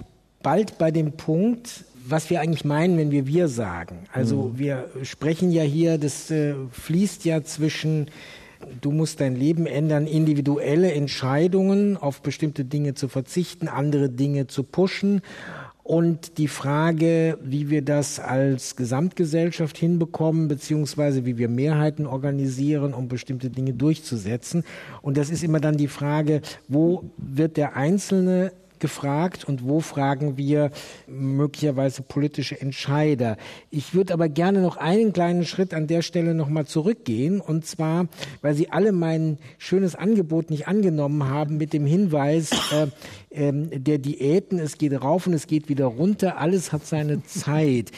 bald 0.44 0.78
bei 0.78 0.92
dem 0.92 1.14
Punkt, 1.14 1.86
was 2.08 2.30
wir 2.30 2.40
eigentlich 2.40 2.66
meinen, 2.66 3.00
wenn 3.00 3.10
wir 3.10 3.26
wir 3.26 3.48
sagen. 3.48 4.04
Also 4.14 4.52
mhm. 4.54 4.60
wir 4.60 4.86
sprechen 5.02 5.52
ja 5.52 5.64
hier, 5.64 5.98
das 5.98 6.30
äh, 6.30 6.54
fließt 6.72 7.26
ja 7.26 7.44
zwischen 7.44 8.12
du 8.80 8.92
musst 8.92 9.20
dein 9.22 9.36
Leben 9.36 9.66
ändern, 9.66 10.06
individuelle 10.06 10.94
Entscheidungen 10.94 11.98
auf 11.98 12.22
bestimmte 12.22 12.64
Dinge 12.64 12.94
zu 12.94 13.08
verzichten, 13.08 13.68
andere 13.68 14.08
Dinge 14.08 14.46
zu 14.46 14.62
pushen 14.62 15.24
und 15.84 16.38
die 16.38 16.48
Frage, 16.48 17.38
wie 17.42 17.70
wir 17.70 17.82
das 17.82 18.20
als 18.20 18.76
Gesamtgesellschaft 18.76 19.78
hinbekommen, 19.78 20.48
beziehungsweise 20.48 21.26
wie 21.26 21.38
wir 21.38 21.50
Mehrheiten 21.50 22.06
organisieren, 22.06 22.94
um 22.94 23.08
bestimmte 23.08 23.50
Dinge 23.50 23.74
durchzusetzen. 23.74 24.64
Und 25.02 25.18
das 25.18 25.30
ist 25.30 25.44
immer 25.44 25.60
dann 25.60 25.78
die 25.78 25.88
Frage, 25.88 26.42
wo 26.68 27.12
wird 27.18 27.58
der 27.58 27.76
Einzelne 27.76 28.52
gefragt 28.82 29.46
und 29.46 29.64
wo 29.64 29.80
fragen 29.80 30.36
wir 30.36 30.72
möglicherweise 31.08 32.02
politische 32.02 32.60
Entscheider. 32.60 33.38
Ich 33.70 33.94
würde 33.94 34.14
aber 34.14 34.28
gerne 34.28 34.62
noch 34.62 34.76
einen 34.76 35.14
kleinen 35.14 35.46
Schritt 35.46 35.74
an 35.74 35.88
der 35.88 36.02
Stelle 36.02 36.34
nochmal 36.34 36.66
zurückgehen 36.66 37.40
und 37.40 37.66
zwar, 37.66 38.08
weil 38.42 38.54
Sie 38.54 38.70
alle 38.70 38.92
mein 38.92 39.38
schönes 39.58 39.96
Angebot 39.96 40.50
nicht 40.50 40.68
angenommen 40.68 41.30
haben 41.30 41.56
mit 41.58 41.72
dem 41.72 41.86
Hinweis 41.86 42.52
äh, 42.74 42.88
äh, 43.30 43.80
der 43.80 44.00
Diäten, 44.00 44.60
es 44.60 44.78
geht 44.78 45.02
rauf 45.02 45.28
und 45.28 45.34
es 45.34 45.48
geht 45.48 45.70
wieder 45.70 45.86
runter, 45.86 46.38
alles 46.38 46.74
hat 46.74 46.86
seine 46.86 47.24
Zeit. 47.24 47.92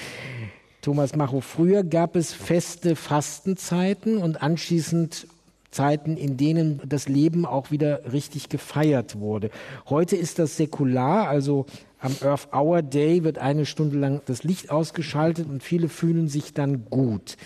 Thomas 0.84 1.16
Macho, 1.16 1.40
früher 1.40 1.84
gab 1.84 2.18
es 2.18 2.34
feste 2.34 2.98
Fastenzeiten 2.98 4.18
und 4.18 4.44
anschließend 4.44 5.28
Zeiten, 5.74 6.18
in 6.18 6.38
denen 6.38 6.82
das 6.86 7.08
Leben 7.10 7.46
auch 7.46 7.72
wieder 7.72 8.12
richtig 8.12 8.50
gefeiert 8.50 9.20
wurde. 9.20 9.50
Heute 9.90 10.16
ist 10.16 10.40
das 10.40 10.58
säkular, 10.58 11.28
also 11.28 11.66
am 12.00 12.16
Earth 12.22 12.50
Hour 12.54 12.82
Day 12.82 13.24
wird 13.24 13.38
eine 13.38 13.66
Stunde 13.66 13.98
lang 13.98 14.22
das 14.26 14.44
Licht 14.44 14.70
ausgeschaltet 14.70 15.48
und 15.50 15.64
viele 15.64 15.90
fühlen 15.90 16.28
sich 16.28 16.54
dann 16.54 16.86
gut. 16.90 17.38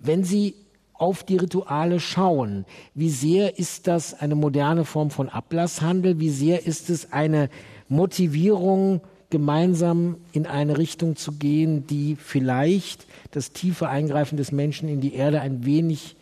Wenn 0.00 0.24
Sie 0.24 0.54
auf 0.94 1.22
die 1.24 1.36
Rituale 1.36 2.00
schauen, 2.00 2.64
wie 2.94 3.10
sehr 3.10 3.58
ist 3.58 3.86
das 3.86 4.14
eine 4.14 4.34
moderne 4.34 4.84
Form 4.84 5.10
von 5.10 5.28
Ablasshandel? 5.28 6.20
Wie 6.20 6.30
sehr 6.30 6.66
ist 6.66 6.90
es 6.90 7.12
eine 7.12 7.50
Motivierung, 7.88 9.02
gemeinsam 9.28 10.16
in 10.32 10.46
eine 10.46 10.78
Richtung 10.78 11.16
zu 11.16 11.32
gehen, 11.32 11.86
die 11.86 12.16
vielleicht 12.16 13.06
das 13.32 13.52
tiefe 13.52 13.88
Eingreifen 13.88 14.36
des 14.36 14.52
Menschen 14.52 14.88
in 14.88 15.00
die 15.00 15.14
Erde 15.14 15.40
ein 15.40 15.66
wenig 15.66 16.16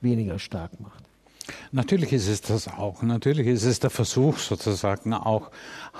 weniger 0.00 0.38
stark 0.38 0.78
macht? 0.80 0.97
Natürlich 1.72 2.12
ist 2.12 2.28
es 2.28 2.40
das 2.40 2.68
auch. 2.68 3.02
Natürlich 3.02 3.46
ist 3.46 3.64
es 3.64 3.80
der 3.80 3.90
Versuch, 3.90 4.38
sozusagen 4.38 5.14
auch 5.14 5.50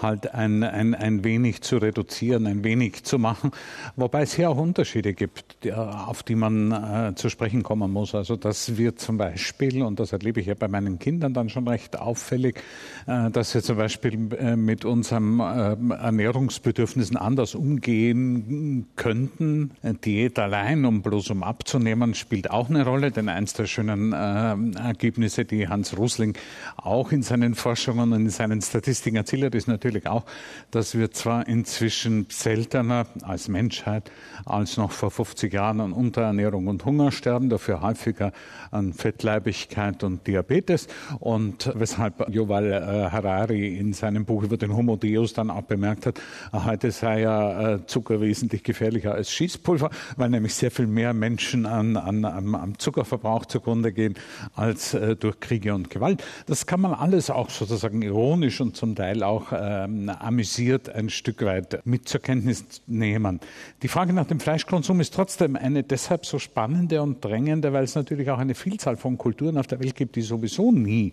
halt 0.03 0.35
ein, 0.35 0.63
ein, 0.63 0.95
ein 0.95 1.25
wenig 1.25 1.63
zu 1.63 1.79
reduzieren, 1.79 2.47
ein 2.47 2.65
wenig 2.65 3.05
zu 3.05 3.19
machen. 3.19 3.51
Wobei 3.97 4.23
es 4.23 4.35
hier 4.35 4.51
auch 4.51 4.57
Unterschiede 4.57 5.15
gibt, 5.15 5.65
die, 5.65 5.73
auf 5.73 6.23
die 6.23 6.35
man 6.35 6.73
äh, 6.73 7.15
zu 7.15 7.29
sprechen 7.29 7.63
kommen 7.63 7.91
muss. 7.93 8.15
Also 8.15 8.37
dass 8.37 8.77
wir 8.77 8.97
zum 8.97 9.19
Beispiel, 9.19 9.83
und 9.83 10.01
das 10.01 10.13
erlebe 10.13 10.41
ich 10.41 10.47
ja 10.47 10.55
bei 10.55 10.69
meinen 10.69 10.99
Kindern 10.99 11.35
dann 11.35 11.49
schon 11.49 11.67
recht 11.69 11.99
auffällig, 11.99 12.61
äh, 13.07 13.31
dass 13.31 13.55
wir 13.55 13.63
zum 13.63 13.77
Beispiel 13.77 14.33
äh, 14.39 14.57
mit 14.57 14.85
unserem 14.85 15.41
äh, 15.41 15.77
Ernährungsbedürfnissen 15.95 17.17
anders 17.17 17.55
umgehen 17.55 18.87
könnten. 18.97 19.73
Diät 20.05 20.39
allein, 20.39 20.85
um 20.85 21.03
bloß 21.03 21.31
um 21.31 21.43
abzunehmen, 21.43 22.15
spielt 22.15 22.51
auch 22.51 22.69
eine 22.69 22.85
Rolle, 22.85 23.11
denn 23.11 23.29
eins 23.29 23.55
der 23.55 23.67
schönen 23.67 24.13
äh, 24.13 24.79
Ergebnisse, 24.79 25.45
die 25.45 25.69
Hans 25.69 25.97
Rosling 25.97 26.37
auch 26.77 27.13
in 27.13 27.23
seinen 27.23 27.55
Forschungen 27.55 28.13
und 28.13 28.21
in 28.21 28.31
seinen 28.31 28.61
Statistiken 28.61 29.17
erzielt 29.17 29.45
hat, 29.45 29.55
ist 29.55 29.69
natürlich 29.69 29.88
auch, 30.07 30.25
dass 30.71 30.97
wir 30.97 31.11
zwar 31.11 31.47
inzwischen 31.49 32.27
seltener 32.29 33.07
als 33.23 33.49
Menschheit 33.49 34.11
als 34.45 34.77
noch 34.77 34.93
vor 34.93 35.11
50 35.11 35.53
Jahren 35.53 35.81
an 35.81 35.93
Unterernährung 35.93 36.67
und 36.67 36.85
Hunger 36.85 37.11
sterben, 37.11 37.49
dafür 37.49 37.83
häufiger 37.83 38.33
an 38.71 38.93
Fettleibigkeit 38.93 40.05
und 40.05 40.27
Diabetes 40.27 40.89
und 41.21 41.73
weshalb 41.75 42.29
Yuval 42.29 42.73
äh, 42.73 43.11
Harari 43.11 43.77
in 43.77 43.93
seinem 43.93 44.25
Buch 44.25 44.43
über 44.43 44.57
den 44.57 44.77
Homo 44.77 44.97
Deus 44.97 45.33
dann 45.33 45.51
auch 45.51 45.63
bemerkt 45.63 46.07
hat, 46.07 46.21
heute 46.53 46.91
sei 46.91 47.23
ja 47.23 47.75
äh, 47.75 47.87
Zucker 47.87 48.21
wesentlich 48.21 48.63
gefährlicher 48.63 49.15
als 49.15 49.31
Schießpulver, 49.33 49.91
weil 50.17 50.31
nämlich 50.31 50.55
sehr 50.55 50.71
viel 50.71 50.87
mehr 50.87 51.13
Menschen 51.15 51.67
an, 51.67 51.97
an, 51.97 52.25
am 52.25 52.79
Zuckerverbrauch 52.79 53.47
zugrunde 53.47 53.93
gehen 53.93 54.15
als 54.55 54.95
äh, 54.95 55.17
durch 55.17 55.41
Kriege 55.41 55.75
und 55.75 55.91
Gewalt. 55.91 56.23
Das 56.47 56.67
kann 56.67 56.81
man 56.81 56.95
alles 56.95 57.31
auch 57.31 57.51
sozusagen 57.51 58.03
ironisch 58.03 58.61
und 58.61 58.77
zum 58.77 58.95
Teil 58.95 59.23
auch 59.23 59.53
ähm, 59.85 60.09
amüsiert 60.09 60.89
ein 60.89 61.11
Stück 61.11 61.43
weit 61.45 61.85
mit 61.85 62.09
zur 62.09 62.21
Kenntnis 62.21 62.65
nehmen. 62.87 63.41
Die 63.83 63.89
Frage 63.89 64.13
nach 64.13 64.27
dem 64.27 64.41
Fleischkonsum 64.41 65.01
ist 65.01 65.15
trotzdem 65.15 65.57
eine 65.57 65.83
deshalb 65.83 66.27
so 66.27 66.39
spannende 66.39 67.03
und 67.03 67.25
drängende, 67.25 67.73
weil 67.73 67.85
es 67.85 67.95
natürlich 67.95 68.31
auch 68.31 68.39
eine 68.39 68.55
Vielzahl 68.55 68.97
von 68.97 69.19
Kulturen 69.19 69.59
auf 69.59 69.67
der 69.67 69.81
Welt 69.81 69.97
gibt, 69.97 70.17
die 70.17 70.23
sowieso 70.23 70.73
nie 70.73 71.13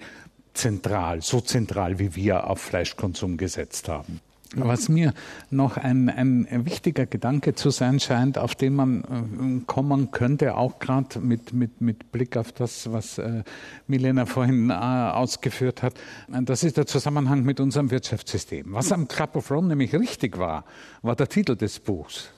zentral, 0.54 1.22
so 1.22 1.42
zentral 1.42 2.00
wie 2.00 2.16
wir 2.16 2.48
auf 2.48 2.62
Fleischkonsum 2.62 3.38
gesetzt 3.38 3.90
haben. 3.90 4.22
Was 4.56 4.90
mir 4.90 5.14
noch 5.50 5.78
ein, 5.78 6.10
ein 6.10 6.66
wichtiger 6.66 7.06
Gedanke 7.06 7.56
zu 7.56 7.70
sein 7.70 8.00
scheint, 8.00 8.38
auf 8.38 8.56
den 8.56 8.76
man 8.76 9.04
äh, 9.04 9.66
kommen 9.66 10.12
könnte, 10.12 10.56
auch 10.56 10.80
gerade 10.80 11.20
mit, 11.20 11.54
mit, 11.54 11.82
mit 11.82 12.12
Blick 12.12 12.38
auf 12.38 12.52
das, 12.52 12.92
was 12.92 13.18
äh, 13.18 13.44
Milena 13.88 14.26
vorhin 14.26 14.70
äh, 14.70 14.74
ausgeführt 14.74 15.84
hat, 15.84 15.94
das 16.28 16.64
ist 16.64 16.78
der 16.78 16.86
Zusammenhang 16.86 17.44
mit 17.44 17.60
unserem 17.60 17.92
Wirtschaftssystem. 17.92 18.68
Was 18.70 18.92
am 18.92 19.08
Club 19.08 19.36
of 19.36 19.52
Rome 19.52 19.68
nämlich 19.68 19.94
richtig 19.94 20.38
war, 20.38 20.66
war 21.02 21.16
der 21.16 21.28
Titel 21.28 21.56
des 21.56 21.80
Buchs. 21.80 22.30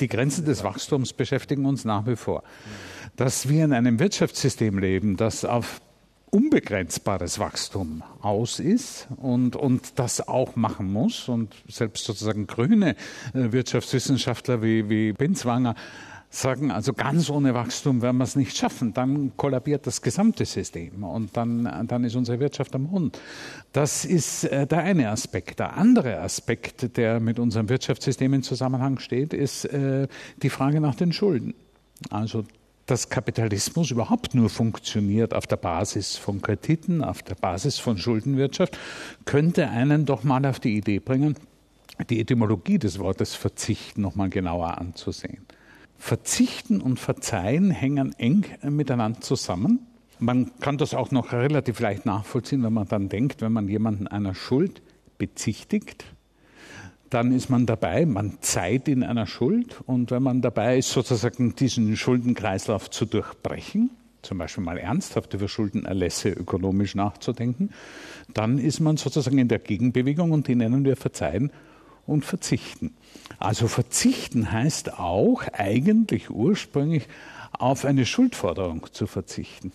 Die 0.00 0.08
Grenzen 0.08 0.44
des 0.44 0.64
Wachstums 0.64 1.12
beschäftigen 1.12 1.64
uns 1.64 1.84
nach 1.84 2.06
wie 2.06 2.16
vor. 2.16 2.42
Dass 3.16 3.48
wir 3.48 3.64
in 3.64 3.72
einem 3.72 3.98
Wirtschaftssystem 3.98 4.78
leben, 4.78 5.16
das 5.16 5.44
auf 5.44 5.80
unbegrenzbares 6.32 7.38
Wachstum 7.38 8.02
aus 8.22 8.58
ist 8.58 9.06
und, 9.16 9.54
und 9.54 9.98
das 9.98 10.26
auch 10.26 10.56
machen 10.56 10.90
muss. 10.90 11.28
Und 11.28 11.54
selbst 11.68 12.04
sozusagen 12.04 12.46
grüne 12.46 12.96
äh, 13.34 13.52
Wirtschaftswissenschaftler 13.52 14.62
wie, 14.62 14.88
wie 14.88 15.12
Binswanger 15.12 15.74
sagen, 16.30 16.70
also 16.70 16.94
ganz 16.94 17.28
ohne 17.28 17.52
Wachstum 17.52 18.00
werden 18.00 18.16
wir 18.16 18.24
es 18.24 18.34
nicht 18.34 18.56
schaffen. 18.56 18.94
Dann 18.94 19.36
kollabiert 19.36 19.86
das 19.86 20.00
gesamte 20.00 20.46
System 20.46 21.04
und 21.04 21.36
dann, 21.36 21.86
dann 21.86 22.04
ist 22.04 22.16
unsere 22.16 22.40
Wirtschaft 22.40 22.74
am 22.74 22.90
Hund. 22.90 23.20
Das 23.72 24.06
ist 24.06 24.44
äh, 24.44 24.66
der 24.66 24.78
eine 24.84 25.10
Aspekt. 25.10 25.58
Der 25.58 25.76
andere 25.76 26.20
Aspekt, 26.20 26.96
der 26.96 27.20
mit 27.20 27.38
unserem 27.38 27.68
Wirtschaftssystem 27.68 28.32
in 28.32 28.42
Zusammenhang 28.42 28.98
steht, 28.98 29.34
ist 29.34 29.66
äh, 29.66 30.08
die 30.42 30.50
Frage 30.50 30.80
nach 30.80 30.94
den 30.94 31.12
Schulden. 31.12 31.52
Also 32.08 32.44
dass 32.92 33.08
Kapitalismus 33.08 33.90
überhaupt 33.90 34.34
nur 34.34 34.50
funktioniert 34.50 35.32
auf 35.32 35.46
der 35.46 35.56
Basis 35.56 36.18
von 36.18 36.42
Krediten, 36.42 37.02
auf 37.02 37.22
der 37.22 37.36
Basis 37.36 37.78
von 37.78 37.96
Schuldenwirtschaft, 37.96 38.78
könnte 39.24 39.70
einen 39.70 40.04
doch 40.04 40.24
mal 40.24 40.44
auf 40.44 40.60
die 40.60 40.76
Idee 40.76 40.98
bringen, 40.98 41.36
die 42.10 42.20
Etymologie 42.20 42.78
des 42.78 42.98
Wortes 42.98 43.34
Verzichten 43.34 44.02
noch 44.02 44.14
mal 44.14 44.28
genauer 44.28 44.76
anzusehen. 44.76 45.46
Verzichten 45.96 46.82
und 46.82 47.00
Verzeihen 47.00 47.70
hängen 47.70 48.14
eng 48.18 48.44
miteinander 48.60 49.22
zusammen. 49.22 49.86
Man 50.18 50.50
kann 50.60 50.76
das 50.76 50.92
auch 50.92 51.12
noch 51.12 51.32
relativ 51.32 51.80
leicht 51.80 52.04
nachvollziehen, 52.04 52.62
wenn 52.62 52.74
man 52.74 52.88
dann 52.88 53.08
denkt, 53.08 53.40
wenn 53.40 53.52
man 53.52 53.68
jemanden 53.68 54.06
einer 54.06 54.34
Schuld 54.34 54.82
bezichtigt, 55.16 56.04
dann 57.12 57.32
ist 57.32 57.50
man 57.50 57.66
dabei, 57.66 58.06
man 58.06 58.38
zeigt 58.40 58.88
in 58.88 59.02
einer 59.02 59.26
Schuld 59.26 59.80
und 59.86 60.10
wenn 60.10 60.22
man 60.22 60.40
dabei 60.40 60.78
ist, 60.78 60.90
sozusagen 60.90 61.54
diesen 61.54 61.96
Schuldenkreislauf 61.96 62.90
zu 62.90 63.04
durchbrechen, 63.04 63.90
zum 64.22 64.38
Beispiel 64.38 64.64
mal 64.64 64.78
ernsthaft 64.78 65.34
über 65.34 65.48
Schuldenerlässe 65.48 66.30
ökonomisch 66.30 66.94
nachzudenken, 66.94 67.70
dann 68.32 68.58
ist 68.58 68.80
man 68.80 68.96
sozusagen 68.96 69.38
in 69.38 69.48
der 69.48 69.58
Gegenbewegung 69.58 70.30
und 70.30 70.48
die 70.48 70.54
nennen 70.54 70.84
wir 70.84 70.96
Verzeihen 70.96 71.50
und 72.06 72.24
Verzichten. 72.24 72.94
Also 73.38 73.68
verzichten 73.68 74.50
heißt 74.50 74.98
auch 74.98 75.42
eigentlich 75.52 76.30
ursprünglich 76.30 77.08
auf 77.52 77.84
eine 77.84 78.06
Schuldforderung 78.06 78.86
zu 78.92 79.06
verzichten. 79.06 79.72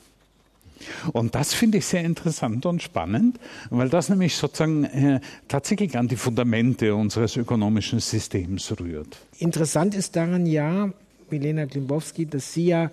Und 1.13 1.35
das 1.35 1.53
finde 1.53 1.79
ich 1.79 1.85
sehr 1.85 2.03
interessant 2.03 2.65
und 2.65 2.81
spannend, 2.81 3.39
weil 3.69 3.89
das 3.89 4.09
nämlich 4.09 4.35
sozusagen 4.35 4.83
äh, 4.85 5.19
tatsächlich 5.47 5.97
an 5.97 6.07
die 6.07 6.15
Fundamente 6.15 6.95
unseres 6.95 7.35
ökonomischen 7.35 7.99
Systems 7.99 8.73
rührt. 8.79 9.17
Interessant 9.39 9.95
ist 9.95 10.15
daran 10.15 10.45
ja, 10.45 10.91
Milena 11.29 11.65
Klimbowski, 11.65 12.25
dass 12.25 12.53
Sie 12.53 12.67
ja 12.67 12.89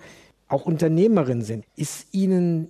auch 0.47 0.65
Unternehmerin 0.65 1.41
sind. 1.41 1.65
Ist 1.75 2.07
Ihnen 2.11 2.67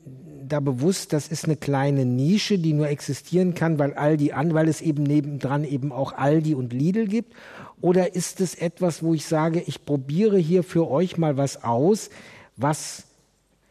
da 0.47 0.59
bewusst, 0.59 1.11
das 1.11 1.27
ist 1.27 1.45
eine 1.45 1.55
kleine 1.55 2.05
Nische, 2.05 2.57
die 2.57 2.73
nur 2.73 2.87
existieren 2.87 3.53
kann, 3.53 3.79
weil 3.79 3.93
Aldi 3.93 4.31
an, 4.31 4.53
weil 4.53 4.69
es 4.69 4.81
eben 4.81 5.03
nebendran 5.03 5.63
eben 5.63 5.91
auch 5.91 6.13
Aldi 6.13 6.55
und 6.55 6.71
Lidl 6.71 7.07
gibt? 7.07 7.33
Oder 7.81 8.15
ist 8.15 8.41
es 8.41 8.55
etwas, 8.55 9.03
wo 9.03 9.13
ich 9.13 9.25
sage, 9.25 9.61
ich 9.65 9.85
probiere 9.85 10.37
hier 10.37 10.63
für 10.63 10.89
euch 10.89 11.17
mal 11.17 11.37
was 11.37 11.63
aus, 11.63 12.09
was 12.55 13.03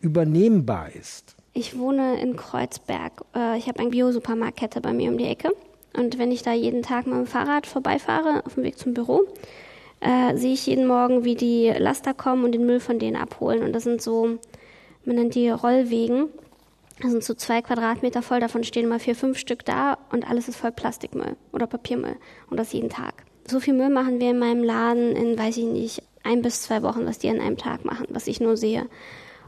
übernehmbar 0.01 0.93
ist? 0.93 1.34
Ich 1.57 1.79
wohne 1.79 2.21
in 2.21 2.35
Kreuzberg. 2.35 3.25
Äh, 3.35 3.57
ich 3.59 3.69
habe 3.69 3.79
eine 3.79 3.91
Bio-Supermarktkette 3.91 4.81
bei 4.81 4.93
mir 4.93 5.09
um 5.09 5.19
die 5.19 5.27
Ecke. 5.27 5.55
Und 5.97 6.19
wenn 6.19 6.33
ich 6.33 6.43
da 6.43 6.53
jeden 6.53 6.83
Tag 6.83 7.07
mit 7.07 7.17
dem 7.17 7.27
Fahrrad 7.27 7.69
vorbeifahre, 7.69 8.45
auf 8.45 8.55
dem 8.55 8.65
Weg 8.65 8.77
zum 8.77 8.93
Büro, 8.93 9.23
äh, 10.01 10.37
sehe 10.37 10.55
ich 10.55 10.67
jeden 10.67 10.89
Morgen, 10.89 11.25
wie 11.25 11.37
die 11.37 11.73
Laster 11.79 12.13
kommen 12.13 12.45
und 12.45 12.53
den 12.53 12.67
Müll 12.67 12.81
von 12.81 12.99
denen 12.99 13.17
abholen. 13.17 13.63
Und 13.63 13.73
das 13.73 13.85
sind 13.85 14.03
so, 14.03 14.39
man 15.05 15.15
nennt 15.15 15.37
die 15.37 15.49
Rollwegen. 15.49 16.27
Das 17.01 17.13
sind 17.13 17.23
so 17.23 17.35
zwei 17.35 17.63
Quadratmeter 17.63 18.23
voll, 18.23 18.41
davon 18.41 18.65
stehen 18.65 18.89
mal 18.89 18.99
vier, 18.99 19.15
fünf 19.15 19.39
Stück 19.39 19.65
da 19.65 19.99
und 20.11 20.29
alles 20.29 20.49
ist 20.49 20.57
voll 20.57 20.73
Plastikmüll 20.73 21.37
oder 21.53 21.69
Papiermüll. 21.69 22.17
Und 22.51 22.59
das 22.59 22.73
jeden 22.73 22.89
Tag. 22.89 23.25
So 23.47 23.61
viel 23.61 23.75
Müll 23.75 23.91
machen 23.91 24.19
wir 24.19 24.31
in 24.31 24.39
meinem 24.39 24.65
Laden 24.65 25.15
in, 25.15 25.39
weiß 25.39 25.57
ich 25.57 25.65
nicht, 25.65 26.03
ein 26.25 26.43
bis 26.43 26.63
zwei 26.63 26.83
Wochen, 26.83 27.07
was 27.07 27.19
die 27.19 27.29
an 27.29 27.41
einem 27.41 27.59
Tag 27.59 27.85
machen, 27.85 28.07
was 28.11 28.27
ich 28.27 28.41
nur 28.41 28.57
sehe. 28.57 28.87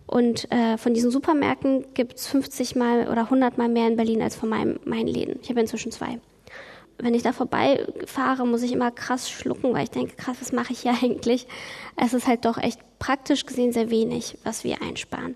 Und 0.06 0.50
äh, 0.52 0.78
von 0.78 0.94
diesen 0.94 1.10
Supermärkten 1.10 1.92
gibt 1.94 2.16
es 2.16 2.28
50 2.28 2.76
Mal 2.76 3.08
oder 3.08 3.22
100 3.22 3.58
Mal 3.58 3.68
mehr 3.68 3.88
in 3.88 3.96
Berlin 3.96 4.22
als 4.22 4.36
von 4.36 4.48
meinem, 4.48 4.78
meinen 4.84 5.08
Läden. 5.08 5.38
Ich 5.42 5.50
habe 5.50 5.60
inzwischen 5.60 5.90
zwei. 5.90 6.20
Wenn 6.98 7.14
ich 7.14 7.22
da 7.22 7.32
vorbeifahre, 7.32 8.46
muss 8.46 8.62
ich 8.62 8.72
immer 8.72 8.90
krass 8.90 9.28
schlucken, 9.28 9.74
weil 9.74 9.84
ich 9.84 9.90
denke, 9.90 10.16
krass, 10.16 10.36
was 10.40 10.52
mache 10.52 10.72
ich 10.72 10.80
hier 10.80 10.94
eigentlich? 11.02 11.46
Es 11.96 12.14
ist 12.14 12.26
halt 12.26 12.44
doch 12.44 12.58
echt 12.58 12.80
praktisch 12.98 13.46
gesehen 13.46 13.72
sehr 13.72 13.90
wenig, 13.90 14.38
was 14.44 14.64
wir 14.64 14.80
einsparen. 14.80 15.34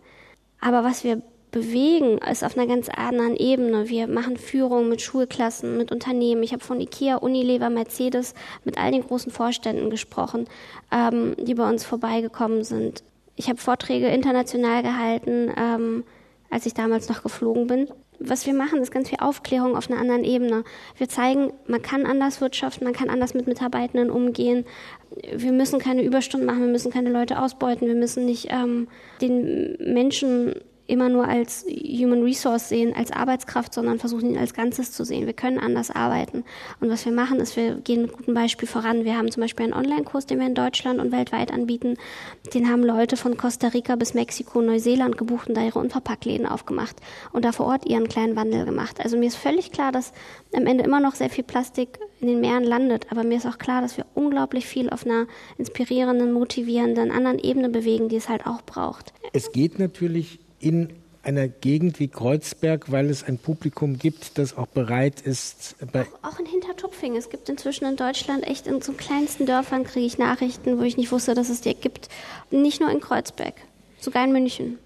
Aber 0.61 0.85
was 0.85 1.04
wir 1.04 1.22
bewegen, 1.50 2.18
ist 2.18 2.44
auf 2.44 2.56
einer 2.56 2.66
ganz 2.66 2.88
anderen 2.88 3.37
Ebene. 3.37 3.88
Wir 3.88 4.06
machen 4.06 4.37
Führungen 4.37 4.88
mit 4.88 5.02
Schulklassen, 5.02 5.76
mit 5.76 5.90
Unternehmen. 5.90 6.42
Ich 6.42 6.52
habe 6.52 6.62
von 6.62 6.80
IKEA, 6.80 7.16
Unilever, 7.16 7.70
Mercedes, 7.70 8.35
mit 8.64 8.78
all 8.78 8.92
den 8.92 9.02
großen 9.02 9.33
Vorständen 9.33 9.90
gesprochen, 9.90 10.46
ähm, 10.92 11.35
die 11.38 11.54
bei 11.54 11.68
uns 11.68 11.85
vorbeigekommen 11.85 12.62
sind. 12.62 13.02
Ich 13.40 13.48
habe 13.48 13.59
Vorträge 13.59 14.09
international 14.09 14.83
gehalten, 14.83 15.50
ähm, 15.57 16.05
als 16.50 16.66
ich 16.66 16.74
damals 16.74 17.09
noch 17.09 17.22
geflogen 17.22 17.68
bin. 17.68 17.88
Was 18.18 18.44
wir 18.44 18.53
machen, 18.53 18.83
ist 18.83 18.90
ganz 18.90 19.09
viel 19.09 19.18
Aufklärung 19.18 19.79
auf 19.79 19.90
einer 19.90 19.98
anderen 19.98 20.24
Ebene. 20.24 20.62
Wir 20.98 21.09
zeigen, 21.09 21.50
man 21.66 21.81
kann 21.81 22.05
anders 22.05 22.42
wirtschaften, 22.42 22.85
man 22.85 22.92
kann 22.92 23.09
anders 23.09 23.33
mit 23.33 23.46
Mitarbeitenden 23.46 24.11
umgehen. 24.11 24.66
Wir 25.35 25.53
müssen 25.53 25.79
keine 25.79 26.03
Überstunden 26.03 26.46
machen, 26.46 26.61
wir 26.61 26.70
müssen 26.70 26.92
keine 26.92 27.09
Leute 27.09 27.40
ausbeuten, 27.40 27.88
wir 27.88 27.94
müssen 27.94 28.26
nicht 28.26 28.48
ähm, 28.50 28.88
den 29.22 29.79
Menschen 29.79 30.57
immer 30.90 31.09
nur 31.09 31.26
als 31.26 31.64
Human 31.64 32.22
Resource 32.22 32.68
sehen, 32.68 32.94
als 32.94 33.12
Arbeitskraft, 33.12 33.72
sondern 33.72 33.98
versuchen 33.98 34.31
ihn 34.31 34.38
als 34.38 34.55
Ganzes 34.55 34.92
zu 34.92 35.05
sehen. 35.05 35.26
Wir 35.26 35.33
können 35.33 35.59
anders 35.59 35.90
arbeiten. 35.90 36.44
Und 36.81 36.90
was 36.90 37.05
wir 37.05 37.12
machen, 37.12 37.38
ist, 37.38 37.57
wir 37.57 37.76
gehen 37.76 38.03
mit 38.03 38.12
gutem 38.12 38.35
Beispiel 38.35 38.68
voran. 38.68 39.05
Wir 39.05 39.16
haben 39.16 39.31
zum 39.31 39.42
Beispiel 39.42 39.64
einen 39.64 39.74
Online-Kurs, 39.74 40.26
den 40.26 40.40
wir 40.40 40.46
in 40.46 40.55
Deutschland 40.55 41.00
und 41.00 41.12
weltweit 41.12 41.53
anbieten. 41.53 41.96
Den 42.53 42.68
haben 42.68 42.83
Leute 42.83 43.16
von 43.16 43.37
Costa 43.37 43.68
Rica 43.68 43.96
bis 43.96 44.14
Mexiko, 44.14 44.61
Neuseeland 44.61 45.16
gebucht 45.16 45.48
und 45.48 45.57
da 45.57 45.62
ihre 45.62 45.79
Unverpacktläden 45.79 46.46
aufgemacht 46.46 46.96
und 47.33 47.44
da 47.44 47.53
vor 47.53 47.66
Ort 47.66 47.87
ihren 47.87 48.09
kleinen 48.09 48.37
Wandel 48.37 48.64
gemacht. 48.64 48.98
Also 49.00 49.16
mir 49.16 49.26
ist 49.26 49.37
völlig 49.37 49.70
klar, 49.70 49.92
dass 49.92 50.12
am 50.55 50.66
Ende 50.66 50.85
immer 50.85 51.00
noch 51.00 51.14
sehr 51.14 51.31
viel 51.31 51.44
Plastik 51.44 52.00
in 52.20 52.29
den 52.29 52.40
Meeren 52.40 52.64
landet. 52.64 53.07
Aber 53.11 53.24
mir 53.24 53.37
ist 53.37 53.46
auch 53.46 53.59
klar, 53.59 53.81
dass 53.81 53.96
wir 53.96 54.07
unglaublich 54.14 54.66
viel 54.66 54.90
auf 54.90 55.07
einer 55.07 55.26
inspirierenden, 55.59 56.33
motivierenden, 56.33 57.11
anderen 57.11 57.38
Ebene 57.38 57.68
bewegen, 57.68 58.09
die 58.09 58.16
es 58.16 58.29
halt 58.29 58.46
auch 58.46 58.62
braucht. 58.62 59.12
Es 59.33 59.53
geht 59.53 59.79
natürlich 59.79 60.40
in 60.61 60.90
einer 61.23 61.49
Gegend 61.49 62.01
wie 62.01 62.09
Kreuzberg, 62.09 62.90
weil 62.90 63.11
es 63.11 63.25
ein 63.25 63.38
Publikum 63.38 63.99
gibt, 63.99 64.38
das 64.38 64.57
auch 64.57 64.66
bereit 64.66 65.20
ist. 65.20 65.77
auch, 65.92 66.31
auch 66.31 66.38
in 66.38 66.46
Hintertupfing. 66.46 67.16
Es 67.16 67.29
gibt 67.29 67.49
inzwischen 67.49 67.85
in 67.85 67.96
Deutschland 67.96 68.46
echt 68.46 68.66
in 68.66 68.81
so 68.81 68.92
kleinsten 68.92 69.46
Dörfern 69.46 69.85
kriege 69.85 70.07
ich 70.07 70.18
Nachrichten, 70.18 70.79
wo 70.79 70.83
ich 70.83 70.96
nicht 70.96 71.12
wusste, 71.12 71.35
dass 71.35 71.51
es 71.51 71.61
die 71.61 71.75
gibt. 71.75 72.09
Nicht 72.51 72.81
nur 72.81 72.90
in 72.90 73.01
Kreuzberg, 73.01 73.55
sogar 73.99 74.25
in 74.25 74.33
München. 74.33 74.79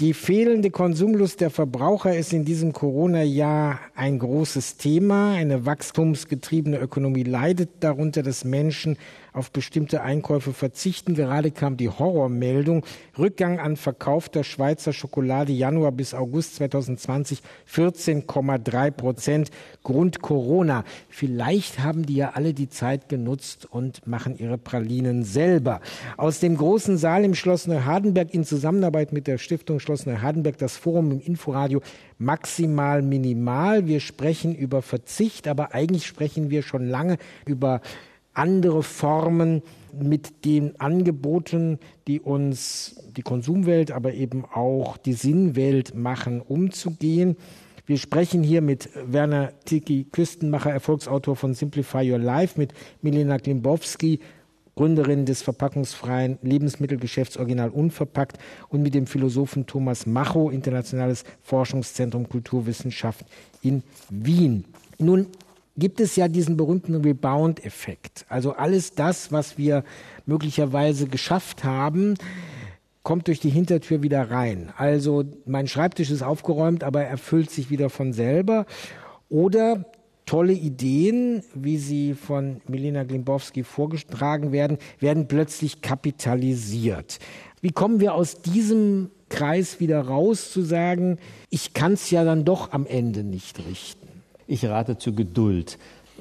Die 0.00 0.12
fehlende 0.12 0.70
Konsumlust 0.70 1.40
der 1.40 1.50
Verbraucher 1.50 2.16
ist 2.16 2.32
in 2.32 2.44
diesem 2.44 2.72
Corona-Jahr 2.72 3.78
ein 3.94 4.18
großes 4.18 4.76
Thema. 4.76 5.34
Eine 5.34 5.66
wachstumsgetriebene 5.66 6.78
Ökonomie 6.78 7.22
leidet 7.22 7.70
darunter, 7.78 8.24
dass 8.24 8.44
Menschen 8.44 8.98
auf 9.34 9.50
bestimmte 9.50 10.02
Einkäufe 10.02 10.52
verzichten. 10.52 11.14
Gerade 11.14 11.50
kam 11.50 11.76
die 11.76 11.88
Horrormeldung. 11.88 12.86
Rückgang 13.18 13.58
an 13.58 13.76
verkaufter 13.76 14.44
Schweizer 14.44 14.92
Schokolade 14.92 15.52
Januar 15.52 15.90
bis 15.92 16.14
August 16.14 16.54
2020 16.56 17.42
14,3 17.68 18.90
Prozent. 18.92 19.50
Grund 19.82 20.22
Corona. 20.22 20.84
Vielleicht 21.08 21.80
haben 21.80 22.06
die 22.06 22.14
ja 22.14 22.30
alle 22.34 22.54
die 22.54 22.68
Zeit 22.68 23.08
genutzt 23.08 23.66
und 23.68 24.06
machen 24.06 24.38
ihre 24.38 24.56
Pralinen 24.56 25.24
selber. 25.24 25.80
Aus 26.16 26.38
dem 26.38 26.56
großen 26.56 26.96
Saal 26.96 27.24
im 27.24 27.34
Schloss 27.34 27.66
Neuhardenberg 27.66 28.32
in 28.32 28.44
Zusammenarbeit 28.44 29.12
mit 29.12 29.26
der 29.26 29.38
Stiftung 29.38 29.80
Schloss 29.80 30.06
Neuhardenberg 30.06 30.58
das 30.58 30.76
Forum 30.76 31.10
im 31.10 31.20
Inforadio 31.20 31.82
maximal 32.18 33.02
minimal. 33.02 33.88
Wir 33.88 33.98
sprechen 33.98 34.54
über 34.54 34.80
Verzicht, 34.80 35.48
aber 35.48 35.74
eigentlich 35.74 36.06
sprechen 36.06 36.50
wir 36.50 36.62
schon 36.62 36.86
lange 36.88 37.18
über 37.46 37.80
andere 38.34 38.82
Formen 38.82 39.62
mit 39.92 40.44
den 40.44 40.78
Angeboten, 40.80 41.78
die 42.06 42.20
uns 42.20 42.96
die 43.16 43.22
Konsumwelt, 43.22 43.92
aber 43.92 44.14
eben 44.14 44.44
auch 44.44 44.96
die 44.96 45.12
Sinnwelt 45.12 45.94
machen, 45.94 46.40
umzugehen. 46.40 47.36
Wir 47.86 47.98
sprechen 47.98 48.42
hier 48.42 48.60
mit 48.60 48.88
Werner 49.06 49.52
Tiki 49.64 50.06
Küstenmacher, 50.10 50.72
Erfolgsautor 50.72 51.36
von 51.36 51.54
Simplify 51.54 52.10
Your 52.10 52.18
Life, 52.18 52.58
mit 52.58 52.72
Milena 53.02 53.38
Klimbowski, 53.38 54.20
Gründerin 54.74 55.24
des 55.24 55.42
verpackungsfreien 55.42 56.38
Lebensmittelgeschäfts 56.42 57.36
Original 57.36 57.70
Unverpackt 57.70 58.38
und 58.68 58.82
mit 58.82 58.94
dem 58.94 59.06
Philosophen 59.06 59.66
Thomas 59.66 60.06
Macho, 60.06 60.50
Internationales 60.50 61.24
Forschungszentrum 61.42 62.28
Kulturwissenschaft 62.28 63.24
in 63.62 63.82
Wien. 64.10 64.64
Nun 64.98 65.26
gibt 65.76 66.00
es 66.00 66.16
ja 66.16 66.28
diesen 66.28 66.56
berühmten 66.56 66.94
Rebound-Effekt. 66.94 68.26
Also 68.28 68.52
alles 68.52 68.94
das, 68.94 69.32
was 69.32 69.58
wir 69.58 69.84
möglicherweise 70.26 71.06
geschafft 71.06 71.64
haben, 71.64 72.14
kommt 73.02 73.28
durch 73.28 73.40
die 73.40 73.50
Hintertür 73.50 74.02
wieder 74.02 74.30
rein. 74.30 74.72
Also 74.76 75.24
mein 75.46 75.68
Schreibtisch 75.68 76.10
ist 76.10 76.22
aufgeräumt, 76.22 76.84
aber 76.84 77.02
er 77.02 77.18
füllt 77.18 77.50
sich 77.50 77.70
wieder 77.70 77.90
von 77.90 78.12
selber. 78.12 78.66
Oder 79.28 79.84
tolle 80.26 80.54
Ideen, 80.54 81.42
wie 81.54 81.76
sie 81.76 82.14
von 82.14 82.60
Milena 82.66 83.04
Glimbowski 83.04 83.62
vorgetragen 83.62 84.52
werden, 84.52 84.78
werden 85.00 85.28
plötzlich 85.28 85.82
kapitalisiert. 85.82 87.18
Wie 87.60 87.72
kommen 87.72 88.00
wir 88.00 88.14
aus 88.14 88.40
diesem 88.40 89.10
Kreis 89.28 89.80
wieder 89.80 90.00
raus, 90.00 90.52
zu 90.52 90.62
sagen, 90.62 91.18
ich 91.50 91.74
kann 91.74 91.94
es 91.94 92.10
ja 92.10 92.24
dann 92.24 92.44
doch 92.44 92.72
am 92.72 92.86
Ende 92.86 93.22
nicht 93.24 93.58
richten? 93.68 94.03
Ich 94.46 94.64
rate 94.64 94.98
zu 94.98 95.14
Geduld. 95.14 95.78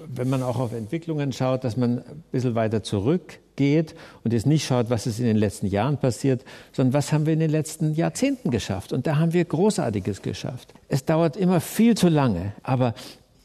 Wenn 0.07 0.29
man 0.29 0.41
auch 0.41 0.59
auf 0.59 0.73
Entwicklungen 0.73 1.33
schaut, 1.33 1.63
dass 1.63 1.77
man 1.77 1.99
ein 1.99 2.23
bisschen 2.31 2.55
weiter 2.55 2.81
zurück 2.83 3.39
geht 3.55 3.93
und 4.23 4.33
jetzt 4.33 4.47
nicht 4.47 4.65
schaut, 4.65 4.89
was 4.89 5.05
ist 5.05 5.19
in 5.19 5.25
den 5.25 5.37
letzten 5.37 5.67
Jahren 5.67 5.97
passiert, 5.97 6.43
sondern 6.71 6.93
was 6.93 7.13
haben 7.13 7.25
wir 7.25 7.33
in 7.33 7.39
den 7.39 7.51
letzten 7.51 7.93
Jahrzehnten 7.93 8.49
geschafft. 8.49 8.91
Und 8.91 9.05
da 9.05 9.17
haben 9.17 9.33
wir 9.33 9.45
Großartiges 9.45 10.21
geschafft. 10.21 10.73
Es 10.89 11.05
dauert 11.05 11.37
immer 11.37 11.61
viel 11.61 11.95
zu 11.95 12.09
lange, 12.09 12.53
aber 12.63 12.95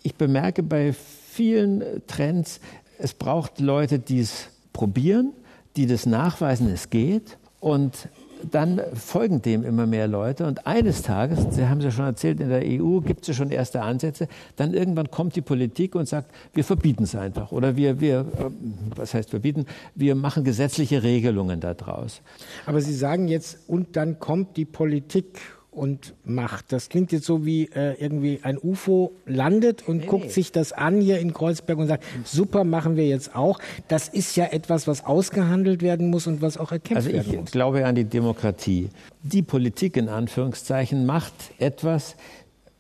ich 0.03 0.15
bemerke 0.15 0.63
bei 0.63 0.95
vielen 0.95 1.83
Trends, 2.07 2.61
es 2.99 3.15
braucht 3.15 3.61
Leute, 3.61 3.99
die 3.99 4.21
es 4.21 4.49
probieren, 4.73 5.33
die 5.77 5.87
das 5.87 6.07
nachweisen, 6.07 6.73
es 6.73 6.91
geht 6.91 7.37
und 7.61 8.09
dann 8.51 8.81
folgen 8.95 9.43
dem 9.43 9.65
immer 9.65 9.87
mehr 9.87 10.09
Leute. 10.09 10.47
Und 10.47 10.67
eines 10.67 11.03
Tages, 11.03 11.47
Sie 11.51 11.67
haben 11.67 11.79
es 11.79 11.85
ja 11.85 11.91
schon 11.91 12.05
erzählt, 12.05 12.41
in 12.41 12.49
der 12.49 12.63
EU 12.65 13.01
gibt 13.01 13.23
es 13.23 13.29
ja 13.29 13.35
schon 13.35 13.51
erste 13.51 13.83
Ansätze, 13.83 14.29
dann 14.57 14.75
irgendwann 14.75 15.11
kommt 15.11 15.37
die 15.37 15.41
Politik 15.41 15.95
und 15.95 16.09
sagt, 16.09 16.31
wir 16.55 16.65
verbieten 16.65 17.05
es 17.05 17.15
einfach. 17.15 17.53
Oder 17.53 17.77
wir, 17.77 18.01
wir, 18.01 18.21
äh, 18.21 18.51
was 18.97 19.15
heißt 19.15 19.31
verbieten, 19.31 19.67
wir 19.95 20.15
machen 20.15 20.45
gesetzliche 20.45 21.03
Regelungen 21.03 21.61
daraus. 21.61 22.23
Aber 22.67 22.81
Sie 22.81 22.95
sagen 22.95 23.29
jetzt, 23.29 23.59
und 23.69 23.97
dann 23.97 24.19
kommt 24.19 24.57
die 24.57 24.65
Politik 24.65 25.41
und 25.71 26.15
macht. 26.25 26.73
Das 26.73 26.89
klingt 26.89 27.13
jetzt 27.13 27.25
so 27.25 27.45
wie 27.45 27.67
äh, 27.67 27.95
irgendwie 28.03 28.41
ein 28.43 28.59
UFO 28.59 29.13
landet 29.27 29.87
und 29.87 29.99
nee, 29.99 30.07
guckt 30.07 30.31
sich 30.31 30.51
das 30.51 30.73
an 30.73 31.01
hier 31.01 31.19
in 31.19 31.33
Kreuzberg 31.33 31.79
und 31.79 31.87
sagt, 31.87 32.05
super, 32.25 32.65
machen 32.65 32.97
wir 32.97 33.07
jetzt 33.07 33.37
auch. 33.37 33.61
Das 33.87 34.09
ist 34.09 34.37
ja 34.37 34.47
etwas, 34.47 34.87
was 34.87 35.05
ausgehandelt 35.05 35.83
werden 35.83 36.11
muss 36.11 36.27
und 36.27 36.43
was 36.43 36.57
auch 36.59 36.73
erkämpft 36.73 36.97
also 36.97 37.13
werden 37.13 37.37
muss. 37.37 37.45
Ich 37.47 37.53
glaube 37.53 37.87
an 37.87 37.95
die 37.95 38.05
Demokratie. 38.05 38.89
Die 39.23 39.43
Politik 39.43 39.97
in 39.97 40.09
Anführungszeichen 40.09 41.07
macht 41.07 41.35
etwas, 41.59 42.17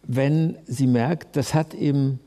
wenn 0.03 0.57
sie 0.66 0.86
merkt, 0.86 1.36
das 1.36 1.55
hat 1.55 1.74
eben 1.74 2.20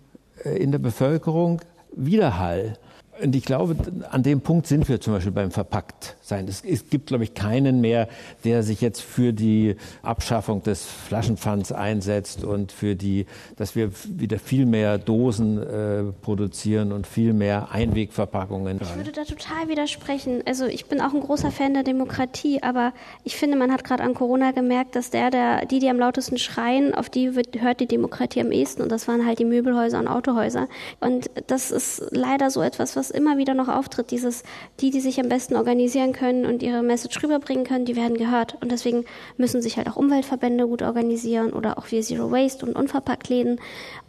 äh, 0.46 0.58
in 0.58 0.72
der 0.72 0.80
Bevölkerung 0.80 1.62
Widerhall. 1.94 2.78
Und 3.22 3.36
ich 3.36 3.46
glaube, 3.46 3.76
an 4.10 4.24
dem 4.24 4.42
Punkt 4.42 4.68
sind 4.68 4.90
wir 4.90 5.00
zum 5.00 5.14
Beispiel 5.14 5.32
beim 5.32 5.52
Verpacktsein. 5.52 6.48
Es, 6.48 6.64
gibt, 6.90 7.08
glaube 7.08 7.24
ich, 7.24 7.34
keinen 7.34 7.82
mehr, 7.82 8.08
der 8.44 8.64
sich 8.64 8.82
jetzt 8.82 9.02
für 9.02 9.34
die 9.34 9.76
Abschaffung 10.02 10.64
des 10.64 10.86
Flaschenpfands 10.86 11.72
einsetzt 11.72 12.44
und 12.44 12.72
für 12.72 12.96
die, 12.96 13.26
dass 13.58 13.76
wir 13.76 13.92
wieder 14.06 14.40
viel 14.40 14.66
mehr 14.66 14.98
Dosen 14.98 15.62
äh, 15.62 16.04
produzieren 16.22 16.92
und 16.92 17.06
viel 17.06 17.34
mehr 17.34 17.72
Einwegverpackungen. 17.72 18.80
Ich 18.82 18.96
würde 18.96 19.12
da 19.12 19.24
total 19.24 19.68
widersprechen. 19.68 20.42
Also 20.46 20.66
ich 20.66 20.86
bin 20.86 21.02
auch 21.02 21.14
ein 21.14 21.22
großer 21.22 21.52
Fan 21.52 21.74
der 21.74 21.84
Demokratie, 21.84 22.64
aber 22.64 22.94
ich 23.24 23.36
finde, 23.36 23.58
man 23.58 23.72
hat 23.72 23.84
gerade 23.84 24.04
an 24.04 24.14
Corona 24.14 24.52
gemerkt, 24.52 24.96
dass 24.96 25.10
der, 25.10 25.30
der, 25.30 25.66
die, 25.66 25.80
die 25.80 25.90
am 25.90 26.00
lautesten 26.00 26.38
schreien, 26.38 26.96
auf 26.96 27.10
die 27.10 27.36
wird, 27.36 27.62
hört 27.62 27.80
die 27.80 27.88
Demokratie 27.88 28.42
am 28.42 28.52
ehesten. 28.52 28.82
Und 28.82 28.92
das 28.92 29.08
waren 29.08 29.26
halt 29.26 29.40
die 29.40 29.46
Möbelhäuser 29.46 30.00
und 30.00 30.08
Autohäuser. 30.08 30.68
Und 31.00 31.30
das 31.48 31.72
ist 31.72 32.04
leider 32.12 32.50
so 32.50 32.62
etwas, 32.62 32.96
was 32.96 33.11
immer 33.12 33.38
wieder 33.38 33.54
noch 33.54 33.68
auftritt, 33.68 34.12
dieses, 34.12 34.44
die, 34.80 34.90
die 34.90 35.02
sich 35.02 35.20
am 35.20 35.30
besten 35.30 35.56
organisieren 35.56 36.14
können 36.14 36.46
und 36.46 36.64
ihre 36.64 36.84
Message 36.84 37.22
rüberbringen 37.24 37.66
können, 37.66 37.86
die 37.86 37.96
werden 37.96 38.18
gehört. 38.18 38.58
Und 38.62 38.72
deswegen 38.72 39.06
müssen 39.38 39.62
sich 39.62 39.78
halt 39.78 39.88
auch 39.88 39.96
Umweltverbände 39.96 40.68
gut 40.68 40.82
organisieren 40.82 41.54
oder 41.54 41.78
auch 41.78 41.92
wir 41.92 42.02
Zero 42.02 42.32
Waste 42.32 42.66
und 42.66 42.76
Unverpacktläden. 42.76 43.60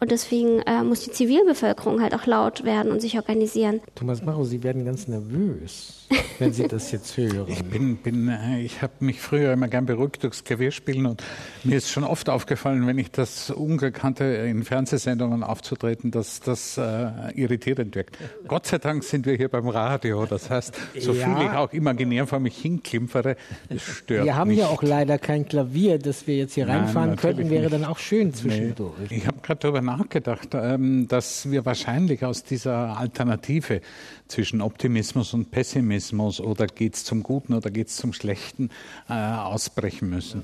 Und 0.00 0.10
deswegen 0.10 0.60
äh, 0.60 0.82
muss 0.82 1.00
die 1.00 1.10
Zivilbevölkerung 1.10 2.00
halt 2.00 2.14
auch 2.14 2.26
laut 2.26 2.64
werden 2.64 2.92
und 2.92 3.00
sich 3.00 3.16
organisieren. 3.16 3.80
Thomas 3.94 4.22
Macho, 4.22 4.44
Sie 4.44 4.62
werden 4.62 4.84
ganz 4.84 5.08
nervös 5.08 6.02
wenn 6.38 6.52
Sie 6.52 6.66
das 6.66 6.90
jetzt 6.92 7.16
hören. 7.16 7.46
Ich 7.48 7.64
bin, 7.64 7.96
bin 7.96 8.28
äh, 8.28 8.60
ich 8.60 8.82
habe 8.82 8.92
mich 9.00 9.20
früher 9.20 9.52
immer 9.52 9.68
gern 9.68 9.86
beruhigt 9.86 10.22
durchs 10.22 10.44
Klavierspielen 10.44 11.06
und 11.06 11.22
mir 11.64 11.76
ist 11.76 11.90
schon 11.90 12.04
oft 12.04 12.28
aufgefallen, 12.28 12.86
wenn 12.86 12.98
ich 12.98 13.10
das 13.10 13.50
Unglück 13.50 14.02
hatte, 14.02 14.24
in 14.24 14.64
Fernsehsendungen 14.64 15.42
aufzutreten, 15.42 16.10
dass 16.10 16.40
das 16.40 16.78
äh, 16.78 17.30
irritierend 17.34 17.94
wirkt. 17.94 18.18
Gott 18.48 18.66
sei 18.66 18.78
Dank 18.78 18.91
sind 19.00 19.24
wir 19.24 19.36
hier 19.36 19.48
beim 19.48 19.68
Radio. 19.68 20.26
Das 20.26 20.50
heißt, 20.50 20.74
so 20.98 21.12
ja. 21.12 21.24
viel 21.24 21.46
ich 21.46 21.52
auch 21.52 21.72
imaginär 21.72 22.26
vor 22.26 22.40
mich 22.40 22.58
hinklimpfere, 22.58 23.36
es 23.68 23.82
stört 23.82 24.24
Wir 24.26 24.36
haben 24.36 24.50
nicht. 24.50 24.60
ja 24.60 24.66
auch 24.66 24.82
leider 24.82 25.18
kein 25.18 25.46
Klavier, 25.48 25.98
das 25.98 26.26
wir 26.26 26.36
jetzt 26.36 26.54
hier 26.54 26.66
Nein, 26.66 26.82
reinfahren 26.82 27.16
könnten, 27.16 27.48
wäre 27.48 27.62
nicht. 27.62 27.72
dann 27.72 27.84
auch 27.84 27.98
schön 27.98 28.34
zwischendurch. 28.34 28.92
Nee. 29.08 29.16
Ich 29.16 29.26
habe 29.26 29.38
gerade 29.40 29.60
darüber 29.60 29.80
nachgedacht, 29.80 30.48
ähm, 30.52 31.08
dass 31.08 31.50
wir 31.50 31.64
wahrscheinlich 31.64 32.24
aus 32.24 32.44
dieser 32.44 32.98
Alternative 32.98 33.80
zwischen 34.28 34.60
Optimismus 34.60 35.34
und 35.34 35.50
Pessimismus 35.50 36.40
oder 36.40 36.66
geht 36.66 36.94
es 36.94 37.04
zum 37.04 37.22
Guten 37.22 37.54
oder 37.54 37.70
geht 37.70 37.88
es 37.88 37.96
zum 37.96 38.12
Schlechten 38.12 38.70
äh, 39.08 39.12
ausbrechen 39.12 40.10
müssen. 40.10 40.42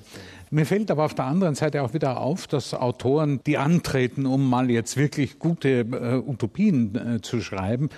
Mir 0.50 0.64
fällt 0.64 0.90
aber 0.90 1.04
auf 1.04 1.14
der 1.14 1.26
anderen 1.26 1.54
Seite 1.54 1.82
auch 1.82 1.92
wieder 1.92 2.20
auf, 2.20 2.46
dass 2.46 2.72
Autoren, 2.72 3.40
die 3.46 3.58
antreten, 3.58 4.24
um 4.24 4.48
mal 4.48 4.70
jetzt 4.70 4.96
wirklich 4.96 5.38
gute 5.38 5.80
äh, 5.80 6.22
Utopien 6.26 6.94
äh, 7.16 7.20
zu 7.20 7.42
schreiben, 7.42 7.90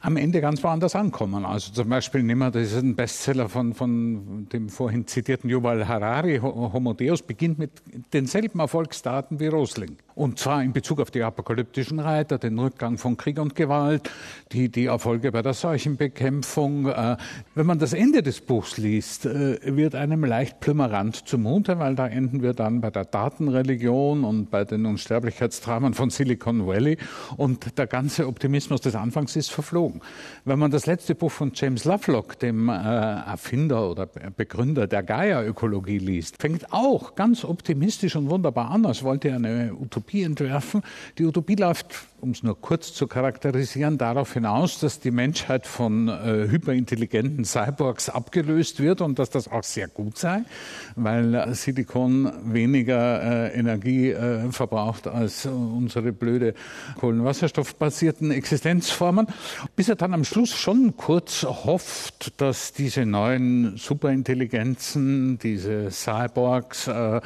am 0.00 0.16
Ende 0.16 0.40
ganz 0.40 0.62
woanders 0.62 0.94
ankommen. 0.94 1.44
Also 1.44 1.72
zum 1.72 1.88
Beispiel 1.88 2.22
nehmen 2.22 2.40
wir 2.40 2.50
diesen 2.50 2.94
Bestseller 2.94 3.48
von, 3.48 3.74
von 3.74 4.48
dem 4.52 4.68
vorhin 4.68 5.06
zitierten 5.06 5.50
Yuval 5.50 5.88
Harari, 5.88 6.38
Homo 6.38 6.92
Deus, 6.92 7.22
beginnt 7.22 7.58
mit 7.58 7.70
denselben 8.12 8.60
Erfolgsdaten 8.60 9.40
wie 9.40 9.48
Rosling. 9.48 9.96
Und 10.14 10.38
zwar 10.38 10.62
in 10.62 10.72
Bezug 10.72 11.00
auf 11.00 11.10
die 11.10 11.22
apokalyptischen 11.22 12.00
Reiter, 12.00 12.38
den 12.38 12.58
Rückgang 12.58 12.98
von 12.98 13.16
Krieg 13.16 13.38
und 13.38 13.54
Gewalt, 13.54 14.10
die, 14.52 14.68
die 14.68 14.86
Erfolge 14.86 15.30
bei 15.32 15.42
der 15.42 15.54
Seuchenbekämpfung. 15.54 16.86
Äh, 16.86 17.16
wenn 17.54 17.66
man 17.66 17.78
das 17.78 17.92
Ende 17.92 18.22
des 18.22 18.40
Buchs 18.40 18.78
liest, 18.78 19.26
äh, 19.26 19.58
wird 19.76 19.94
einem 19.94 20.24
leicht 20.24 20.60
plümerant 20.60 21.28
zumute, 21.28 21.78
weil 21.78 21.94
da 21.94 22.06
enden 22.06 22.42
wir 22.42 22.52
dann 22.52 22.80
bei 22.80 22.90
der 22.90 23.04
Datenreligion 23.04 24.24
und 24.24 24.50
bei 24.50 24.64
den 24.64 24.86
Unsterblichkeitsdramen 24.86 25.94
von 25.94 26.10
Silicon 26.10 26.66
Valley 26.66 26.98
und 27.36 27.78
der 27.78 27.86
ganze 27.86 28.26
Optimismus 28.26 28.80
des 28.80 28.94
Anfangs 28.96 29.36
ist 29.36 29.50
verflogen. 29.50 29.87
Wenn 30.44 30.58
man 30.58 30.70
das 30.70 30.86
letzte 30.86 31.14
Buch 31.14 31.30
von 31.30 31.52
James 31.54 31.84
Lovelock, 31.84 32.38
dem 32.38 32.68
äh, 32.68 32.72
Erfinder 32.72 33.90
oder 33.90 34.06
Begründer 34.06 34.86
der 34.86 35.02
Gaia-Ökologie 35.02 35.98
liest, 35.98 36.40
fängt 36.40 36.72
auch 36.72 37.14
ganz 37.14 37.44
optimistisch 37.44 38.16
und 38.16 38.30
wunderbar 38.30 38.70
an, 38.70 38.86
als 38.86 39.02
wollte 39.02 39.28
er 39.28 39.36
eine 39.36 39.74
Utopie 39.74 40.22
entwerfen. 40.22 40.82
Die 41.18 41.24
Utopie 41.24 41.56
läuft, 41.56 41.86
um 42.20 42.30
es 42.30 42.42
nur 42.42 42.60
kurz 42.60 42.92
zu 42.92 43.06
charakterisieren, 43.06 43.98
darauf 43.98 44.32
hinaus, 44.32 44.80
dass 44.80 45.00
die 45.00 45.10
Menschheit 45.10 45.66
von 45.66 46.08
äh, 46.08 46.48
hyperintelligenten 46.48 47.44
Cyborgs 47.44 48.08
abgelöst 48.08 48.80
wird 48.80 49.00
und 49.00 49.18
dass 49.18 49.30
das 49.30 49.48
auch 49.48 49.62
sehr 49.62 49.88
gut 49.88 50.18
sei, 50.18 50.42
weil 50.96 51.54
Silikon 51.54 52.32
weniger 52.44 53.22
äh, 53.22 53.58
Energie 53.58 54.10
äh, 54.10 54.50
verbraucht 54.50 55.06
als 55.06 55.46
unsere 55.46 56.12
blöde 56.12 56.54
kohlenwasserstoffbasierten 56.98 58.30
Existenzformen, 58.30 59.26
bis 59.78 59.88
er 59.88 59.94
dann 59.94 60.12
am 60.12 60.24
Schluss 60.24 60.56
schon 60.56 60.96
kurz 60.96 61.44
hofft, 61.44 62.40
dass 62.40 62.72
diese 62.72 63.06
neuen 63.06 63.76
Superintelligenzen, 63.76 65.38
diese 65.38 65.92
Cyborgs, 65.92 66.88
äh, 66.88 67.20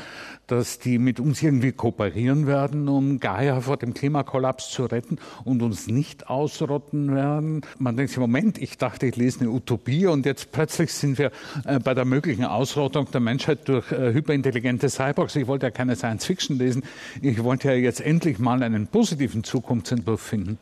dass 0.48 0.78
die 0.78 0.98
mit 0.98 1.18
uns 1.18 1.42
irgendwie 1.42 1.72
kooperieren 1.72 2.46
werden, 2.46 2.88
um 2.88 3.20
Gaia 3.20 3.62
vor 3.62 3.78
dem 3.78 3.94
Klimakollaps 3.94 4.68
zu 4.68 4.84
retten 4.84 5.16
und 5.44 5.62
uns 5.62 5.86
nicht 5.86 6.28
ausrotten 6.28 7.14
werden. 7.14 7.62
Man 7.78 7.96
denkt 7.96 8.11
sich, 8.11 8.18
Moment, 8.18 8.59
ich 8.59 8.76
dachte, 8.76 9.07
ich 9.07 9.16
lese 9.16 9.40
eine 9.40 9.50
Utopie 9.50 10.05
und 10.05 10.26
jetzt 10.26 10.53
plötzlich 10.53 10.92
sind 10.92 11.16
wir 11.16 11.30
äh, 11.64 11.78
bei 11.78 11.94
der 11.94 12.05
möglichen 12.05 12.44
Ausrottung 12.44 13.11
der 13.11 13.22
Menschheit 13.22 13.66
durch 13.66 13.90
äh, 13.92 14.12
hyperintelligente 14.12 14.90
Cyborgs. 14.90 15.36
Ich 15.36 15.46
wollte 15.46 15.64
ja 15.64 15.70
keine 15.70 15.96
Science 15.96 16.26
Fiction 16.26 16.59
lesen. 16.59 16.82
Ich 17.22 17.42
wollte 17.42 17.68
ja 17.68 17.74
jetzt 17.76 18.03
endlich 18.03 18.38
mal 18.38 18.62
einen 18.62 18.88
positiven 18.88 19.42
Zukunftsentwurf 19.42 20.20
finden. 20.20 20.59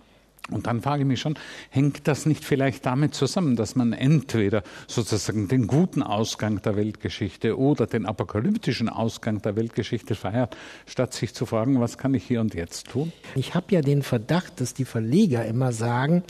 Und 0.51 0.66
dann 0.66 0.80
frage 0.80 1.03
ich 1.03 1.09
mich 1.09 1.20
schon, 1.20 1.38
hängt 1.70 2.07
das 2.09 2.26
nicht 2.26 2.44
vielleicht 2.44 2.86
damit 2.86 3.14
zusammen, 3.14 3.57
dass 3.57 3.76
man 3.76 3.92
entweder 3.92 4.62
sozusagen 4.86 5.48
den 5.48 5.66
guten 5.66 6.03
Ausgang 6.03 6.61
der 6.62 6.76
Weltgeschichte 6.76 7.59
oder 7.59 7.86
den 7.86 8.07
apokalyptischen 8.07 8.88
Ausgang 8.88 9.42
der 9.42 9.57
Weltgeschichte 9.57 10.14
feiert, 10.14 10.57
statt 10.86 11.14
sich 11.14 11.34
zu 11.34 11.46
fragen, 11.46 11.80
was 11.80 11.98
kann 11.98 12.14
ich 12.14 12.24
hier 12.24 12.40
und 12.40 12.55
jetzt 12.55 12.88
tun? 12.88 13.12
Ich 13.34 13.55
habe 13.55 13.66
ja 13.70 13.80
den 13.80 14.03
Verdacht, 14.03 14.61
dass 14.61 14.74
die 14.74 14.84
Verleger 14.84 15.44
immer 15.44 15.72
sagen, 15.72 16.22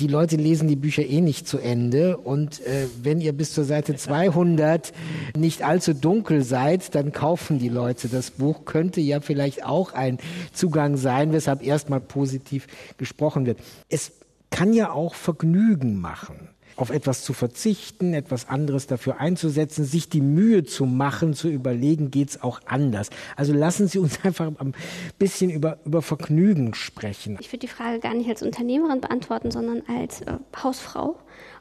die 0.00 0.06
Leute 0.06 0.36
lesen 0.36 0.68
die 0.68 0.76
Bücher 0.76 1.04
eh 1.04 1.20
nicht 1.20 1.46
zu 1.46 1.58
Ende 1.58 2.16
und 2.16 2.60
äh, 2.60 2.86
wenn 3.02 3.20
ihr 3.20 3.32
bis 3.32 3.52
zur 3.52 3.64
Seite 3.64 3.94
200 3.96 4.92
nicht 5.36 5.62
allzu 5.62 5.94
dunkel 5.94 6.42
seid, 6.42 6.94
dann 6.94 7.12
kaufen 7.12 7.58
die 7.58 7.68
Leute 7.68 8.08
das 8.08 8.30
Buch. 8.30 8.64
Könnte 8.64 9.00
ja 9.00 9.20
vielleicht 9.20 9.64
auch 9.64 9.92
ein 9.92 10.18
Zugang 10.52 10.96
sein, 10.96 11.32
weshalb 11.32 11.62
erstmal 11.62 12.00
positiv 12.00 12.66
gesprochen 12.98 13.46
wird. 13.46 13.58
Es 13.88 14.12
kann 14.50 14.72
ja 14.72 14.92
auch 14.92 15.14
Vergnügen 15.14 16.00
machen 16.00 16.54
auf 16.76 16.90
etwas 16.90 17.22
zu 17.22 17.32
verzichten, 17.32 18.14
etwas 18.14 18.48
anderes 18.48 18.86
dafür 18.86 19.20
einzusetzen, 19.20 19.84
sich 19.84 20.08
die 20.08 20.20
Mühe 20.20 20.64
zu 20.64 20.86
machen, 20.86 21.34
zu 21.34 21.48
überlegen, 21.48 22.10
geht's 22.10 22.42
auch 22.42 22.60
anders. 22.66 23.10
Also 23.36 23.52
lassen 23.52 23.88
Sie 23.88 23.98
uns 23.98 24.18
einfach 24.24 24.50
ein 24.58 24.74
bisschen 25.18 25.50
über, 25.50 25.78
über 25.84 26.02
Vergnügen 26.02 26.74
sprechen. 26.74 27.36
Ich 27.40 27.48
würde 27.48 27.60
die 27.60 27.68
Frage 27.68 28.00
gar 28.00 28.14
nicht 28.14 28.28
als 28.28 28.42
Unternehmerin 28.42 29.00
beantworten, 29.00 29.50
sondern 29.50 29.82
als 29.86 30.22
äh, 30.22 30.38
Hausfrau. 30.62 31.16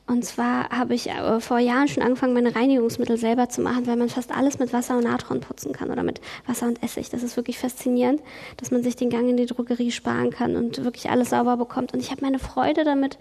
Und 0.05 0.25
zwar 0.25 0.67
habe 0.69 0.95
ich 0.95 1.09
äh, 1.09 1.39
vor 1.39 1.59
Jahren 1.59 1.87
schon 1.87 2.03
angefangen, 2.03 2.33
meine 2.33 2.53
Reinigungsmittel 2.53 3.15
selber 3.15 3.47
zu 3.47 3.61
machen, 3.61 3.87
weil 3.87 3.95
man 3.95 4.09
fast 4.09 4.31
alles 4.35 4.59
mit 4.59 4.73
Wasser 4.73 4.97
und 4.97 5.05
Natron 5.05 5.39
putzen 5.39 5.71
kann 5.71 5.89
oder 5.89 6.03
mit 6.03 6.19
Wasser 6.45 6.67
und 6.67 6.83
Essig. 6.83 7.09
Das 7.09 7.23
ist 7.23 7.37
wirklich 7.37 7.57
faszinierend, 7.57 8.21
dass 8.57 8.69
man 8.69 8.83
sich 8.83 8.97
den 8.97 9.09
Gang 9.09 9.29
in 9.29 9.37
die 9.37 9.45
Drogerie 9.45 9.91
sparen 9.91 10.29
kann 10.29 10.57
und 10.57 10.83
wirklich 10.83 11.09
alles 11.09 11.29
sauber 11.29 11.55
bekommt. 11.55 11.93
Und 11.93 12.01
ich 12.01 12.11
habe 12.11 12.19
meine 12.19 12.37
Freude 12.37 12.83
damit, 12.83 13.17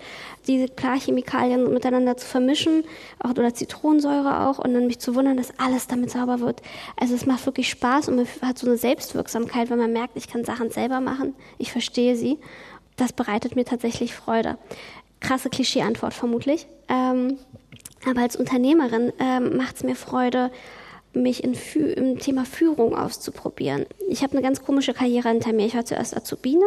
diese 0.48 0.66
Klarchemikalien 0.66 1.72
miteinander 1.72 2.16
zu 2.16 2.26
vermischen, 2.26 2.82
auch, 3.20 3.30
oder 3.30 3.54
Zitronensäure 3.54 4.48
auch, 4.48 4.58
und 4.58 4.74
dann 4.74 4.88
mich 4.88 4.98
zu 4.98 5.14
wundern, 5.14 5.36
dass 5.36 5.56
alles 5.60 5.86
damit 5.86 6.10
sauber 6.10 6.40
wird. 6.40 6.62
Also 6.96 7.14
es 7.14 7.26
macht 7.26 7.46
wirklich 7.46 7.70
Spaß 7.70 8.08
und 8.08 8.16
man 8.16 8.26
hat 8.42 8.58
so 8.58 8.66
eine 8.66 8.76
Selbstwirksamkeit, 8.76 9.70
weil 9.70 9.78
man 9.78 9.92
merkt, 9.92 10.16
ich 10.16 10.26
kann 10.26 10.44
Sachen 10.44 10.70
selber 10.70 11.00
machen, 11.00 11.36
ich 11.58 11.70
verstehe 11.70 12.16
sie. 12.16 12.38
Das 12.96 13.12
bereitet 13.12 13.56
mir 13.56 13.64
tatsächlich 13.64 14.14
Freude 14.14 14.58
krasse 15.22 15.48
Klischee-Antwort 15.48 16.12
vermutlich. 16.12 16.66
Ähm, 16.88 17.38
aber 18.08 18.22
als 18.22 18.36
Unternehmerin 18.36 19.12
ähm, 19.18 19.56
macht 19.56 19.76
es 19.76 19.84
mir 19.84 19.94
Freude, 19.94 20.50
mich 21.14 21.44
in 21.44 21.54
im 21.96 22.18
Thema 22.18 22.44
Führung 22.44 22.96
auszuprobieren. 22.96 23.86
Ich 24.08 24.22
habe 24.22 24.32
eine 24.32 24.42
ganz 24.42 24.64
komische 24.64 24.94
Karriere 24.94 25.28
hinter 25.28 25.52
mir. 25.52 25.66
Ich 25.66 25.74
war 25.74 25.84
zuerst 25.84 26.16
Azubine, 26.16 26.64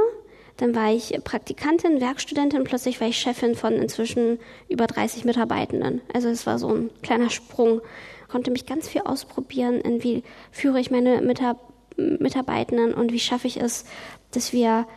dann 0.58 0.76
war 0.76 0.94
ich 0.94 1.18
Praktikantin, 1.24 2.00
Werkstudentin 2.00 2.64
plötzlich 2.64 3.02
war 3.02 3.08
ich 3.08 3.18
Chefin 3.18 3.56
von 3.56 3.74
inzwischen 3.74 4.40
über 4.70 4.88
30 4.88 5.26
Mitarbeitenden. 5.26 6.02
Also 6.14 6.30
es 6.30 6.46
war 6.46 6.60
so 6.60 6.70
ein 6.70 6.90
kleiner 7.02 7.30
Sprung. 7.30 7.82
Konnte 8.30 8.52
mich 8.52 8.66
ganz 8.66 8.88
viel 8.88 9.02
ausprobieren, 9.02 9.82
in 9.82 10.04
wie 10.04 10.24
führe 10.52 10.80
ich 10.80 10.92
meine 10.92 11.22
Mitarbeitenden 11.98 12.94
und 12.94 13.12
wie 13.12 13.20
schaffe 13.20 13.48
ich 13.48 13.60
es, 13.60 13.86
dass 14.32 14.54
wir 14.54 14.88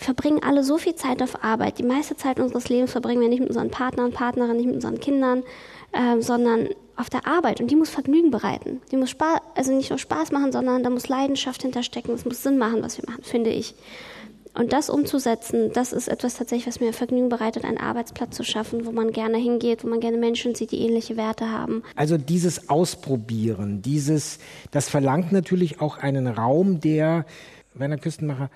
verbringen 0.00 0.42
alle 0.42 0.64
so 0.64 0.78
viel 0.78 0.94
Zeit 0.94 1.22
auf 1.22 1.44
Arbeit. 1.44 1.78
Die 1.78 1.82
meiste 1.82 2.16
Zeit 2.16 2.40
unseres 2.40 2.68
Lebens 2.68 2.92
verbringen 2.92 3.20
wir 3.20 3.28
nicht 3.28 3.40
mit 3.40 3.50
unseren 3.50 3.70
Partnern 3.70 4.12
Partnerinnen, 4.12 4.56
nicht 4.56 4.66
mit 4.66 4.76
unseren 4.76 4.98
Kindern, 4.98 5.42
äh, 5.92 6.20
sondern 6.20 6.68
auf 6.96 7.10
der 7.10 7.26
Arbeit. 7.26 7.60
Und 7.60 7.70
die 7.70 7.76
muss 7.76 7.90
Vergnügen 7.90 8.30
bereiten. 8.30 8.80
Die 8.90 8.96
muss 8.96 9.10
Spaß, 9.10 9.40
also 9.54 9.72
nicht 9.72 9.90
nur 9.90 9.98
Spaß 9.98 10.32
machen, 10.32 10.52
sondern 10.52 10.82
da 10.82 10.90
muss 10.90 11.08
Leidenschaft 11.08 11.62
hinterstecken. 11.62 12.14
Es 12.14 12.24
muss 12.24 12.42
Sinn 12.42 12.56
machen, 12.56 12.82
was 12.82 12.96
wir 12.96 13.04
machen, 13.08 13.22
finde 13.22 13.50
ich. 13.50 13.74
Und 14.54 14.72
das 14.72 14.90
umzusetzen, 14.90 15.70
das 15.72 15.92
ist 15.92 16.08
etwas 16.08 16.34
tatsächlich, 16.34 16.66
was 16.66 16.80
mir 16.80 16.92
Vergnügen 16.92 17.28
bereitet, 17.28 17.64
einen 17.64 17.78
Arbeitsplatz 17.78 18.36
zu 18.36 18.42
schaffen, 18.42 18.84
wo 18.84 18.90
man 18.90 19.12
gerne 19.12 19.36
hingeht, 19.36 19.84
wo 19.84 19.88
man 19.88 20.00
gerne 20.00 20.16
Menschen 20.16 20.54
sieht, 20.54 20.72
die 20.72 20.80
ähnliche 20.80 21.16
Werte 21.16 21.50
haben. 21.52 21.82
Also 21.94 22.16
dieses 22.16 22.68
Ausprobieren, 22.68 23.80
dieses, 23.82 24.38
das 24.72 24.88
verlangt 24.88 25.30
natürlich 25.30 25.80
auch 25.80 25.98
einen 25.98 26.26
Raum, 26.26 26.80
der, 26.80 27.26
Werner 27.74 27.98
Küstenmacher, 27.98 28.50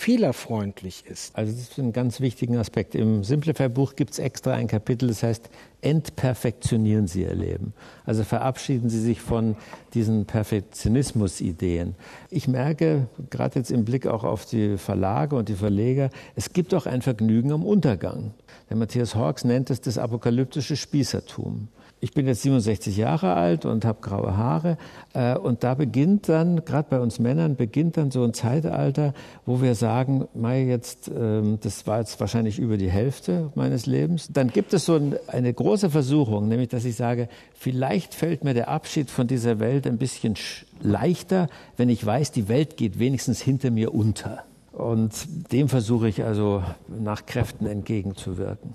fehlerfreundlich 0.00 1.04
ist. 1.06 1.36
Also 1.36 1.52
das 1.52 1.60
ist 1.60 1.78
ein 1.78 1.92
ganz 1.92 2.20
wichtiger 2.20 2.58
Aspekt. 2.58 2.94
Im 2.94 3.22
Simplify-Buch 3.22 3.96
gibt 3.96 4.12
es 4.12 4.18
extra 4.18 4.54
ein 4.54 4.66
Kapitel, 4.66 5.08
das 5.08 5.22
heißt, 5.22 5.50
entperfektionieren 5.82 7.06
Sie 7.06 7.20
Ihr 7.20 7.34
Leben. 7.34 7.74
Also 8.06 8.24
verabschieden 8.24 8.88
Sie 8.88 8.98
sich 8.98 9.20
von 9.20 9.56
diesen 9.92 10.24
Perfektionismus-Ideen. 10.24 11.96
Ich 12.30 12.48
merke, 12.48 13.08
gerade 13.28 13.58
jetzt 13.58 13.70
im 13.70 13.84
Blick 13.84 14.06
auch 14.06 14.24
auf 14.24 14.46
die 14.46 14.78
Verlage 14.78 15.36
und 15.36 15.50
die 15.50 15.54
Verleger, 15.54 16.08
es 16.34 16.54
gibt 16.54 16.72
auch 16.72 16.86
ein 16.86 17.02
Vergnügen 17.02 17.52
am 17.52 17.62
Untergang. 17.62 18.32
Der 18.70 18.78
Matthias 18.78 19.14
Hawks 19.14 19.44
nennt 19.44 19.68
es 19.68 19.82
das 19.82 19.98
apokalyptische 19.98 20.76
Spießertum 20.76 21.68
ich 22.00 22.12
bin 22.12 22.26
jetzt 22.26 22.42
67 22.42 22.96
Jahre 22.96 23.34
alt 23.34 23.66
und 23.66 23.84
habe 23.84 24.00
graue 24.00 24.36
Haare. 24.36 24.78
Äh, 25.12 25.36
und 25.36 25.62
da 25.64 25.74
beginnt 25.74 26.28
dann, 26.28 26.64
gerade 26.64 26.88
bei 26.88 27.00
uns 27.00 27.18
Männern, 27.18 27.56
beginnt 27.56 27.96
dann 27.96 28.10
so 28.10 28.24
ein 28.24 28.32
Zeitalter, 28.32 29.12
wo 29.44 29.60
wir 29.60 29.74
sagen, 29.74 30.26
Mai, 30.34 30.64
jetzt, 30.64 31.08
ähm, 31.08 31.58
das 31.60 31.86
war 31.86 31.98
jetzt 31.98 32.18
wahrscheinlich 32.18 32.58
über 32.58 32.78
die 32.78 32.90
Hälfte 32.90 33.52
meines 33.54 33.86
Lebens. 33.86 34.28
Dann 34.32 34.48
gibt 34.48 34.72
es 34.72 34.86
so 34.86 34.98
eine 35.26 35.52
große 35.52 35.90
Versuchung, 35.90 36.48
nämlich, 36.48 36.68
dass 36.68 36.84
ich 36.84 36.96
sage, 36.96 37.28
vielleicht 37.52 38.14
fällt 38.14 38.44
mir 38.44 38.54
der 38.54 38.68
Abschied 38.68 39.10
von 39.10 39.26
dieser 39.26 39.60
Welt 39.60 39.86
ein 39.86 39.98
bisschen 39.98 40.34
leichter, 40.80 41.48
wenn 41.76 41.90
ich 41.90 42.04
weiß, 42.04 42.32
die 42.32 42.48
Welt 42.48 42.76
geht 42.76 42.98
wenigstens 42.98 43.40
hinter 43.40 43.70
mir 43.70 43.94
unter. 43.94 44.44
Und 44.72 45.12
dem 45.52 45.68
versuche 45.68 46.08
ich 46.08 46.24
also 46.24 46.62
nach 46.88 47.26
Kräften 47.26 47.66
entgegenzuwirken. 47.66 48.74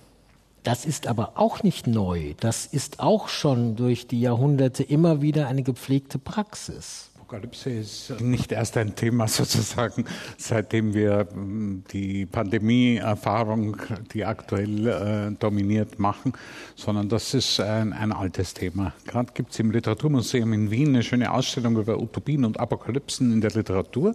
Das 0.65 0.83
ist 0.83 1.05
aber 1.05 1.33
auch 1.35 1.61
nicht 1.61 1.85
neu. 1.85 2.33
Das 2.39 2.65
ist 2.65 2.99
auch 2.99 3.29
schon 3.29 3.75
durch 3.75 4.07
die 4.07 4.19
Jahrhunderte 4.19 4.81
immer 4.81 5.21
wieder 5.21 5.47
eine 5.47 5.61
gepflegte 5.61 6.17
Praxis. 6.17 7.11
Apokalypse 7.25 7.71
ist 7.71 8.21
nicht 8.21 8.51
erst 8.51 8.77
ein 8.77 8.95
Thema 8.95 9.27
sozusagen, 9.27 10.05
seitdem 10.37 10.93
wir 10.93 11.27
hm, 11.31 11.83
die 11.91 12.27
Pandemie-Erfahrung, 12.27 13.77
die 14.13 14.25
aktuell 14.25 14.87
äh, 14.87 15.31
dominiert, 15.39 15.97
machen, 15.97 16.33
sondern 16.75 17.09
das 17.09 17.33
ist 17.33 17.59
ein, 17.59 17.93
ein 17.93 18.11
altes 18.11 18.53
Thema. 18.53 18.93
Gerade 19.05 19.33
gibt 19.33 19.53
es 19.53 19.59
im 19.59 19.71
Literaturmuseum 19.71 20.53
in 20.53 20.69
Wien 20.69 20.89
eine 20.89 21.01
schöne 21.01 21.31
Ausstellung 21.31 21.77
über 21.77 21.99
Utopien 21.99 22.45
und 22.45 22.59
Apokalypsen 22.59 23.33
in 23.33 23.41
der 23.41 23.51
Literatur. 23.51 24.13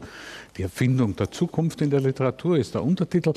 Die 0.56 0.62
Erfindung 0.62 1.16
der 1.16 1.32
Zukunft 1.32 1.80
in 1.80 1.90
der 1.90 2.00
Literatur 2.00 2.58
ist 2.58 2.74
der 2.74 2.84
Untertitel. 2.84 3.32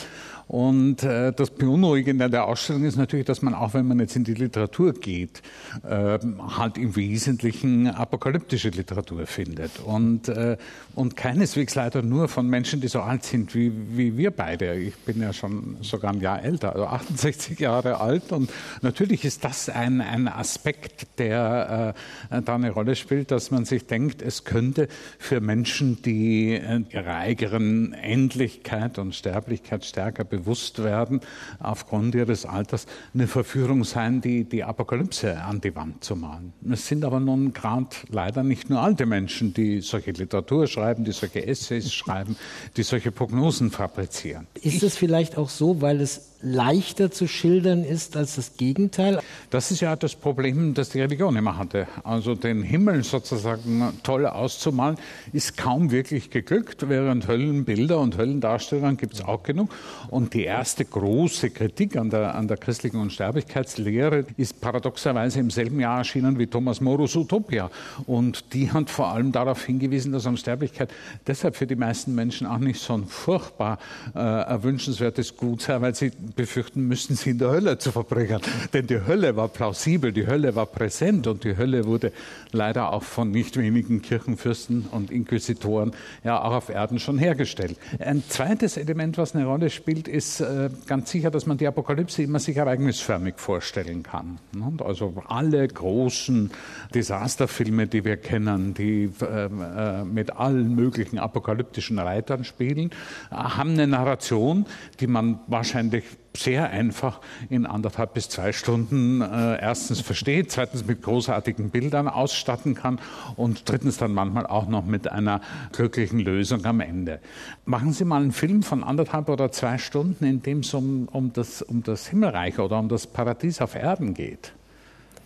Und 0.47 1.03
äh, 1.03 1.31
das 1.31 1.51
Beunruhigende 1.51 2.25
an 2.25 2.31
der 2.31 2.45
Ausstellung 2.45 2.83
ist 2.83 2.97
natürlich, 2.97 3.25
dass 3.25 3.41
man 3.41 3.53
auch, 3.53 3.73
wenn 3.73 3.87
man 3.87 3.99
jetzt 3.99 4.15
in 4.15 4.23
die 4.23 4.33
Literatur 4.33 4.93
geht, 4.93 5.41
äh, 5.87 6.19
halt 6.57 6.77
im 6.77 6.95
Wesentlichen 6.95 7.87
apokalyptische 7.87 8.69
Literatur 8.69 9.25
findet. 9.25 9.79
Und, 9.79 10.27
äh, 10.29 10.57
und 10.95 11.15
keineswegs 11.15 11.75
leider 11.75 12.01
nur 12.01 12.27
von 12.27 12.47
Menschen, 12.47 12.81
die 12.81 12.87
so 12.87 13.01
alt 13.01 13.23
sind 13.23 13.55
wie, 13.55 13.71
wie 13.89 14.17
wir 14.17 14.31
beide. 14.31 14.75
Ich 14.75 14.95
bin 14.97 15.21
ja 15.21 15.33
schon 15.33 15.77
sogar 15.81 16.11
ein 16.11 16.21
Jahr 16.21 16.43
älter, 16.43 16.73
also 16.73 16.87
68 16.87 17.59
Jahre 17.59 17.99
alt. 17.99 18.31
Und 18.31 18.51
natürlich 18.81 19.25
ist 19.25 19.43
das 19.43 19.69
ein, 19.69 20.01
ein 20.01 20.27
Aspekt, 20.27 21.19
der 21.19 21.95
äh, 22.29 22.41
da 22.41 22.55
eine 22.55 22.71
Rolle 22.71 22.95
spielt, 22.95 23.31
dass 23.31 23.51
man 23.51 23.65
sich 23.65 23.87
denkt, 23.87 24.21
es 24.21 24.43
könnte 24.43 24.87
für 25.17 25.39
Menschen, 25.39 26.01
die 26.01 26.53
äh, 26.53 26.83
ihrer 26.89 27.15
eigenen 27.15 27.93
Endlichkeit 27.93 28.99
und 28.99 29.15
Sterblichkeit 29.15 29.85
stärker 29.85 30.23
bewusst 30.37 30.83
werden, 30.83 31.21
aufgrund 31.59 32.15
ihres 32.15 32.45
Alters, 32.45 32.85
eine 33.13 33.27
Verführung 33.27 33.83
sein, 33.83 34.21
die, 34.21 34.43
die 34.43 34.63
Apokalypse 34.63 35.41
an 35.41 35.61
die 35.61 35.75
Wand 35.75 36.03
zu 36.03 36.15
malen. 36.15 36.53
Es 36.69 36.87
sind 36.87 37.05
aber 37.05 37.19
nun 37.19 37.53
gerade 37.53 37.95
leider 38.09 38.43
nicht 38.43 38.69
nur 38.69 38.81
alte 38.81 39.05
Menschen, 39.05 39.53
die 39.53 39.81
solche 39.81 40.11
Literatur 40.11 40.67
schreiben, 40.67 41.03
die 41.03 41.11
solche 41.11 41.45
Essays 41.45 41.93
schreiben, 41.93 42.35
die 42.77 42.83
solche 42.83 43.11
Prognosen 43.11 43.71
fabrizieren. 43.71 44.47
Ist 44.61 44.83
es 44.83 44.97
vielleicht 44.97 45.37
auch 45.37 45.49
so, 45.49 45.81
weil 45.81 46.01
es 46.01 46.32
leichter 46.43 47.09
zu 47.09 47.27
schildern 47.27 47.83
ist 47.83 48.17
als 48.17 48.35
das 48.35 48.57
Gegenteil? 48.57 49.19
Das 49.49 49.71
ist 49.71 49.79
ja 49.79 49.95
das 49.95 50.15
Problem, 50.15 50.73
das 50.73 50.89
die 50.89 51.01
Religion 51.01 51.35
immer 51.35 51.57
hatte. 51.57 51.87
Also 52.03 52.35
den 52.35 52.61
Himmel 52.61 53.03
sozusagen 53.03 53.93
toll 54.03 54.25
auszumalen, 54.27 54.97
ist 55.31 55.57
kaum 55.57 55.91
wirklich 55.91 56.29
geglückt, 56.29 56.87
während 56.89 57.27
Höllenbilder 57.27 57.99
und 57.99 58.17
Höllendarstellungen 58.17 58.97
gibt 58.97 59.15
es 59.15 59.21
auch 59.21 59.43
genug. 59.43 59.73
Und 60.09 60.33
die 60.33 60.43
erste 60.43 60.85
große 60.85 61.49
Kritik 61.49 61.95
an 61.95 62.09
der, 62.09 62.35
an 62.35 62.47
der 62.47 62.57
christlichen 62.57 62.97
Unsterblichkeitslehre 62.97 64.25
ist 64.37 64.59
paradoxerweise 64.59 65.39
im 65.39 65.49
selben 65.49 65.79
Jahr 65.79 65.99
erschienen 65.99 66.37
wie 66.37 66.47
Thomas 66.47 66.81
Morus 66.81 67.15
Utopia. 67.15 67.69
Und 68.05 68.53
die 68.53 68.71
hat 68.71 68.89
vor 68.89 69.07
allem 69.07 69.31
darauf 69.31 69.63
hingewiesen, 69.63 70.11
dass 70.11 70.25
Unsterblichkeit 70.25 70.91
deshalb 71.25 71.55
für 71.55 71.67
die 71.67 71.75
meisten 71.75 72.13
Menschen 72.13 72.47
auch 72.47 72.57
nicht 72.57 72.81
so 72.81 72.93
ein 72.93 73.05
furchtbar 73.05 73.79
äh, 74.15 74.19
erwünschenswertes 74.19 75.37
Gut 75.37 75.61
sei, 75.61 75.79
weil 75.81 75.95
sie 75.95 76.11
befürchten 76.35 76.87
müssten, 76.87 77.15
sie 77.15 77.31
in 77.31 77.37
der 77.37 77.49
Hölle 77.49 77.77
zu 77.77 77.91
verbringen. 77.91 78.41
Denn 78.73 78.87
die 78.87 79.05
Hölle 79.05 79.35
war 79.35 79.47
plausibel, 79.47 80.11
die 80.11 80.27
Hölle 80.27 80.55
war 80.55 80.65
präsent 80.65 81.27
und 81.27 81.43
die 81.43 81.57
Hölle 81.57 81.85
wurde 81.85 82.11
leider 82.51 82.91
auch 82.91 83.03
von 83.03 83.31
nicht 83.31 83.57
wenigen 83.57 84.01
Kirchenfürsten 84.01 84.85
und 84.91 85.11
Inquisitoren 85.11 85.91
ja 86.23 86.41
auch 86.41 86.53
auf 86.53 86.69
Erden 86.69 86.99
schon 86.99 87.17
hergestellt. 87.17 87.77
Ein 87.99 88.23
zweites 88.27 88.77
Element, 88.77 89.17
was 89.17 89.35
eine 89.35 89.45
Rolle 89.45 89.69
spielt, 89.69 90.07
ist 90.07 90.39
äh, 90.41 90.69
ganz 90.87 91.11
sicher, 91.11 91.31
dass 91.31 91.45
man 91.45 91.57
die 91.57 91.67
Apokalypse 91.67 92.23
immer 92.23 92.39
sich 92.39 92.57
ereignisförmig 92.57 93.35
vorstellen 93.37 94.03
kann. 94.03 94.39
Also 94.83 95.13
alle 95.27 95.67
großen 95.67 96.51
Desasterfilme, 96.93 97.87
die 97.87 98.05
wir 98.05 98.17
kennen, 98.17 98.73
die 98.73 99.11
äh, 99.21 99.45
äh, 99.45 100.03
mit 100.03 100.31
allen 100.31 100.75
möglichen 100.75 101.19
apokalyptischen 101.19 101.99
Reitern 101.99 102.43
spielen, 102.43 102.91
haben 103.31 103.71
eine 103.71 103.87
Narration, 103.87 104.65
die 104.99 105.07
man 105.07 105.39
wahrscheinlich 105.47 106.03
sehr 106.35 106.69
einfach 106.69 107.21
in 107.49 107.65
anderthalb 107.65 108.13
bis 108.13 108.29
zwei 108.29 108.51
Stunden 108.51 109.21
äh, 109.21 109.61
erstens 109.61 110.01
versteht, 110.01 110.51
zweitens 110.51 110.85
mit 110.85 111.01
großartigen 111.01 111.69
Bildern 111.69 112.07
ausstatten 112.07 112.75
kann 112.75 112.99
und 113.35 113.69
drittens 113.69 113.97
dann 113.97 114.13
manchmal 114.13 114.47
auch 114.47 114.67
noch 114.67 114.85
mit 114.85 115.11
einer 115.11 115.41
glücklichen 115.71 116.19
Lösung 116.19 116.65
am 116.65 116.79
Ende. 116.79 117.19
Machen 117.65 117.93
Sie 117.93 118.05
mal 118.05 118.21
einen 118.21 118.31
Film 118.31 118.63
von 118.63 118.83
anderthalb 118.83 119.29
oder 119.29 119.51
zwei 119.51 119.77
Stunden, 119.77 120.25
in 120.25 120.41
dem 120.41 120.59
es 120.59 120.73
um, 120.73 121.07
um, 121.11 121.33
das, 121.33 121.61
um 121.61 121.83
das 121.83 122.07
Himmelreich 122.07 122.59
oder 122.59 122.79
um 122.79 122.89
das 122.89 123.07
Paradies 123.07 123.61
auf 123.61 123.75
Erden 123.75 124.13
geht. 124.13 124.53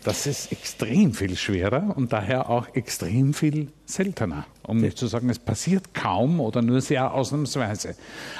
Das 0.03 0.27
ist 0.27 0.51
extrem 0.51 1.13
viel 1.13 1.35
schwerer 1.35 1.93
und 1.95 2.13
daher 2.13 2.49
auch 2.49 2.73
extrem 2.75 3.33
viel 3.33 3.71
seltener. 3.85 4.45
Um 4.67 4.77
nicht 4.77 4.97
zu 4.97 5.07
sagen, 5.07 5.29
es 5.29 5.39
passiert 5.39 5.93
kaum 5.93 6.39
oder 6.39 6.61
nur 6.61 6.81
sehr 6.81 7.13
ausnahmsweise. 7.13 7.95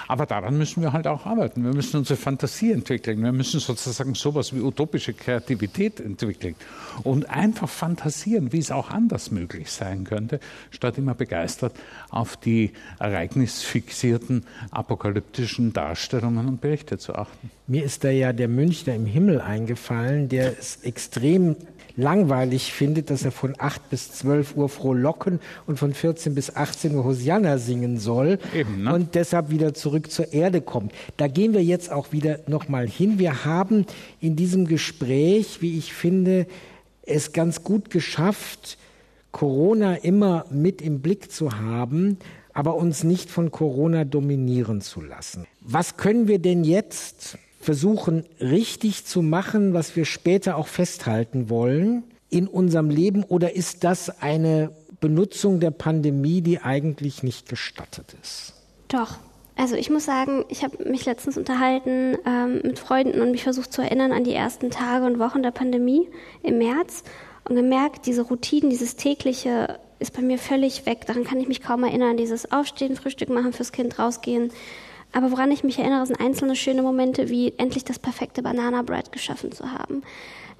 Aber 0.08 0.26
daran 0.26 0.58
müssen 0.58 0.84
wir 0.84 0.94
halt 0.94 1.08
auch 1.08 1.26
arbeiten. 1.26 1.64
Wir 1.64 1.74
müssen 1.74 1.98
unsere 1.98 2.18
Fantasie 2.18 2.72
entwickeln. 2.72 3.24
Wir 3.24 3.32
müssen 3.32 3.60
sozusagen 3.60 4.14
sowas 4.14 4.54
wie 4.54 4.60
utopische 4.60 5.14
Kreativität 5.14 6.00
entwickeln 6.00 6.56
und 7.04 7.30
einfach 7.30 7.70
fantasieren, 7.70 8.52
wie 8.52 8.60
es 8.60 8.72
auch 8.72 8.90
anders 8.92 9.32
möglich 9.32 9.72
sein 9.72 10.04
könnte, 10.04 10.40
statt 10.70 10.98
immer 10.98 11.16
begeistert 11.16 11.74
auf 12.10 12.36
die 12.38 12.74
ereignisfixierten 13.00 14.46
apokalyptischen 14.70 15.72
Darstellungen 15.72 16.48
und 16.48 16.62
Berichte 16.62 16.98
zu 16.98 17.16
achten. 17.16 17.50
Mir 17.68 17.84
ist 17.84 18.04
da 18.04 18.10
ja 18.10 18.34
der 18.34 18.50
Münchner 18.50 18.96
im 18.96 19.06
Himmel 19.06 19.42
eingefallen, 19.42 20.30
der 20.30 20.58
es 20.60 20.78
extrem 20.84 21.56
langweilig 21.98 22.72
findet, 22.72 23.10
dass 23.10 23.26
er 23.26 23.32
von 23.32 23.56
8 23.58 23.90
bis 23.90 24.12
12 24.14 24.56
Uhr 24.56 24.70
frohlocken 24.70 25.40
und 25.66 25.78
von 25.78 25.94
14 25.94 26.36
bis 26.36 26.56
18 26.56 26.96
Uhr 26.96 27.04
Hosianna 27.04 27.58
singen 27.58 27.98
soll 27.98 28.40
Eben, 28.56 28.84
ne? 28.84 28.94
und 28.94 29.16
deshalb 29.16 29.50
wieder 29.50 29.74
zurück 29.74 30.10
zur 30.12 30.32
Erde 30.32 30.62
kommt. 30.62 30.94
Da 31.18 31.28
gehen 31.28 31.54
wir 31.54 31.64
jetzt 31.64 31.92
auch 31.92 32.12
wieder 32.12 32.40
nochmal 32.48 32.88
hin. 32.88 33.20
Wir 33.20 33.44
haben 33.44 33.86
in 34.22 34.36
diesem 34.36 34.68
Gespräch, 34.68 35.62
wie 35.62 35.78
ich 35.78 35.92
finde, 35.92 36.46
es 37.02 37.34
ganz 37.34 37.64
gut 37.64 37.90
geschafft, 37.90 38.78
Corona 39.32 39.96
immer 39.96 40.46
mit 40.52 40.82
im 40.82 41.02
Blick 41.02 41.32
zu 41.32 41.58
haben, 41.60 42.18
aber 42.54 42.76
uns 42.76 43.04
nicht 43.04 43.30
von 43.30 43.52
Corona 43.52 44.04
dominieren 44.04 44.82
zu 44.82 45.02
lassen. 45.02 45.46
Was 45.62 45.98
können 45.98 46.28
wir 46.28 46.40
denn 46.40 46.64
jetzt 46.64 47.38
versuchen 47.60 48.26
richtig 48.40 49.06
zu 49.06 49.22
machen, 49.22 49.74
was 49.74 49.96
wir 49.96 50.06
später 50.06 50.58
auch 50.58 50.68
festhalten 50.68 51.50
wollen 51.50 52.04
in 52.30 52.48
unserem 52.48 52.90
Leben? 52.90 53.24
Oder 53.24 53.56
ist 53.56 53.84
das 53.84 54.22
eine 54.22 54.72
Benutzung 55.00 55.60
der 55.60 55.72
Pandemie, 55.72 56.42
die 56.42 56.60
eigentlich 56.60 57.24
nicht 57.24 57.50
gestattet 57.50 58.16
ist? 58.22 58.54
Doch. 58.88 59.18
Also 59.56 59.76
ich 59.76 59.90
muss 59.90 60.06
sagen, 60.06 60.46
ich 60.50 60.64
habe 60.64 60.88
mich 60.88 61.06
letztens 61.06 61.36
unterhalten 61.36 62.16
ähm, 62.28 62.62
mit 62.64 62.78
Freunden 62.78 63.22
und 63.22 63.32
mich 63.32 63.44
versucht 63.44 63.74
zu 63.74 63.82
erinnern 63.82 64.12
an 64.12 64.24
die 64.24 64.34
ersten 64.34 64.70
Tage 64.70 65.06
und 65.06 65.18
Wochen 65.18 65.42
der 65.42 65.50
Pandemie 65.50 66.08
im 66.44 66.60
März 66.60 67.04
und 67.44 67.56
gemerkt, 67.56 68.06
diese 68.06 68.22
Routinen, 68.22 68.70
dieses 68.70 68.98
tägliche 68.98 69.80
ist 70.00 70.14
bei 70.14 70.22
mir 70.22 70.38
völlig 70.38 70.86
weg. 70.86 71.08
Daran 71.08 71.24
kann 71.24 71.40
ich 71.40 71.48
mich 71.48 71.64
kaum 71.64 71.84
erinnern. 71.84 72.18
Dieses 72.18 72.52
Aufstehen, 72.52 72.96
Frühstück 72.96 73.30
machen 73.30 73.52
fürs 73.52 73.72
Kind, 73.72 73.98
rausgehen, 73.98 74.52
aber 75.14 75.32
woran 75.32 75.52
ich 75.52 75.64
mich 75.64 75.80
erinnere, 75.80 76.06
sind 76.06 76.20
einzelne 76.20 76.56
schöne 76.56 76.82
Momente, 76.82 77.30
wie 77.30 77.54
endlich 77.58 77.86
das 77.86 78.00
perfekte 78.00 78.42
Banana 78.42 78.82
Bread 78.82 79.12
geschaffen 79.12 79.52
zu 79.52 79.72
haben. 79.72 80.04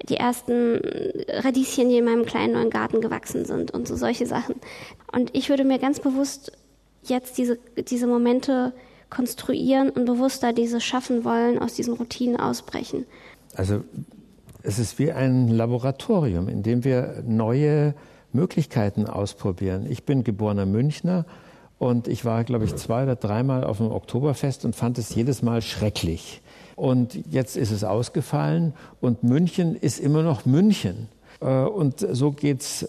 Die 0.08 0.16
ersten 0.16 0.80
Radieschen, 1.28 1.88
die 1.88 1.98
in 1.98 2.04
meinem 2.04 2.24
kleinen 2.24 2.54
neuen 2.54 2.70
Garten 2.70 3.00
gewachsen 3.00 3.44
sind 3.44 3.72
und 3.72 3.88
so 3.88 3.96
solche 3.96 4.26
Sachen. 4.26 4.54
Und 5.12 5.34
ich 5.36 5.48
würde 5.48 5.64
mir 5.64 5.78
ganz 5.78 6.00
bewusst 6.00 6.52
jetzt 7.02 7.38
diese, 7.38 7.58
diese 7.76 8.06
Momente 8.06 8.72
konstruieren 9.10 9.90
und 9.90 10.04
bewusster 10.04 10.52
diese 10.52 10.80
schaffen 10.80 11.24
wollen, 11.24 11.58
aus 11.58 11.74
diesen 11.74 11.94
Routinen 11.94 12.38
ausbrechen. 12.38 13.06
Also 13.54 13.82
es 14.62 14.78
ist 14.78 14.98
wie 14.98 15.12
ein 15.12 15.48
Laboratorium, 15.48 16.48
in 16.48 16.62
dem 16.62 16.84
wir 16.84 17.22
neue 17.26 17.94
Möglichkeiten 18.32 19.06
ausprobieren. 19.06 19.86
Ich 19.88 20.04
bin 20.04 20.24
geborener 20.24 20.66
Münchner 20.66 21.24
und 21.78 22.08
ich 22.08 22.24
war, 22.24 22.44
glaube 22.44 22.64
ich, 22.64 22.74
zwei 22.76 23.04
oder 23.04 23.16
dreimal 23.16 23.64
auf 23.64 23.78
dem 23.78 23.90
Oktoberfest 23.90 24.64
und 24.64 24.74
fand 24.74 24.98
es 24.98 25.14
jedes 25.14 25.42
Mal 25.42 25.62
schrecklich. 25.62 26.40
Und 26.76 27.18
jetzt 27.30 27.56
ist 27.56 27.70
es 27.70 27.84
ausgefallen 27.84 28.72
und 29.00 29.22
München 29.22 29.74
ist 29.74 29.98
immer 29.98 30.22
noch 30.22 30.44
München. 30.46 31.08
Äh, 31.40 31.46
und 31.46 32.06
so 32.12 32.32
geht 32.32 32.60
es 32.60 32.88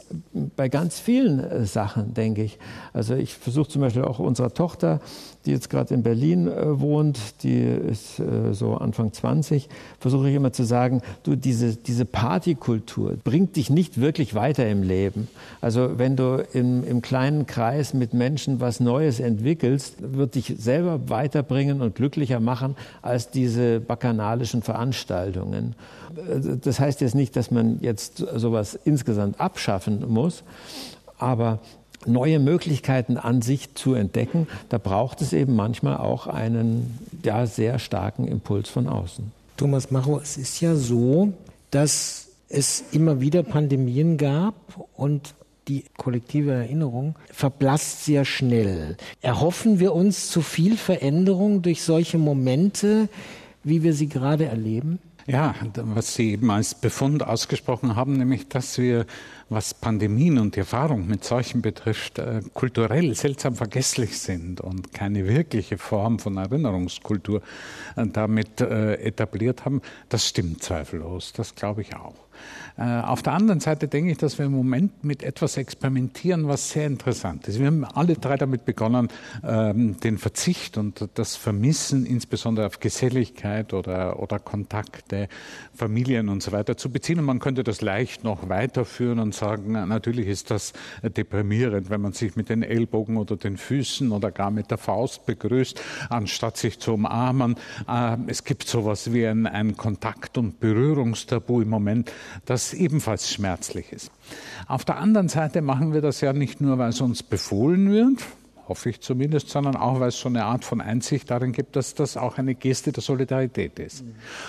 bei 0.55 0.69
ganz 0.69 0.99
vielen 0.99 1.39
äh, 1.39 1.65
Sachen, 1.65 2.13
denke 2.13 2.43
ich. 2.43 2.57
Also 2.93 3.15
ich 3.15 3.33
versuche 3.33 3.69
zum 3.69 3.81
Beispiel 3.81 4.03
auch 4.03 4.19
unserer 4.19 4.53
Tochter, 4.53 4.99
die 5.45 5.51
jetzt 5.51 5.69
gerade 5.69 5.93
in 5.93 6.03
Berlin 6.03 6.47
äh, 6.47 6.79
wohnt, 6.79 7.43
die 7.43 7.59
ist 7.59 8.21
so 8.51 8.75
Anfang 8.75 9.13
20, 9.13 9.69
versuche 9.99 10.29
ich 10.29 10.35
immer 10.35 10.51
zu 10.51 10.63
sagen, 10.63 11.01
du, 11.23 11.35
diese, 11.35 11.75
diese 11.75 12.05
Partykultur 12.05 13.15
bringt 13.23 13.55
dich 13.55 13.69
nicht 13.69 13.99
wirklich 14.01 14.35
weiter 14.35 14.67
im 14.67 14.83
Leben. 14.83 15.27
Also 15.61 15.97
wenn 15.97 16.15
du 16.15 16.43
im, 16.53 16.83
im 16.83 17.01
kleinen 17.01 17.45
Kreis 17.45 17.93
mit 17.93 18.13
Menschen 18.13 18.59
was 18.59 18.79
Neues 18.79 19.19
entwickelst, 19.19 19.95
wird 19.99 20.35
dich 20.35 20.55
selber 20.57 21.09
weiterbringen 21.09 21.81
und 21.81 21.95
glücklicher 21.95 22.39
machen 22.39 22.75
als 23.01 23.29
diese 23.29 23.79
bacchanalischen 23.79 24.61
Veranstaltungen. 24.61 25.75
Das 26.63 26.79
heißt 26.79 27.01
jetzt 27.01 27.15
nicht, 27.15 27.35
dass 27.35 27.51
man 27.51 27.79
jetzt 27.81 28.17
sowas 28.17 28.77
insgesamt 28.85 29.39
abschaffen 29.39 30.05
muss, 30.07 30.43
aber 31.17 31.59
neue 32.05 32.39
Möglichkeiten 32.39 33.17
an 33.17 33.41
sich 33.41 33.75
zu 33.75 33.93
entdecken, 33.93 34.47
da 34.69 34.77
braucht 34.77 35.21
es 35.21 35.33
eben 35.33 35.55
manchmal 35.55 35.97
auch 35.97 36.27
einen 36.27 36.97
ja, 37.23 37.45
sehr 37.45 37.79
starken 37.79 38.27
Impuls 38.27 38.69
von 38.69 38.87
außen. 38.87 39.31
Thomas 39.57 39.91
Macho, 39.91 40.19
es 40.19 40.37
ist 40.37 40.61
ja 40.61 40.75
so, 40.75 41.33
dass 41.71 42.27
es 42.47 42.83
immer 42.91 43.19
wieder 43.21 43.43
Pandemien 43.43 44.17
gab 44.17 44.55
und 44.95 45.33
die 45.67 45.83
kollektive 45.97 46.51
Erinnerung 46.51 47.15
verblasst 47.31 48.05
sehr 48.05 48.25
schnell. 48.25 48.97
Erhoffen 49.21 49.79
wir 49.79 49.93
uns 49.93 50.29
zu 50.29 50.41
viel 50.41 50.77
Veränderung 50.77 51.61
durch 51.61 51.83
solche 51.83 52.17
Momente, 52.17 53.07
wie 53.63 53.83
wir 53.83 53.93
sie 53.93 54.07
gerade 54.07 54.45
erleben? 54.45 54.99
Ja, 55.29 55.53
was 55.75 56.15
Sie 56.15 56.31
eben 56.31 56.49
als 56.49 56.73
Befund 56.73 57.21
ausgesprochen 57.21 57.95
haben, 57.95 58.13
nämlich, 58.13 58.47
dass 58.47 58.79
wir, 58.79 59.05
was 59.47 59.75
Pandemien 59.75 60.39
und 60.39 60.55
die 60.55 60.61
Erfahrung 60.61 61.05
mit 61.05 61.23
solchen 61.23 61.61
betrifft, 61.61 62.17
äh, 62.17 62.41
kulturell 62.55 63.13
seltsam 63.13 63.53
vergesslich 63.53 64.17
sind 64.17 64.59
und 64.59 64.91
keine 64.91 65.27
wirkliche 65.27 65.77
Form 65.77 66.17
von 66.17 66.37
Erinnerungskultur 66.37 67.43
äh, 67.95 68.07
damit 68.07 68.59
äh, 68.59 68.95
etabliert 68.95 69.65
haben, 69.65 69.83
das 70.09 70.27
stimmt 70.27 70.63
zweifellos. 70.63 71.31
Das 71.33 71.53
glaube 71.53 71.81
ich 71.81 71.95
auch. 71.95 72.15
Äh, 72.77 73.01
auf 73.01 73.21
der 73.21 73.33
anderen 73.33 73.59
Seite 73.59 73.87
denke 73.87 74.11
ich, 74.11 74.17
dass 74.17 74.37
wir 74.37 74.45
im 74.45 74.53
Moment 74.53 75.03
mit 75.03 75.23
etwas 75.23 75.57
experimentieren, 75.57 76.47
was 76.47 76.69
sehr 76.69 76.87
interessant 76.87 77.47
ist. 77.47 77.59
Wir 77.59 77.67
haben 77.67 77.83
alle 77.83 78.15
drei 78.15 78.37
damit 78.37 78.65
begonnen, 78.65 79.09
ähm, 79.43 79.99
den 79.99 80.17
Verzicht 80.17 80.77
und 80.77 81.09
das 81.15 81.35
Vermissen, 81.35 82.05
insbesondere 82.05 82.67
auf 82.67 82.79
Geselligkeit 82.79 83.73
oder, 83.73 84.19
oder 84.19 84.39
Kontakte, 84.39 85.27
Familien 85.75 86.29
und 86.29 86.41
so 86.41 86.51
weiter 86.51 86.77
zu 86.77 86.89
beziehen. 86.89 87.19
Und 87.19 87.25
man 87.25 87.39
könnte 87.39 87.63
das 87.63 87.81
leicht 87.81 88.23
noch 88.23 88.47
weiterführen 88.47 89.19
und 89.19 89.35
sagen, 89.35 89.73
natürlich 89.73 90.27
ist 90.27 90.51
das 90.51 90.73
deprimierend, 91.03 91.89
wenn 91.89 92.01
man 92.01 92.13
sich 92.13 92.35
mit 92.35 92.49
den 92.49 92.63
Ellbogen 92.63 93.17
oder 93.17 93.35
den 93.35 93.57
Füßen 93.57 94.11
oder 94.11 94.31
gar 94.31 94.51
mit 94.51 94.71
der 94.71 94.77
Faust 94.77 95.25
begrüßt, 95.25 95.81
anstatt 96.09 96.57
sich 96.57 96.79
zu 96.79 96.93
umarmen. 96.93 97.55
Äh, 97.87 98.17
es 98.27 98.43
gibt 98.43 98.67
sowas 98.67 99.11
wie 99.11 99.25
ein, 99.25 99.47
ein 99.47 99.75
Kontakt- 99.75 100.37
und 100.37 100.59
Berührungstabu 100.59 101.61
im 101.61 101.69
Moment 101.69 102.11
das 102.45 102.73
ebenfalls 102.73 103.31
schmerzlich 103.31 103.91
ist. 103.91 104.11
Auf 104.67 104.85
der 104.85 104.97
anderen 104.97 105.29
Seite 105.29 105.61
machen 105.61 105.93
wir 105.93 106.01
das 106.01 106.21
ja 106.21 106.33
nicht 106.33 106.61
nur, 106.61 106.77
weil 106.77 106.89
es 106.89 107.01
uns 107.01 107.23
befohlen 107.23 107.91
wird, 107.91 108.23
hoffe 108.69 108.91
ich 108.91 109.01
zumindest, 109.01 109.49
sondern 109.49 109.75
auch, 109.75 109.99
weil 109.99 110.09
es 110.09 110.19
so 110.19 110.29
eine 110.29 110.45
Art 110.45 110.63
von 110.63 110.79
Einsicht 110.79 111.29
darin 111.29 111.51
gibt, 111.51 111.75
dass 111.75 111.95
das 111.95 112.15
auch 112.15 112.37
eine 112.37 112.55
Geste 112.55 112.91
der 112.91 113.01
Solidarität 113.01 113.79
ist. 113.79 114.03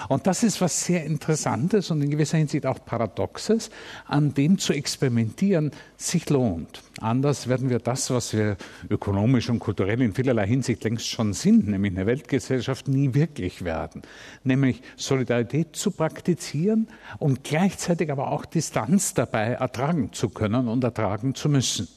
Und 0.08 0.26
das 0.26 0.42
ist 0.42 0.60
was 0.60 0.84
sehr 0.84 1.04
Interessantes 1.04 1.90
und 1.90 2.02
in 2.02 2.10
gewisser 2.10 2.38
Hinsicht 2.38 2.66
auch 2.66 2.84
Paradoxes, 2.84 3.70
an 4.06 4.34
dem 4.34 4.58
zu 4.58 4.74
experimentieren 4.74 5.72
sich 5.96 6.28
lohnt. 6.30 6.82
Anders 7.00 7.48
werden 7.48 7.70
wir 7.70 7.78
das, 7.78 8.10
was 8.10 8.34
wir 8.34 8.56
ökonomisch 8.90 9.48
und 9.48 9.58
kulturell 9.58 10.02
in 10.02 10.12
vielerlei 10.12 10.46
Hinsicht 10.46 10.84
längst 10.84 11.08
schon 11.08 11.32
sind, 11.32 11.68
nämlich 11.68 11.92
eine 11.96 12.06
Weltgesellschaft, 12.06 12.88
nie 12.88 13.14
wirklich 13.14 13.64
werden. 13.64 14.02
Nämlich 14.44 14.82
Solidarität 14.96 15.76
zu 15.76 15.92
praktizieren 15.92 16.88
und 17.18 17.42
gleichzeitig 17.42 18.12
aber 18.12 18.30
auch 18.30 18.44
Distanz 18.44 19.14
dabei 19.14 19.52
ertragen 19.52 20.12
zu 20.12 20.28
können 20.28 20.68
und 20.68 20.84
ertragen 20.84 21.34
zu 21.34 21.48
müssen. 21.48 21.88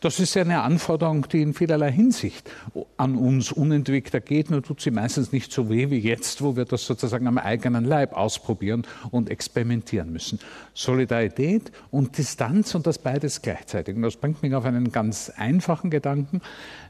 Das 0.00 0.20
ist 0.20 0.36
eine 0.36 0.62
Anforderung, 0.62 1.28
die 1.28 1.42
in 1.42 1.54
vielerlei 1.54 1.92
Hinsicht 1.92 2.50
an 2.96 3.16
uns 3.16 3.52
unentwegter 3.52 4.20
geht, 4.20 4.50
nur 4.50 4.62
tut 4.62 4.80
sie 4.80 4.90
meistens 4.90 5.32
nicht 5.32 5.52
so 5.52 5.70
weh 5.70 5.90
wie 5.90 5.98
jetzt, 5.98 6.42
wo 6.42 6.56
wir 6.56 6.64
das 6.64 6.86
sozusagen 6.86 7.26
am 7.26 7.38
eigenen 7.38 7.84
Leib 7.84 8.14
ausprobieren 8.14 8.86
und 9.10 9.30
experimentieren 9.30 10.12
müssen. 10.12 10.38
Solidarität 10.74 11.72
und 11.90 12.18
Distanz 12.18 12.74
und 12.74 12.86
das 12.86 12.98
beides 12.98 13.42
gleichzeitig. 13.42 13.96
Und 13.96 14.02
das 14.02 14.16
bringt 14.16 14.42
mich 14.42 14.54
auf 14.54 14.64
einen 14.64 14.92
ganz 14.92 15.30
einfachen 15.36 15.90
Gedanken. 15.90 16.40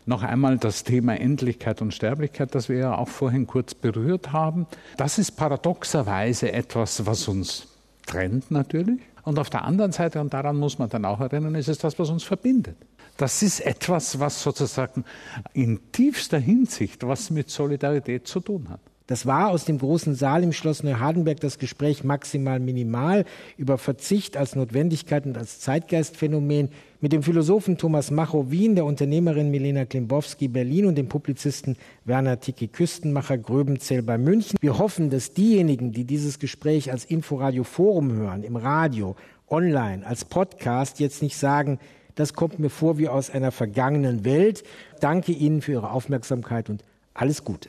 Noch 0.06 0.22
einmal 0.22 0.58
das 0.58 0.84
Thema 0.84 1.18
Endlichkeit 1.18 1.80
und 1.80 1.94
Sterblichkeit, 1.94 2.54
das 2.54 2.68
wir 2.68 2.76
ja 2.76 2.98
auch 2.98 3.08
vorhin 3.08 3.46
kurz 3.46 3.74
berührt 3.74 4.32
haben. 4.32 4.66
Das 4.96 5.18
ist 5.18 5.32
paradoxerweise 5.32 6.52
etwas, 6.52 7.06
was 7.06 7.28
uns 7.28 7.68
trennt 8.06 8.50
natürlich 8.50 9.00
und 9.24 9.38
auf 9.38 9.50
der 9.50 9.64
anderen 9.64 9.92
Seite, 9.92 10.20
und 10.20 10.32
daran 10.34 10.56
muss 10.56 10.78
man 10.78 10.88
dann 10.88 11.04
auch 11.04 11.20
erinnern, 11.20 11.54
ist 11.54 11.68
es 11.68 11.78
das, 11.78 11.98
was 11.98 12.10
uns 12.10 12.24
verbindet. 12.24 12.76
Das 13.16 13.42
ist 13.42 13.60
etwas, 13.60 14.18
was 14.20 14.42
sozusagen 14.42 15.04
in 15.52 15.80
tiefster 15.92 16.38
Hinsicht 16.38 17.06
was 17.06 17.30
mit 17.30 17.48
Solidarität 17.50 18.26
zu 18.26 18.40
tun 18.40 18.68
hat. 18.68 18.80
Das 19.06 19.26
war 19.26 19.50
aus 19.50 19.66
dem 19.66 19.78
großen 19.78 20.14
Saal 20.14 20.42
im 20.42 20.52
Schloss 20.52 20.82
Neuhardenberg 20.82 21.38
das 21.40 21.58
Gespräch 21.58 22.04
maximal 22.04 22.58
minimal 22.58 23.26
über 23.58 23.76
Verzicht 23.76 24.36
als 24.36 24.56
Notwendigkeit 24.56 25.26
und 25.26 25.36
als 25.36 25.60
Zeitgeistphänomen 25.60 26.70
mit 27.04 27.12
dem 27.12 27.22
Philosophen 27.22 27.76
Thomas 27.76 28.10
Macho 28.10 28.50
Wien, 28.50 28.76
der 28.76 28.86
Unternehmerin 28.86 29.50
Milena 29.50 29.84
Klimbowski 29.84 30.48
Berlin 30.48 30.86
und 30.86 30.94
dem 30.94 31.06
Publizisten 31.06 31.76
Werner 32.06 32.40
Tiki 32.40 32.66
Küstenmacher 32.66 33.36
Gröbenzell 33.36 34.02
bei 34.02 34.16
München. 34.16 34.56
Wir 34.62 34.78
hoffen, 34.78 35.10
dass 35.10 35.34
diejenigen, 35.34 35.92
die 35.92 36.04
dieses 36.04 36.38
Gespräch 36.38 36.90
als 36.90 37.04
Inforadio 37.04 37.62
Forum 37.62 38.10
hören, 38.12 38.42
im 38.42 38.56
Radio, 38.56 39.16
online, 39.48 40.06
als 40.06 40.24
Podcast 40.24 40.98
jetzt 40.98 41.20
nicht 41.20 41.36
sagen, 41.36 41.78
das 42.14 42.32
kommt 42.32 42.58
mir 42.58 42.70
vor 42.70 42.96
wie 42.96 43.10
aus 43.10 43.28
einer 43.28 43.52
vergangenen 43.52 44.24
Welt. 44.24 44.64
Danke 45.00 45.32
Ihnen 45.32 45.60
für 45.60 45.72
Ihre 45.72 45.90
Aufmerksamkeit 45.90 46.70
und 46.70 46.84
alles 47.12 47.44
Gute. 47.44 47.68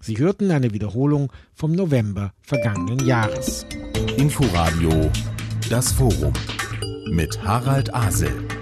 Sie 0.00 0.18
hörten 0.18 0.50
eine 0.50 0.74
Wiederholung 0.74 1.32
vom 1.54 1.72
November 1.72 2.34
vergangenen 2.42 3.06
Jahres. 3.06 3.64
Inforadio 4.16 5.10
Das 5.68 5.92
Forum 5.92 6.32
mit 7.10 7.42
Harald 7.42 7.92
Asel. 7.92 8.53